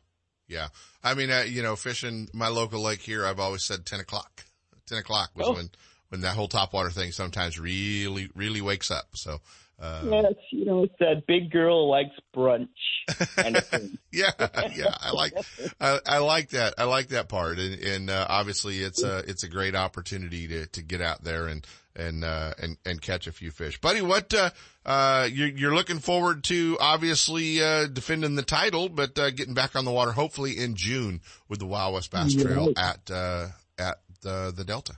Yeah. 0.47 0.69
I 1.03 1.13
mean, 1.13 1.29
uh, 1.29 1.45
you 1.47 1.61
know, 1.61 1.75
fishing 1.75 2.27
my 2.33 2.47
local 2.47 2.81
lake 2.81 3.01
here, 3.01 3.23
I've 3.23 3.39
always 3.39 3.63
said 3.63 3.85
10 3.85 3.99
o'clock. 3.99 4.45
10 4.87 4.97
o'clock 4.97 5.29
was 5.35 5.47
oh. 5.47 5.53
when, 5.53 5.69
when 6.09 6.21
that 6.21 6.35
whole 6.35 6.47
top 6.47 6.73
water 6.73 6.89
thing 6.89 7.11
sometimes 7.11 7.59
really, 7.59 8.29
really 8.33 8.61
wakes 8.61 8.89
up. 8.89 9.09
So, 9.13 9.41
uh, 9.79 10.01
yes, 10.05 10.33
you 10.51 10.65
know, 10.65 10.83
it's 10.83 10.95
that 10.99 11.27
big 11.27 11.51
girl 11.51 11.89
likes 11.89 12.15
brunch 12.35 12.67
kind 13.35 13.57
of 13.57 13.65
thing. 13.67 13.97
yeah, 14.11 14.31
yeah, 14.73 14.95
I 15.01 15.11
like, 15.11 15.33
I, 15.81 15.99
I, 16.05 16.17
like 16.19 16.49
that. 16.49 16.75
I 16.77 16.85
like 16.85 17.09
that 17.09 17.27
part, 17.27 17.59
and, 17.59 17.79
and 17.81 18.09
uh, 18.09 18.25
obviously, 18.29 18.79
it's 18.79 19.03
a 19.03 19.19
it's 19.27 19.43
a 19.43 19.49
great 19.49 19.75
opportunity 19.75 20.47
to 20.47 20.65
to 20.67 20.81
get 20.81 21.01
out 21.01 21.23
there 21.23 21.47
and 21.47 21.67
and 21.95 22.23
uh, 22.23 22.53
and 22.61 22.77
and 22.85 23.01
catch 23.01 23.27
a 23.27 23.31
few 23.31 23.51
fish, 23.51 23.79
buddy. 23.79 24.01
What 24.01 24.33
uh, 24.33 24.51
uh, 24.85 25.27
you're, 25.31 25.49
you're 25.49 25.75
looking 25.75 25.99
forward 25.99 26.43
to? 26.45 26.77
Obviously, 26.79 27.61
uh, 27.61 27.87
defending 27.87 28.35
the 28.35 28.43
title, 28.43 28.89
but 28.89 29.17
uh, 29.17 29.31
getting 29.31 29.53
back 29.53 29.75
on 29.75 29.85
the 29.85 29.91
water, 29.91 30.11
hopefully 30.11 30.57
in 30.57 30.75
June 30.75 31.21
with 31.49 31.59
the 31.59 31.65
Wild 31.65 31.93
West 31.93 32.11
Bass 32.11 32.33
Trail 32.33 32.73
at 32.77 33.09
uh, 33.11 33.47
at 33.77 33.99
the 34.21 34.53
the 34.55 34.63
Delta. 34.63 34.95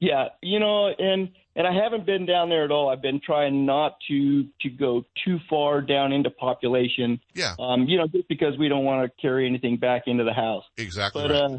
Yeah, 0.00 0.28
you 0.42 0.58
know, 0.58 0.88
and 0.88 1.30
and 1.60 1.68
I 1.68 1.74
haven't 1.74 2.06
been 2.06 2.24
down 2.24 2.48
there 2.48 2.64
at 2.64 2.70
all. 2.70 2.88
I've 2.88 3.02
been 3.02 3.20
trying 3.20 3.66
not 3.66 3.98
to 4.08 4.44
to 4.62 4.70
go 4.70 5.04
too 5.26 5.38
far 5.50 5.82
down 5.82 6.10
into 6.10 6.30
population. 6.30 7.20
Yeah. 7.34 7.54
Um, 7.58 7.84
you 7.84 7.98
know, 7.98 8.06
just 8.06 8.28
because 8.28 8.56
we 8.58 8.68
don't 8.68 8.84
want 8.84 9.04
to 9.04 9.20
carry 9.20 9.46
anything 9.46 9.76
back 9.76 10.04
into 10.06 10.24
the 10.24 10.32
house. 10.32 10.64
Exactly. 10.78 11.22
But 11.22 11.30
right. 11.30 11.42
uh, 11.42 11.58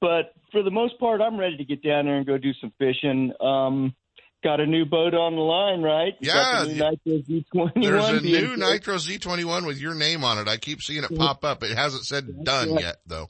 but 0.00 0.34
for 0.50 0.62
the 0.62 0.70
most 0.70 0.98
part, 0.98 1.20
I'm 1.20 1.38
ready 1.38 1.58
to 1.58 1.64
get 1.64 1.82
down 1.82 2.06
there 2.06 2.16
and 2.16 2.26
go 2.26 2.38
do 2.38 2.54
some 2.58 2.72
fishing. 2.78 3.34
Um, 3.38 3.94
got 4.42 4.60
a 4.60 4.66
new 4.66 4.86
boat 4.86 5.12
on 5.12 5.34
the 5.34 5.42
line, 5.42 5.82
right? 5.82 6.14
You 6.20 6.30
Yeah, 6.32 6.64
the 6.64 6.72
new 6.72 7.18
Nitro 7.18 7.72
Z21 7.74 7.82
There's 7.82 8.08
a 8.08 8.20
new. 8.22 8.56
Nitro 8.56 8.94
Z21 8.94 9.66
with 9.66 9.78
your 9.78 9.92
name 9.92 10.24
on 10.24 10.38
it. 10.38 10.48
I 10.48 10.56
keep 10.56 10.80
seeing 10.80 11.04
it 11.04 11.14
pop 11.14 11.44
up. 11.44 11.62
It 11.62 11.76
hasn't 11.76 12.06
said 12.06 12.44
done 12.44 12.78
yet 12.78 13.02
though. 13.06 13.28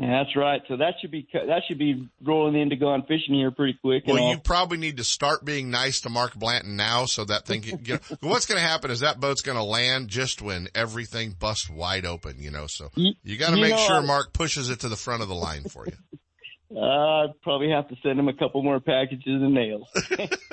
Yeah, 0.00 0.22
That's 0.24 0.34
right. 0.34 0.62
So 0.66 0.78
that 0.78 0.94
should 1.00 1.10
be 1.10 1.28
that 1.34 1.60
should 1.68 1.78
be 1.78 2.08
rolling 2.22 2.58
into 2.58 2.74
gone 2.76 3.02
fishing 3.02 3.34
here 3.34 3.50
pretty 3.50 3.78
quick. 3.82 4.04
Well, 4.06 4.18
all. 4.18 4.30
you 4.32 4.38
probably 4.38 4.78
need 4.78 4.96
to 4.96 5.04
start 5.04 5.44
being 5.44 5.70
nice 5.70 6.00
to 6.02 6.08
Mark 6.08 6.34
Blanton 6.34 6.74
now 6.74 7.04
so 7.04 7.26
that 7.26 7.44
thing 7.44 7.60
can, 7.60 7.84
you 7.84 7.94
know, 8.22 8.28
what's 8.30 8.46
going 8.46 8.58
to 8.58 8.66
happen 8.66 8.90
is 8.90 9.00
that 9.00 9.20
boat's 9.20 9.42
going 9.42 9.58
to 9.58 9.62
land 9.64 10.08
just 10.08 10.40
when 10.40 10.68
everything 10.74 11.32
busts 11.38 11.68
wide 11.68 12.06
open, 12.06 12.36
you 12.38 12.50
know, 12.50 12.66
so 12.66 12.88
You- 12.94 13.36
got 13.36 13.50
to 13.50 13.60
make 13.60 13.72
know, 13.72 13.86
sure 13.86 14.02
Mark 14.02 14.32
pushes 14.32 14.70
it 14.70 14.80
to 14.80 14.88
the 14.88 14.96
front 14.96 15.20
of 15.22 15.28
the 15.28 15.34
line 15.34 15.64
for 15.64 15.84
you. 15.86 15.92
Uh, 16.74 17.24
I'd 17.24 17.40
probably 17.42 17.70
have 17.70 17.88
to 17.88 17.96
send 18.02 18.18
him 18.18 18.28
a 18.28 18.32
couple 18.32 18.62
more 18.62 18.78
packages 18.78 19.42
of 19.42 19.50
nails. 19.50 19.88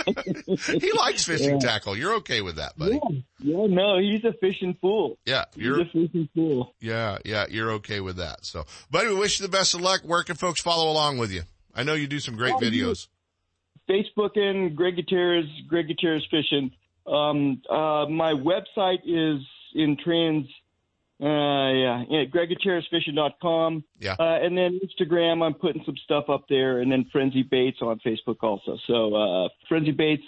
he 0.81 0.91
likes 0.93 1.23
fishing 1.25 1.59
tackle. 1.59 1.95
You're 1.95 2.15
okay 2.15 2.41
with 2.41 2.55
that, 2.55 2.77
buddy. 2.77 2.99
Yeah, 3.39 3.57
yeah, 3.57 3.65
no, 3.67 3.99
he's 3.99 4.23
a 4.23 4.33
fishing 4.33 4.75
fool. 4.81 5.19
Yeah, 5.25 5.45
you're 5.55 5.81
a 5.81 5.85
fishing 5.85 6.27
fool. 6.33 6.73
Yeah, 6.79 7.19
yeah, 7.23 7.45
you're 7.49 7.71
okay 7.73 7.99
with 7.99 8.17
that. 8.17 8.45
So, 8.45 8.65
buddy, 8.89 9.09
we 9.09 9.15
wish 9.15 9.39
you 9.39 9.45
the 9.45 9.51
best 9.51 9.75
of 9.75 9.81
luck. 9.81 10.01
Where 10.03 10.23
can 10.23 10.35
folks 10.35 10.61
follow 10.61 10.91
along 10.91 11.19
with 11.19 11.31
you? 11.31 11.43
I 11.75 11.83
know 11.83 11.93
you 11.93 12.07
do 12.07 12.19
some 12.19 12.35
great 12.35 12.55
Oh, 12.55 12.59
videos. 12.59 13.07
Facebooking 13.87 14.73
Greg 14.75 14.95
Gutierrez, 14.95 15.45
Greg 15.67 15.87
Gutierrez 15.87 16.25
Fishing. 16.31 16.71
Um, 17.05 17.61
uh, 17.69 18.05
my 18.09 18.33
website 18.33 18.99
is 19.05 19.45
in 19.75 19.97
trans. 20.03 20.47
Uh, 21.19 21.73
yeah, 21.73 22.03
yeah, 22.09 22.23
GregGutierrezFishing.com. 22.25 23.83
Yeah. 23.99 24.15
Uh, 24.19 24.37
and 24.39 24.55
then 24.55 24.79
Instagram, 24.83 25.43
I'm 25.43 25.55
putting 25.55 25.83
some 25.83 25.97
stuff 26.03 26.25
up 26.29 26.45
there, 26.47 26.79
and 26.79 26.91
then 26.91 27.07
Frenzy 27.11 27.41
Baits 27.41 27.79
on 27.81 27.99
Facebook 28.05 28.37
also. 28.41 28.77
So 28.85 29.15
uh, 29.15 29.49
Frenzy 29.67 29.91
Baits 29.91 30.23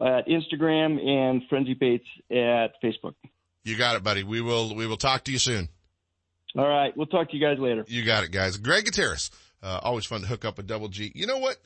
at 0.00 0.28
Instagram 0.28 1.04
and 1.04 1.42
Frenzy 1.48 1.74
Baits 1.74 2.06
at 2.30 2.80
Facebook. 2.82 3.14
You 3.64 3.76
got 3.76 3.96
it, 3.96 4.04
buddy. 4.04 4.22
We 4.22 4.40
will, 4.40 4.76
we 4.76 4.86
will 4.86 4.96
talk 4.96 5.24
to 5.24 5.32
you 5.32 5.38
soon. 5.38 5.68
All 6.56 6.68
right, 6.68 6.96
we'll 6.96 7.06
talk 7.06 7.30
to 7.30 7.36
you 7.36 7.44
guys 7.44 7.58
later. 7.58 7.84
You 7.88 8.04
got 8.04 8.24
it, 8.24 8.30
guys. 8.30 8.56
Greg 8.56 8.84
Gutierrez. 8.84 9.30
Uh, 9.62 9.80
always 9.82 10.06
fun 10.06 10.20
to 10.20 10.26
hook 10.26 10.44
up 10.44 10.58
a 10.58 10.62
double 10.62 10.88
G. 10.88 11.10
You 11.14 11.26
know 11.26 11.38
what? 11.38 11.56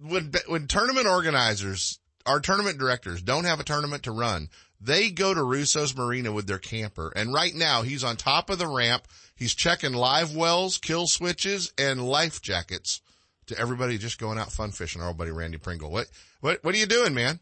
When, 0.00 0.32
when 0.46 0.68
tournament 0.68 1.06
organizers, 1.06 1.98
our 2.24 2.40
tournament 2.40 2.78
directors 2.78 3.22
don't 3.22 3.44
have 3.44 3.60
a 3.60 3.64
tournament 3.64 4.04
to 4.04 4.12
run, 4.12 4.48
they 4.82 5.10
go 5.10 5.32
to 5.32 5.42
Russo's 5.42 5.96
Marina 5.96 6.32
with 6.32 6.46
their 6.46 6.58
camper. 6.58 7.12
And 7.14 7.32
right 7.32 7.54
now 7.54 7.82
he's 7.82 8.04
on 8.04 8.16
top 8.16 8.50
of 8.50 8.58
the 8.58 8.66
ramp. 8.66 9.06
He's 9.36 9.54
checking 9.54 9.92
live 9.92 10.34
wells, 10.34 10.78
kill 10.78 11.06
switches, 11.06 11.72
and 11.78 12.06
life 12.06 12.42
jackets 12.42 13.00
to 13.46 13.58
everybody 13.58 13.98
just 13.98 14.18
going 14.18 14.38
out 14.38 14.52
fun 14.52 14.70
fishing. 14.70 15.02
Our 15.02 15.08
old 15.08 15.18
buddy 15.18 15.30
Randy 15.30 15.58
Pringle. 15.58 15.90
What, 15.90 16.06
what, 16.40 16.62
what 16.62 16.74
are 16.74 16.78
you 16.78 16.86
doing, 16.86 17.14
man? 17.14 17.40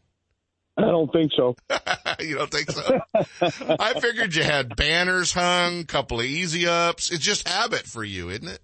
I 0.76 0.82
don't 0.82 1.12
think 1.12 1.32
so. 1.36 1.56
you 2.20 2.36
don't 2.36 2.50
think 2.50 2.70
so? 2.70 3.00
I 3.78 3.98
figured 4.00 4.34
you 4.34 4.42
had 4.42 4.76
banners 4.76 5.32
hung, 5.32 5.84
couple 5.84 6.20
of 6.20 6.26
easy 6.26 6.66
ups. 6.66 7.10
It's 7.10 7.24
just 7.24 7.48
habit 7.48 7.86
for 7.86 8.04
you, 8.04 8.30
isn't 8.30 8.48
it? 8.48 8.60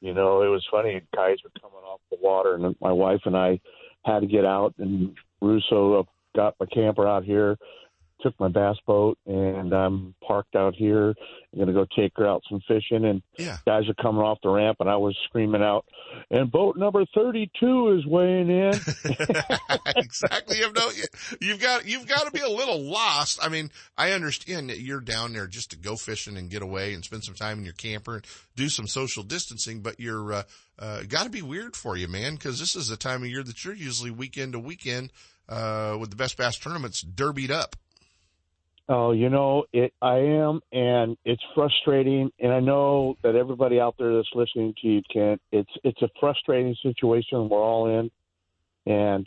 You 0.00 0.14
know, 0.14 0.42
it 0.42 0.48
was 0.48 0.66
funny. 0.70 1.00
Guys 1.14 1.36
were 1.44 1.50
coming 1.60 1.84
off 1.84 2.00
the 2.10 2.18
water, 2.20 2.54
and 2.54 2.74
my 2.80 2.92
wife 2.92 3.20
and 3.24 3.36
I 3.36 3.60
had 4.04 4.20
to 4.20 4.26
get 4.26 4.44
out. 4.44 4.74
And 4.78 5.16
Russo 5.40 6.06
got 6.34 6.54
my 6.58 6.66
camper 6.66 7.06
out 7.06 7.24
here, 7.24 7.56
took 8.22 8.38
my 8.40 8.48
bass 8.48 8.76
boat, 8.86 9.18
and 9.26 9.72
I'm 9.72 10.14
parked 10.26 10.54
out 10.56 10.74
here. 10.74 11.08
I'm 11.10 11.58
going 11.58 11.66
to 11.68 11.74
go 11.74 11.86
take 11.96 12.12
her 12.16 12.26
out 12.26 12.42
some 12.48 12.60
fishing. 12.66 13.04
And 13.04 13.22
Yeah. 13.38 13.58
guys 13.66 13.88
are 13.88 13.94
coming 14.02 14.22
off 14.22 14.38
the 14.42 14.48
ramp, 14.48 14.78
and 14.80 14.88
I 14.88 14.96
was 14.96 15.16
screaming 15.28 15.62
out, 15.62 15.84
and 16.30 16.50
boat 16.50 16.76
number 16.76 17.04
32 17.14 17.98
is 17.98 18.06
weighing 18.06 18.48
in. 18.50 18.72
exactly. 19.96 20.58
You 20.58 20.64
have 20.64 20.74
no, 20.74 20.90
you've 21.40 21.60
got, 21.60 21.86
you've 21.86 22.06
got 22.06 22.24
to 22.26 22.30
be 22.30 22.40
a 22.40 22.48
little 22.48 22.80
lost. 22.80 23.38
I 23.42 23.48
mean, 23.48 23.70
I 23.96 24.12
understand 24.12 24.70
that 24.70 24.80
you're 24.80 25.00
down 25.00 25.32
there 25.32 25.46
just 25.46 25.70
to 25.70 25.76
go 25.76 25.96
fishing 25.96 26.36
and 26.36 26.50
get 26.50 26.62
away 26.62 26.94
and 26.94 27.04
spend 27.04 27.24
some 27.24 27.34
time 27.34 27.58
in 27.58 27.64
your 27.64 27.74
camper 27.74 28.16
and 28.16 28.26
do 28.56 28.68
some 28.68 28.86
social 28.86 29.22
distancing, 29.22 29.80
but 29.80 29.98
you're, 30.00 30.32
uh, 30.32 30.42
uh, 30.78 31.02
got 31.08 31.24
to 31.24 31.30
be 31.30 31.42
weird 31.42 31.76
for 31.76 31.96
you, 31.96 32.08
man, 32.08 32.34
because 32.34 32.58
this 32.58 32.74
is 32.74 32.88
the 32.88 32.96
time 32.96 33.22
of 33.22 33.28
year 33.28 33.42
that 33.42 33.64
you're 33.64 33.74
usually 33.74 34.10
weekend 34.10 34.52
to 34.54 34.58
weekend, 34.58 35.12
uh, 35.48 35.96
with 36.00 36.10
the 36.10 36.16
best 36.16 36.36
bass 36.36 36.56
tournaments 36.58 37.02
derbied 37.02 37.50
up. 37.50 37.76
Oh, 38.94 39.12
you 39.12 39.30
know, 39.30 39.64
it. 39.72 39.94
I 40.02 40.16
am, 40.16 40.60
and 40.70 41.16
it's 41.24 41.42
frustrating. 41.54 42.30
And 42.38 42.52
I 42.52 42.60
know 42.60 43.16
that 43.22 43.36
everybody 43.36 43.80
out 43.80 43.94
there 43.98 44.14
that's 44.14 44.28
listening 44.34 44.74
to 44.82 44.86
you, 44.86 45.02
Kent, 45.10 45.40
it's 45.50 45.70
it's 45.82 46.02
a 46.02 46.10
frustrating 46.20 46.76
situation 46.82 47.48
we're 47.48 47.64
all 47.64 47.88
in, 47.98 48.10
and 48.84 49.26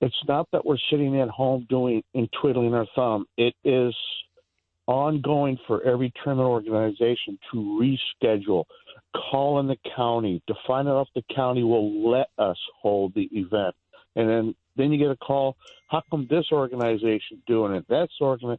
it's 0.00 0.16
not 0.26 0.48
that 0.52 0.64
we're 0.64 0.78
sitting 0.90 1.20
at 1.20 1.28
home 1.28 1.66
doing 1.68 2.02
and 2.14 2.30
twiddling 2.40 2.72
our 2.72 2.86
thumb. 2.94 3.26
It 3.36 3.52
is 3.62 3.94
ongoing 4.86 5.58
for 5.66 5.82
every 5.82 6.10
tournament 6.24 6.48
organization 6.48 7.38
to 7.52 7.58
reschedule, 8.22 8.64
call 9.30 9.60
in 9.60 9.66
the 9.66 9.76
county 9.94 10.42
to 10.46 10.54
find 10.66 10.88
out 10.88 11.08
if 11.08 11.08
the 11.26 11.34
county 11.34 11.62
will 11.62 12.10
let 12.10 12.28
us 12.38 12.56
hold 12.80 13.12
the 13.14 13.28
event, 13.32 13.74
and 14.16 14.30
then 14.30 14.54
then 14.76 14.92
you 14.92 14.98
get 14.98 15.10
a 15.10 15.16
call. 15.16 15.56
How 15.88 16.02
come 16.10 16.26
this 16.30 16.46
organization 16.50 17.42
doing 17.46 17.74
it? 17.74 17.84
That's 17.86 18.12
organi 18.18 18.56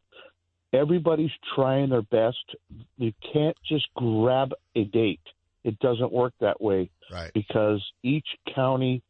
Everybody's 0.75 1.31
trying 1.55 1.89
their 1.89 2.01
best. 2.01 2.55
You 2.97 3.13
can't 3.33 3.57
just 3.67 3.87
grab 3.95 4.51
a 4.75 4.83
date. 4.83 5.21
It 5.63 5.79
doesn't 5.79 6.11
work 6.11 6.33
that 6.41 6.61
way 6.61 6.89
Right. 7.11 7.31
because 7.33 7.81
each 8.03 8.27
county 8.53 9.01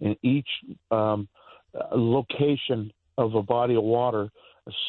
and 0.00 0.16
each 0.22 0.48
um, 0.90 1.28
location 1.92 2.92
of 3.16 3.34
a 3.34 3.42
body 3.42 3.74
of 3.74 3.82
water, 3.84 4.30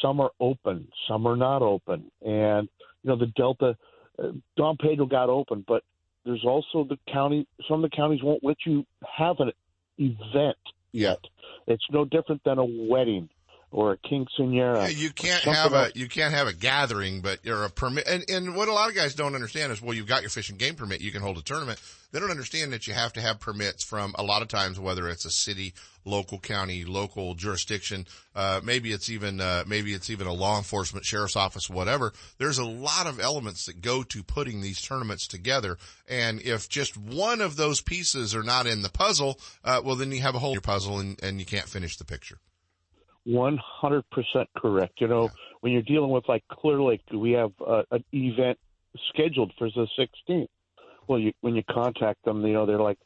some 0.02 0.20
are 0.20 0.30
open, 0.40 0.88
some 1.08 1.26
are 1.26 1.36
not 1.36 1.62
open, 1.62 2.10
and 2.24 2.68
you 3.02 3.10
know 3.10 3.16
the 3.16 3.26
Delta, 3.26 3.76
uh, 4.18 4.32
Don 4.56 4.76
Pedro 4.76 5.06
got 5.06 5.28
open, 5.28 5.64
but 5.66 5.82
there's 6.24 6.44
also 6.44 6.84
the 6.84 6.98
county. 7.12 7.46
Some 7.68 7.84
of 7.84 7.90
the 7.90 7.96
counties 7.96 8.22
won't 8.22 8.42
let 8.42 8.56
you 8.66 8.84
have 9.18 9.38
an 9.40 9.52
event 9.98 10.56
yet. 10.92 11.18
It's 11.66 11.84
no 11.90 12.04
different 12.04 12.42
than 12.44 12.58
a 12.58 12.64
wedding 12.64 13.28
or 13.76 13.92
a 13.92 13.98
quinceanera. 13.98 14.84
Yeah, 14.84 14.88
you 14.88 15.10
can't 15.10 15.42
have 15.42 15.74
a 15.74 15.92
you 15.94 16.08
can't 16.08 16.32
have 16.32 16.46
a 16.46 16.54
gathering, 16.54 17.20
but 17.20 17.40
you're 17.44 17.62
a 17.64 17.68
permit. 17.68 18.08
And, 18.08 18.24
and 18.30 18.56
what 18.56 18.68
a 18.68 18.72
lot 18.72 18.88
of 18.88 18.96
guys 18.96 19.14
don't 19.14 19.34
understand 19.34 19.70
is, 19.70 19.82
well, 19.82 19.92
you've 19.92 20.06
got 20.06 20.22
your 20.22 20.30
fishing 20.30 20.56
game 20.56 20.76
permit, 20.76 21.02
you 21.02 21.12
can 21.12 21.20
hold 21.20 21.36
a 21.36 21.42
tournament. 21.42 21.78
They 22.10 22.18
don't 22.18 22.30
understand 22.30 22.72
that 22.72 22.86
you 22.86 22.94
have 22.94 23.12
to 23.12 23.20
have 23.20 23.38
permits 23.38 23.84
from 23.84 24.14
a 24.18 24.22
lot 24.22 24.40
of 24.40 24.48
times, 24.48 24.80
whether 24.80 25.10
it's 25.10 25.26
a 25.26 25.30
city, 25.30 25.74
local 26.06 26.38
county, 26.38 26.86
local 26.86 27.34
jurisdiction, 27.34 28.06
uh, 28.34 28.62
maybe 28.64 28.92
it's 28.92 29.10
even 29.10 29.42
uh, 29.42 29.64
maybe 29.66 29.92
it's 29.92 30.08
even 30.08 30.26
a 30.26 30.32
law 30.32 30.56
enforcement, 30.56 31.04
sheriff's 31.04 31.36
office, 31.36 31.68
whatever. 31.68 32.14
There's 32.38 32.58
a 32.58 32.64
lot 32.64 33.06
of 33.06 33.20
elements 33.20 33.66
that 33.66 33.82
go 33.82 34.02
to 34.04 34.22
putting 34.22 34.62
these 34.62 34.80
tournaments 34.80 35.26
together, 35.26 35.76
and 36.08 36.40
if 36.40 36.70
just 36.70 36.96
one 36.96 37.42
of 37.42 37.56
those 37.56 37.82
pieces 37.82 38.34
are 38.34 38.42
not 38.42 38.66
in 38.66 38.80
the 38.80 38.88
puzzle, 38.88 39.38
uh, 39.62 39.82
well, 39.84 39.96
then 39.96 40.12
you 40.12 40.22
have 40.22 40.34
a 40.34 40.38
hole 40.38 40.52
in 40.52 40.54
your 40.54 40.62
puzzle, 40.62 40.98
and, 40.98 41.22
and 41.22 41.40
you 41.40 41.44
can't 41.44 41.68
finish 41.68 41.98
the 41.98 42.06
picture. 42.06 42.38
One 43.26 43.58
hundred 43.60 44.08
percent 44.10 44.48
correct. 44.56 45.00
You 45.00 45.08
know, 45.08 45.30
when 45.60 45.72
you're 45.72 45.82
dealing 45.82 46.10
with 46.10 46.28
like 46.28 46.44
Clear 46.48 46.80
Lake, 46.80 47.02
we 47.12 47.32
have 47.32 47.52
uh, 47.66 47.82
an 47.90 48.04
event 48.12 48.58
scheduled 49.08 49.52
for 49.58 49.68
the 49.68 49.88
16th. 49.98 50.48
Well, 51.08 51.18
you, 51.18 51.32
when 51.40 51.54
you 51.54 51.62
contact 51.68 52.24
them, 52.24 52.44
you 52.46 52.52
know 52.52 52.66
they're 52.66 52.80
like, 52.80 52.98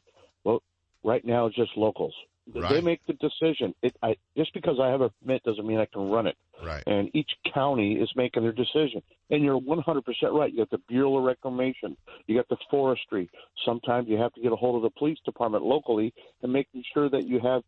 "Well, 0.43 0.61
right 1.03 1.25
now 1.25 1.47
it's 1.47 1.55
just 1.55 1.75
locals." 1.75 2.13
They 2.53 2.81
make 2.81 3.01
the 3.05 3.13
decision. 3.13 3.73
It, 3.81 3.95
I, 4.01 4.15
just 4.35 4.53
because 4.53 4.77
I 4.81 4.87
have 4.87 5.01
a 5.01 5.09
permit 5.09 5.43
doesn't 5.43 5.65
mean 5.65 5.77
I 5.77 5.85
can 5.85 6.09
run 6.09 6.27
it. 6.27 6.35
Right. 6.63 6.83
And 6.85 7.09
each 7.13 7.31
county 7.53 7.93
is 7.93 8.11
making 8.15 8.43
their 8.43 8.51
decision. 8.51 9.01
And 9.29 9.43
you're 9.43 9.59
100% 9.59 10.03
right. 10.31 10.51
You 10.51 10.59
got 10.59 10.69
the 10.69 10.79
Bureau 10.87 11.17
of 11.17 11.23
Reclamation. 11.23 11.95
You 12.27 12.35
got 12.35 12.49
the 12.49 12.57
forestry. 12.69 13.29
Sometimes 13.65 14.07
you 14.09 14.17
have 14.17 14.33
to 14.33 14.41
get 14.41 14.51
a 14.51 14.55
hold 14.55 14.75
of 14.75 14.81
the 14.81 14.97
police 14.97 15.19
department 15.23 15.63
locally 15.63 16.13
and 16.41 16.51
making 16.51 16.83
sure 16.93 17.09
that 17.09 17.27
you 17.27 17.39
have 17.39 17.63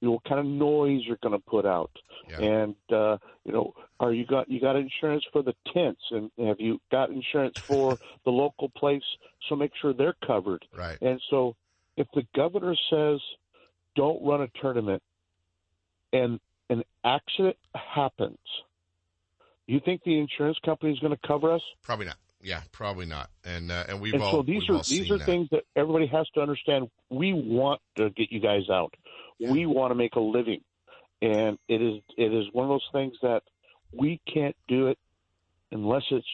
you 0.00 0.08
know, 0.08 0.12
what 0.12 0.24
kind 0.24 0.40
of 0.40 0.46
noise 0.46 1.02
you're 1.04 1.18
going 1.22 1.32
to 1.32 1.44
put 1.46 1.64
out. 1.64 1.90
And, 2.28 2.74
uh, 2.90 3.18
you 3.44 3.52
know, 3.52 3.74
are 3.98 4.12
you 4.12 4.26
got, 4.26 4.50
you 4.50 4.60
got 4.60 4.76
insurance 4.76 5.24
for 5.32 5.42
the 5.42 5.54
tents 5.72 6.02
and 6.10 6.30
have 6.38 6.60
you 6.60 6.80
got 6.90 7.10
insurance 7.10 7.58
for 7.58 7.98
the 8.24 8.30
local 8.30 8.68
place? 8.68 9.02
So 9.48 9.56
make 9.56 9.72
sure 9.80 9.92
they're 9.92 10.16
covered. 10.26 10.64
Right. 10.76 10.98
And 11.00 11.20
so 11.30 11.56
if 11.96 12.06
the 12.14 12.26
governor 12.34 12.76
says, 12.90 13.20
don't 13.94 14.22
run 14.24 14.42
a 14.42 14.48
tournament 14.60 15.02
and 16.12 16.40
an 16.68 16.84
accident 17.04 17.56
happens, 17.74 18.38
you 19.66 19.80
think 19.80 20.02
the 20.04 20.18
insurance 20.18 20.58
company 20.64 20.92
is 20.92 20.98
going 21.00 21.16
to 21.16 21.26
cover 21.26 21.52
us? 21.52 21.62
Probably 21.82 22.06
not. 22.06 22.16
Yeah, 22.42 22.60
probably 22.70 23.06
not. 23.06 23.30
And 23.44 23.72
uh, 23.72 23.84
and 23.88 24.00
we've 24.00 24.14
and 24.14 24.22
all 24.22 24.30
so 24.30 24.42
these 24.42 24.68
are 24.68 24.80
these 24.82 25.10
are 25.10 25.18
that. 25.18 25.24
things 25.24 25.48
that 25.50 25.64
everybody 25.74 26.06
has 26.06 26.28
to 26.34 26.40
understand. 26.40 26.90
We 27.10 27.32
want 27.32 27.80
to 27.96 28.10
get 28.10 28.30
you 28.30 28.40
guys 28.40 28.70
out. 28.70 28.94
We 29.40 29.66
want 29.66 29.90
to 29.90 29.94
make 29.94 30.14
a 30.14 30.20
living, 30.20 30.62
and 31.20 31.58
it 31.68 31.82
is 31.82 32.02
it 32.16 32.32
is 32.32 32.46
one 32.52 32.64
of 32.64 32.70
those 32.70 32.88
things 32.92 33.14
that 33.22 33.42
we 33.92 34.20
can't 34.32 34.56
do 34.68 34.88
it 34.88 34.98
unless 35.70 36.02
it's 36.10 36.26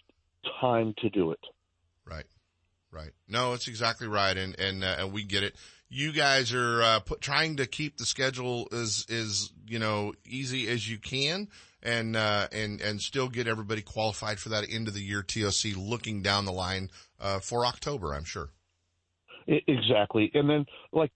time 0.60 0.94
to 0.98 1.10
do 1.10 1.30
it. 1.32 1.40
Right. 2.04 2.24
Right. 2.90 3.10
No, 3.28 3.54
it's 3.54 3.68
exactly 3.68 4.06
right. 4.06 4.36
And, 4.36 4.58
and, 4.58 4.84
uh, 4.84 4.96
and 4.98 5.12
we 5.12 5.24
get 5.24 5.42
it. 5.42 5.56
You 5.88 6.12
guys 6.12 6.52
are, 6.52 6.82
uh, 6.82 7.00
put, 7.00 7.20
trying 7.20 7.56
to 7.56 7.66
keep 7.66 7.96
the 7.96 8.04
schedule 8.04 8.68
as, 8.72 9.06
as, 9.10 9.50
you 9.66 9.78
know, 9.78 10.12
easy 10.26 10.68
as 10.68 10.88
you 10.88 10.98
can 10.98 11.48
and, 11.82 12.16
uh, 12.16 12.48
and, 12.52 12.80
and 12.80 13.00
still 13.00 13.28
get 13.28 13.46
everybody 13.46 13.82
qualified 13.82 14.38
for 14.38 14.50
that 14.50 14.66
end 14.70 14.88
of 14.88 14.94
the 14.94 15.02
year 15.02 15.22
TOC 15.22 15.76
looking 15.76 16.22
down 16.22 16.44
the 16.44 16.52
line, 16.52 16.90
uh, 17.20 17.38
for 17.38 17.64
October, 17.64 18.14
I'm 18.14 18.24
sure. 18.24 18.50
Exactly. 19.46 20.30
And 20.34 20.48
then 20.48 20.66
like 20.92 21.12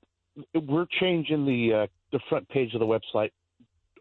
we're 0.54 0.86
changing 1.00 1.46
the, 1.46 1.82
uh, 1.82 1.86
the 2.12 2.20
front 2.28 2.48
page 2.48 2.74
of 2.74 2.80
the 2.80 2.86
website 2.86 3.30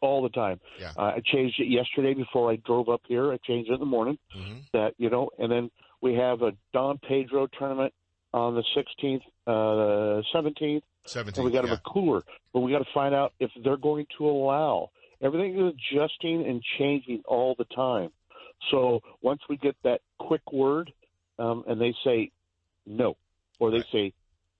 all 0.02 0.22
the 0.22 0.30
time. 0.30 0.60
Yeah. 0.80 0.92
Uh, 0.98 1.02
I 1.02 1.22
changed 1.24 1.60
it 1.60 1.68
yesterday 1.68 2.14
before 2.14 2.52
I 2.52 2.58
drove 2.58 2.90
up 2.90 3.02
here. 3.08 3.32
I 3.32 3.38
changed 3.46 3.70
it 3.70 3.76
in 3.76 3.80
the 3.80 3.86
morning. 3.86 4.18
Mm-hmm. 4.38 4.58
That 4.74 4.94
you 4.98 5.10
know, 5.10 5.30
and 5.40 5.52
then 5.52 5.72
we 6.02 6.16
have 6.16 6.42
a 6.42 6.52
Don 6.74 6.98
Pedro 6.98 7.48
tournament 7.58 7.94
on 8.34 8.56
the 8.56 8.64
16th, 8.76 9.22
uh, 9.48 10.22
17th. 10.34 10.82
17th. 11.08 11.38
And 11.38 11.46
we 11.46 11.52
got 11.52 11.62
to 11.62 11.68
yeah. 11.68 11.74
have 11.74 11.82
a 11.86 11.90
cooler, 11.90 12.24
but 12.54 12.60
we 12.62 12.72
got 12.72 12.80
to 12.80 12.92
find 12.94 13.16
out 13.16 13.34
if 13.40 13.50
they're 13.64 13.78
going 13.78 14.06
to 14.18 14.28
allow. 14.28 14.90
Everything 15.22 15.58
is 15.58 15.74
adjusting 15.74 16.46
and 16.46 16.62
changing 16.78 17.24
all 17.26 17.56
the 17.58 17.66
time. 17.66 18.10
So 18.72 19.02
once 19.22 19.42
we 19.50 19.58
get 19.58 19.76
that 19.84 20.02
quick 20.20 20.52
word, 20.52 20.92
um, 21.40 21.64
and 21.68 21.80
they 21.80 21.94
say 22.04 22.32
no, 22.86 23.16
or 23.60 23.72
they 23.72 23.84
say, 23.92 24.14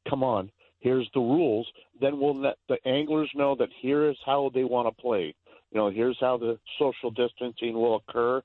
"Come 0.10 0.24
on, 0.24 0.52
here's 0.86 1.10
the 1.14 1.20
rules," 1.20 1.68
then 2.00 2.20
we'll 2.20 2.40
let 2.48 2.58
the 2.70 2.78
anglers 2.88 3.32
know 3.34 3.56
that 3.56 3.70
here 3.82 4.02
is 4.10 4.18
how 4.26 4.52
they 4.54 4.64
want 4.64 4.88
to 4.88 5.02
play. 5.02 5.34
You 5.72 5.78
know, 5.80 5.90
here's 5.90 6.18
how 6.20 6.38
the 6.38 6.58
social 6.80 7.12
distancing 7.12 7.74
will 7.74 7.96
occur. 7.96 8.42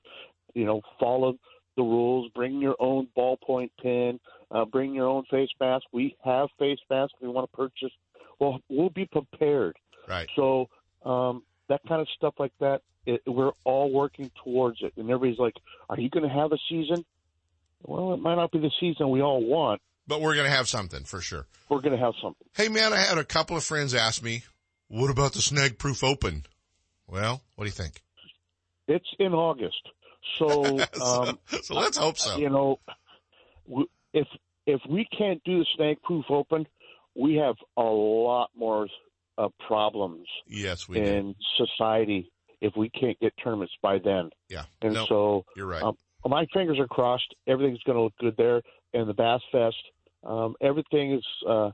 You 0.53 0.65
know, 0.65 0.81
follow 0.99 1.37
the 1.77 1.83
rules. 1.83 2.29
Bring 2.33 2.59
your 2.59 2.75
own 2.79 3.07
ballpoint 3.17 3.69
pen. 3.81 4.19
Uh, 4.49 4.65
bring 4.65 4.93
your 4.93 5.07
own 5.07 5.23
face 5.31 5.49
mask. 5.59 5.85
We 5.93 6.17
have 6.25 6.49
face 6.59 6.79
masks. 6.89 7.13
We 7.21 7.29
want 7.29 7.49
to 7.49 7.55
purchase. 7.55 7.95
Well, 8.39 8.59
we'll 8.69 8.89
be 8.89 9.05
prepared. 9.05 9.77
Right. 10.09 10.27
So 10.35 10.67
um, 11.05 11.43
that 11.69 11.81
kind 11.87 12.01
of 12.01 12.07
stuff 12.17 12.33
like 12.37 12.53
that, 12.59 12.81
it, 13.05 13.21
we're 13.25 13.53
all 13.63 13.91
working 13.91 14.29
towards 14.43 14.79
it. 14.81 14.93
And 14.97 15.09
everybody's 15.09 15.39
like, 15.39 15.55
"Are 15.89 15.99
you 15.99 16.09
going 16.09 16.27
to 16.27 16.35
have 16.41 16.51
a 16.51 16.57
season?" 16.69 17.05
Well, 17.83 18.13
it 18.13 18.19
might 18.19 18.35
not 18.35 18.51
be 18.51 18.59
the 18.59 18.71
season 18.79 19.09
we 19.09 19.21
all 19.21 19.43
want. 19.43 19.81
But 20.07 20.21
we're 20.21 20.35
going 20.35 20.49
to 20.49 20.55
have 20.55 20.67
something 20.67 21.03
for 21.03 21.21
sure. 21.21 21.45
We're 21.69 21.81
going 21.81 21.97
to 21.97 22.03
have 22.03 22.13
something. 22.21 22.47
Hey 22.55 22.67
man, 22.67 22.93
I 22.93 22.97
had 22.97 23.17
a 23.17 23.23
couple 23.23 23.55
of 23.55 23.63
friends 23.63 23.93
ask 23.93 24.21
me, 24.21 24.43
what 24.87 25.09
about 25.09 25.33
the 25.33 25.41
snag 25.41 25.77
proof 25.77 26.03
open? 26.03 26.45
Well, 27.07 27.41
what 27.55 27.65
do 27.65 27.67
you 27.67 27.71
think? 27.71 28.01
It's 28.87 29.07
in 29.19 29.33
August, 29.33 29.81
so 30.37 30.79
um, 31.01 31.39
so 31.61 31.75
let's 31.75 31.97
hope 31.97 32.17
so. 32.17 32.37
You 32.37 32.49
know, 32.49 32.79
if 34.13 34.27
if 34.65 34.81
we 34.89 35.07
can't 35.17 35.41
do 35.43 35.59
the 35.59 35.65
snag 35.75 36.01
proof 36.01 36.25
open, 36.29 36.67
we 37.15 37.35
have 37.35 37.55
a 37.77 37.83
lot 37.83 38.49
more 38.55 38.87
uh, 39.37 39.49
problems 39.67 40.27
Yes, 40.47 40.87
we 40.87 40.99
do. 40.99 41.03
in 41.03 41.35
society 41.57 42.31
if 42.59 42.73
we 42.75 42.89
can't 42.89 43.19
get 43.19 43.33
tournaments 43.43 43.73
by 43.81 43.97
then. 44.03 44.29
Yeah. 44.49 44.63
And 44.81 44.93
No, 44.93 45.05
so 45.07 45.45
you're 45.55 45.65
right. 45.67 45.81
Um, 45.81 45.97
my 46.25 46.45
fingers 46.53 46.79
are 46.79 46.87
crossed. 46.87 47.33
Everything's 47.47 47.81
going 47.83 47.97
to 47.97 48.03
look 48.03 48.17
good 48.19 48.37
there. 48.37 48.61
And 48.93 49.07
the 49.07 49.13
Bass 49.13 49.41
Fest, 49.51 49.75
um, 50.23 50.55
everything 50.61 51.13
is 51.13 51.25
uh, 51.47 51.71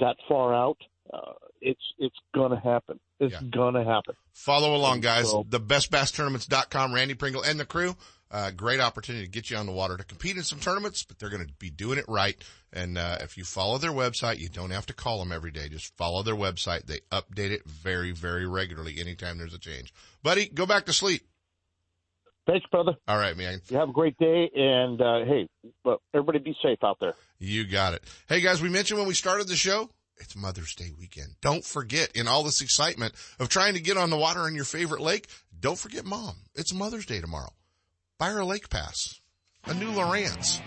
that 0.00 0.16
far 0.28 0.54
out. 0.54 0.76
Uh, 1.12 1.32
it's 1.60 1.80
it's 1.98 2.16
going 2.34 2.50
to 2.50 2.58
happen. 2.60 3.00
It's 3.18 3.32
Yeah. 3.32 3.40
going 3.50 3.74
to 3.74 3.84
happen. 3.84 4.14
Follow 4.32 4.76
along, 4.76 5.00
guys. 5.00 5.30
so- 5.30 5.44
The 5.48 5.58
bestbasstournaments.com, 5.60 6.92
Randy 6.94 7.14
Pringle 7.14 7.42
and 7.42 7.58
the 7.58 7.64
crew. 7.64 7.96
Uh, 8.30 8.50
great 8.50 8.78
opportunity 8.78 9.24
to 9.24 9.30
get 9.30 9.48
you 9.50 9.56
on 9.56 9.64
the 9.64 9.72
water 9.72 9.96
to 9.96 10.04
compete 10.04 10.36
in 10.36 10.42
some 10.42 10.60
tournaments, 10.60 11.02
but 11.02 11.18
they're 11.18 11.30
going 11.30 11.46
to 11.46 11.52
be 11.58 11.70
doing 11.70 11.98
it 11.98 12.04
right. 12.08 12.36
And, 12.74 12.98
uh, 12.98 13.16
if 13.22 13.38
you 13.38 13.44
follow 13.44 13.78
their 13.78 13.90
website, 13.90 14.38
you 14.38 14.50
don't 14.50 14.68
have 14.70 14.84
to 14.86 14.92
call 14.92 15.18
them 15.18 15.32
every 15.32 15.50
day. 15.50 15.70
Just 15.70 15.96
follow 15.96 16.22
their 16.22 16.36
website. 16.36 16.84
They 16.84 17.00
update 17.10 17.52
it 17.52 17.64
very, 17.64 18.10
very 18.12 18.46
regularly 18.46 19.00
anytime 19.00 19.38
there's 19.38 19.54
a 19.54 19.58
change. 19.58 19.94
Buddy, 20.22 20.46
go 20.46 20.66
back 20.66 20.84
to 20.86 20.92
sleep. 20.92 21.22
Thanks, 22.48 22.66
brother. 22.70 22.94
All 23.06 23.18
right, 23.18 23.36
man. 23.36 23.60
You 23.68 23.76
have 23.76 23.90
a 23.90 23.92
great 23.92 24.16
day, 24.16 24.50
and 24.56 25.00
uh, 25.02 25.24
hey, 25.26 25.48
but 25.84 26.00
everybody 26.14 26.38
be 26.38 26.56
safe 26.62 26.78
out 26.82 26.96
there. 26.98 27.12
You 27.38 27.66
got 27.66 27.92
it. 27.92 28.02
Hey 28.26 28.40
guys, 28.40 28.62
we 28.62 28.70
mentioned 28.70 28.98
when 28.98 29.06
we 29.06 29.12
started 29.12 29.48
the 29.48 29.54
show, 29.54 29.90
it's 30.16 30.34
Mother's 30.34 30.74
Day 30.74 30.90
weekend. 30.98 31.34
Don't 31.42 31.62
forget, 31.62 32.10
in 32.14 32.26
all 32.26 32.42
this 32.42 32.62
excitement 32.62 33.12
of 33.38 33.50
trying 33.50 33.74
to 33.74 33.80
get 33.80 33.98
on 33.98 34.08
the 34.08 34.16
water 34.16 34.48
in 34.48 34.54
your 34.54 34.64
favorite 34.64 35.02
lake, 35.02 35.28
don't 35.60 35.78
forget 35.78 36.06
mom. 36.06 36.36
It's 36.54 36.72
Mother's 36.72 37.04
Day 37.04 37.20
tomorrow. 37.20 37.50
Buy 38.18 38.30
her 38.30 38.38
a 38.38 38.46
lake 38.46 38.70
pass, 38.70 39.20
a 39.66 39.74
new 39.74 39.92
Lowrance. 39.92 40.60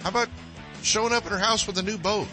How 0.00 0.08
about 0.08 0.28
showing 0.82 1.12
up 1.12 1.24
at 1.26 1.30
her 1.32 1.38
house 1.38 1.64
with 1.64 1.78
a 1.78 1.82
new 1.82 1.96
boat? 1.96 2.26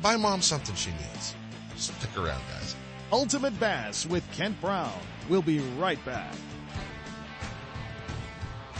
Buy 0.00 0.16
mom 0.16 0.40
something 0.40 0.74
she 0.74 0.90
needs. 0.92 1.36
Stick 1.76 2.16
around, 2.16 2.40
guys. 2.50 2.74
Ultimate 3.12 3.58
Bass 3.60 4.06
with 4.06 4.24
Kent 4.32 4.58
Brown. 4.62 4.98
We'll 5.28 5.42
be 5.42 5.58
right 5.78 6.02
back. 6.06 6.34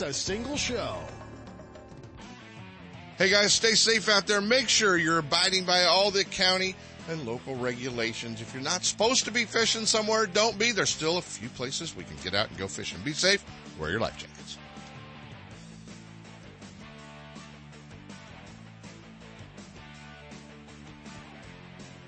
a 0.00 0.12
single 0.12 0.56
show. 0.56 0.98
Hey 3.18 3.30
guys, 3.30 3.52
stay 3.52 3.72
safe 3.72 4.08
out 4.08 4.26
there. 4.26 4.40
Make 4.40 4.68
sure 4.68 4.96
you're 4.96 5.18
abiding 5.18 5.64
by 5.64 5.84
all 5.84 6.10
the 6.10 6.24
county 6.24 6.76
and 7.08 7.24
local 7.26 7.54
regulations. 7.54 8.40
If 8.42 8.52
you're 8.52 8.62
not 8.62 8.84
supposed 8.84 9.24
to 9.24 9.30
be 9.30 9.44
fishing 9.44 9.86
somewhere, 9.86 10.26
don't 10.26 10.58
be. 10.58 10.72
There's 10.72 10.90
still 10.90 11.18
a 11.18 11.22
few 11.22 11.48
places 11.50 11.96
we 11.96 12.04
can 12.04 12.16
get 12.22 12.34
out 12.34 12.48
and 12.50 12.58
go 12.58 12.68
fishing. 12.68 12.98
Be 13.04 13.12
safe. 13.12 13.44
Wear 13.78 13.90
your 13.90 14.00
life 14.00 14.18
jackets. 14.18 14.35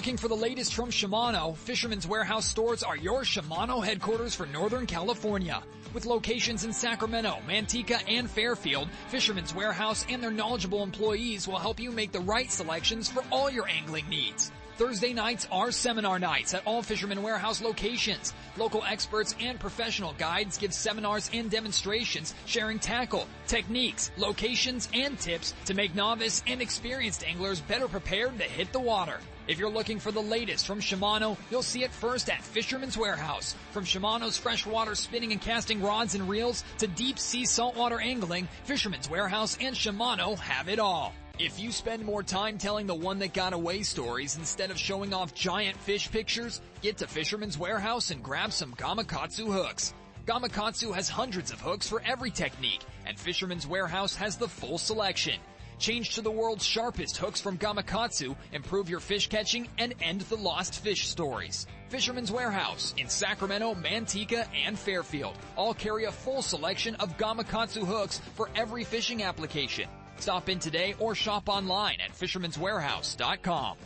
Looking 0.00 0.16
for 0.16 0.28
the 0.28 0.34
latest 0.34 0.72
from 0.72 0.88
Shimano, 0.88 1.54
Fisherman's 1.54 2.06
Warehouse 2.06 2.46
stores 2.46 2.82
are 2.82 2.96
your 2.96 3.20
Shimano 3.20 3.84
headquarters 3.84 4.34
for 4.34 4.46
Northern 4.46 4.86
California. 4.86 5.62
With 5.92 6.06
locations 6.06 6.64
in 6.64 6.72
Sacramento, 6.72 7.36
Manteca, 7.46 8.02
and 8.08 8.30
Fairfield, 8.30 8.88
Fisherman's 9.08 9.54
Warehouse 9.54 10.06
and 10.08 10.22
their 10.22 10.30
knowledgeable 10.30 10.82
employees 10.82 11.46
will 11.46 11.58
help 11.58 11.78
you 11.78 11.90
make 11.90 12.12
the 12.12 12.20
right 12.20 12.50
selections 12.50 13.10
for 13.10 13.22
all 13.30 13.50
your 13.50 13.68
angling 13.68 14.08
needs. 14.08 14.50
Thursday 14.80 15.12
nights 15.12 15.46
are 15.52 15.70
seminar 15.70 16.18
nights 16.18 16.54
at 16.54 16.62
all 16.64 16.82
Fisherman 16.82 17.22
Warehouse 17.22 17.60
locations. 17.60 18.32
Local 18.56 18.82
experts 18.82 19.36
and 19.38 19.60
professional 19.60 20.14
guides 20.14 20.56
give 20.56 20.72
seminars 20.72 21.30
and 21.34 21.50
demonstrations 21.50 22.34
sharing 22.46 22.78
tackle, 22.78 23.26
techniques, 23.46 24.10
locations, 24.16 24.88
and 24.94 25.18
tips 25.18 25.52
to 25.66 25.74
make 25.74 25.94
novice 25.94 26.42
and 26.46 26.62
experienced 26.62 27.24
anglers 27.24 27.60
better 27.60 27.88
prepared 27.88 28.38
to 28.38 28.44
hit 28.44 28.72
the 28.72 28.80
water. 28.80 29.20
If 29.46 29.58
you're 29.58 29.68
looking 29.68 29.98
for 29.98 30.12
the 30.12 30.22
latest 30.22 30.66
from 30.66 30.80
Shimano, 30.80 31.36
you'll 31.50 31.62
see 31.62 31.84
it 31.84 31.92
first 31.92 32.30
at 32.30 32.42
Fisherman's 32.42 32.96
Warehouse. 32.96 33.54
From 33.72 33.84
Shimano's 33.84 34.38
freshwater 34.38 34.94
spinning 34.94 35.32
and 35.32 35.42
casting 35.42 35.82
rods 35.82 36.14
and 36.14 36.26
reels 36.26 36.64
to 36.78 36.86
deep 36.86 37.18
sea 37.18 37.44
saltwater 37.44 38.00
angling, 38.00 38.48
Fisherman's 38.64 39.10
Warehouse 39.10 39.58
and 39.60 39.76
Shimano 39.76 40.38
have 40.38 40.70
it 40.70 40.78
all. 40.78 41.12
If 41.42 41.58
you 41.58 41.72
spend 41.72 42.04
more 42.04 42.22
time 42.22 42.58
telling 42.58 42.86
the 42.86 42.94
one 42.94 43.18
that 43.20 43.32
got 43.32 43.54
away 43.54 43.82
stories 43.82 44.36
instead 44.36 44.70
of 44.70 44.78
showing 44.78 45.14
off 45.14 45.34
giant 45.34 45.78
fish 45.78 46.10
pictures, 46.10 46.60
get 46.82 46.98
to 46.98 47.06
Fisherman's 47.06 47.56
Warehouse 47.56 48.10
and 48.10 48.22
grab 48.22 48.52
some 48.52 48.74
Gamakatsu 48.74 49.46
hooks. 49.50 49.94
Gamakatsu 50.26 50.94
has 50.94 51.08
hundreds 51.08 51.50
of 51.50 51.58
hooks 51.58 51.88
for 51.88 52.02
every 52.04 52.30
technique, 52.30 52.82
and 53.06 53.18
Fisherman's 53.18 53.66
Warehouse 53.66 54.14
has 54.16 54.36
the 54.36 54.48
full 54.48 54.76
selection. 54.76 55.40
Change 55.78 56.14
to 56.16 56.20
the 56.20 56.30
world's 56.30 56.66
sharpest 56.66 57.16
hooks 57.16 57.40
from 57.40 57.56
Gamakatsu, 57.56 58.36
improve 58.52 58.90
your 58.90 59.00
fish 59.00 59.30
catching, 59.30 59.66
and 59.78 59.94
end 60.02 60.20
the 60.20 60.36
lost 60.36 60.84
fish 60.84 61.08
stories. 61.08 61.66
Fisherman's 61.88 62.30
Warehouse 62.30 62.92
in 62.98 63.08
Sacramento, 63.08 63.74
Manteca, 63.76 64.46
and 64.66 64.78
Fairfield 64.78 65.38
all 65.56 65.72
carry 65.72 66.04
a 66.04 66.12
full 66.12 66.42
selection 66.42 66.96
of 66.96 67.16
Gamakatsu 67.16 67.86
hooks 67.86 68.20
for 68.34 68.50
every 68.54 68.84
fishing 68.84 69.22
application. 69.22 69.88
Stop 70.20 70.48
in 70.48 70.58
today 70.58 70.94
or 70.98 71.14
shop 71.14 71.48
online 71.48 71.98
at 72.04 72.12
fishermanswarehouse.com. 72.12 73.76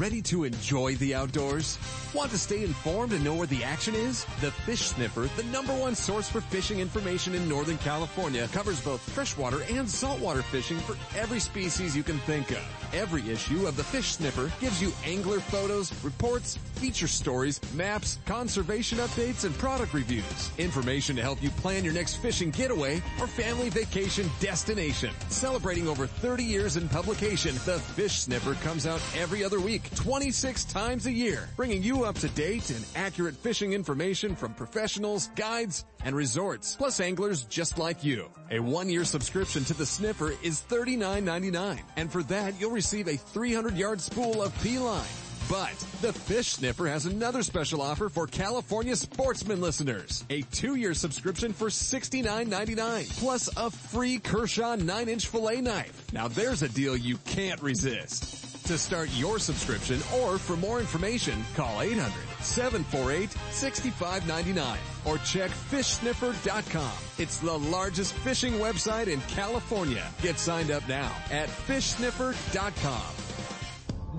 Ready 0.00 0.22
to 0.22 0.44
enjoy 0.44 0.94
the 0.94 1.14
outdoors? 1.14 1.76
Want 2.14 2.30
to 2.30 2.38
stay 2.38 2.64
informed 2.64 3.12
and 3.12 3.22
know 3.22 3.34
where 3.34 3.46
the 3.46 3.62
action 3.62 3.94
is? 3.94 4.24
The 4.40 4.50
Fish 4.50 4.80
Sniffer, 4.80 5.28
the 5.36 5.44
number 5.52 5.74
one 5.74 5.94
source 5.94 6.26
for 6.26 6.40
fishing 6.40 6.80
information 6.80 7.34
in 7.34 7.46
Northern 7.46 7.76
California, 7.78 8.48
covers 8.50 8.80
both 8.80 9.02
freshwater 9.12 9.62
and 9.70 9.86
saltwater 9.88 10.40
fishing 10.40 10.78
for 10.78 10.96
every 11.18 11.38
species 11.38 11.94
you 11.94 12.02
can 12.02 12.18
think 12.20 12.50
of. 12.50 12.64
Every 12.94 13.28
issue 13.30 13.66
of 13.66 13.76
the 13.76 13.84
Fish 13.84 14.12
Sniffer 14.12 14.50
gives 14.58 14.80
you 14.80 14.90
angler 15.04 15.38
photos, 15.38 15.92
reports, 16.02 16.56
feature 16.74 17.06
stories, 17.06 17.60
maps, 17.74 18.18
conservation 18.24 18.98
updates, 18.98 19.44
and 19.44 19.54
product 19.58 19.92
reviews. 19.92 20.50
Information 20.56 21.14
to 21.14 21.22
help 21.22 21.42
you 21.42 21.50
plan 21.50 21.84
your 21.84 21.92
next 21.92 22.16
fishing 22.16 22.50
getaway 22.50 23.02
or 23.20 23.26
family 23.26 23.68
vacation 23.68 24.28
destination. 24.40 25.10
Celebrating 25.28 25.86
over 25.86 26.06
30 26.06 26.42
years 26.42 26.76
in 26.78 26.88
publication, 26.88 27.54
the 27.66 27.78
Fish 27.78 28.20
Sniffer 28.20 28.54
comes 28.64 28.86
out 28.86 29.02
every 29.14 29.44
other 29.44 29.60
week, 29.60 29.89
26 29.94 30.64
times 30.64 31.06
a 31.06 31.12
year, 31.12 31.48
bringing 31.56 31.82
you 31.82 32.04
up 32.04 32.16
to 32.16 32.28
date 32.30 32.70
and 32.70 32.84
accurate 32.94 33.36
fishing 33.36 33.72
information 33.72 34.36
from 34.36 34.54
professionals, 34.54 35.30
guides, 35.36 35.84
and 36.04 36.16
resorts, 36.16 36.76
plus 36.76 37.00
anglers 37.00 37.44
just 37.44 37.78
like 37.78 38.02
you. 38.02 38.30
A 38.50 38.60
one-year 38.60 39.04
subscription 39.04 39.64
to 39.64 39.74
the 39.74 39.86
Sniffer 39.86 40.32
is 40.42 40.62
$39.99, 40.68 41.80
and 41.96 42.10
for 42.10 42.22
that 42.24 42.60
you'll 42.60 42.70
receive 42.70 43.08
a 43.08 43.12
300-yard 43.12 44.00
spool 44.00 44.42
of 44.42 44.62
P-line. 44.62 45.04
But 45.50 45.74
the 46.00 46.12
Fish 46.12 46.46
Sniffer 46.48 46.86
has 46.86 47.06
another 47.06 47.42
special 47.42 47.82
offer 47.82 48.08
for 48.08 48.28
California 48.28 48.94
sportsman 48.94 49.60
listeners. 49.60 50.24
A 50.30 50.42
two-year 50.42 50.94
subscription 50.94 51.52
for 51.52 51.66
$69.99 51.68 53.18
plus 53.18 53.48
a 53.56 53.68
free 53.68 54.20
Kershaw 54.20 54.76
9-inch 54.76 55.26
fillet 55.26 55.60
knife. 55.60 56.12
Now 56.12 56.28
there's 56.28 56.62
a 56.62 56.68
deal 56.68 56.96
you 56.96 57.16
can't 57.26 57.60
resist. 57.62 58.49
To 58.70 58.78
start 58.78 59.10
your 59.14 59.40
subscription 59.40 60.00
or 60.20 60.38
for 60.38 60.56
more 60.56 60.78
information, 60.78 61.44
call 61.56 61.78
800-748-6599 61.78 64.76
or 65.04 65.18
check 65.18 65.50
fishsniffer.com. 65.50 66.92
It's 67.18 67.38
the 67.38 67.58
largest 67.58 68.12
fishing 68.12 68.52
website 68.60 69.08
in 69.08 69.20
California. 69.22 70.08
Get 70.22 70.38
signed 70.38 70.70
up 70.70 70.88
now 70.88 71.10
at 71.32 71.48
fishsniffer.com. 71.48 73.49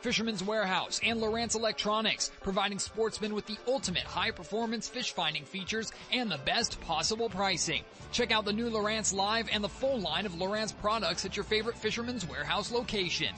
Fisherman's 0.00 0.44
Warehouse 0.44 1.00
and 1.04 1.20
Lowrance 1.20 1.56
Electronics, 1.56 2.30
providing 2.40 2.78
sportsmen 2.78 3.34
with 3.34 3.46
the 3.46 3.56
ultimate 3.66 4.04
high 4.04 4.30
performance 4.30 4.88
fish 4.88 5.12
finding 5.12 5.44
features 5.44 5.92
and 6.12 6.30
the 6.30 6.38
best 6.38 6.80
possible 6.82 7.28
pricing. 7.28 7.82
Check 8.12 8.30
out 8.30 8.44
the 8.44 8.52
new 8.52 8.70
Lowrance 8.70 9.12
Live 9.12 9.48
and 9.52 9.62
the 9.62 9.68
full 9.68 9.98
line 9.98 10.24
of 10.24 10.32
Lowrance 10.32 10.76
products 10.78 11.24
at 11.24 11.36
your 11.36 11.44
favorite 11.44 11.76
Fisherman's 11.76 12.28
Warehouse 12.28 12.70
location. 12.70 13.34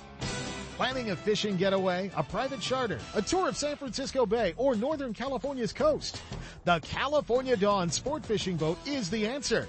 Planning 0.77 1.11
a 1.11 1.17
fishing 1.17 1.57
getaway, 1.57 2.11
a 2.17 2.23
private 2.23 2.61
charter, 2.61 2.99
a 3.15 3.21
tour 3.21 3.49
of 3.49 3.57
San 3.57 3.77
Francisco 3.77 4.25
Bay, 4.25 4.55
or 4.57 4.75
Northern 4.75 5.13
California's 5.13 5.73
coast? 5.73 6.23
The 6.65 6.81
California 6.81 7.57
Dawn 7.57 7.91
Sport 7.91 8.25
Fishing 8.25 8.57
Boat 8.57 8.79
is 8.87 9.11
the 9.11 9.27
answer. 9.27 9.69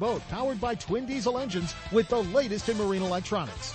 boat 0.00 0.22
powered 0.30 0.58
by 0.58 0.74
twin 0.74 1.04
diesel 1.04 1.38
engines 1.38 1.74
with 1.92 2.08
the 2.08 2.22
latest 2.24 2.70
in 2.70 2.76
marine 2.78 3.02
electronics. 3.02 3.74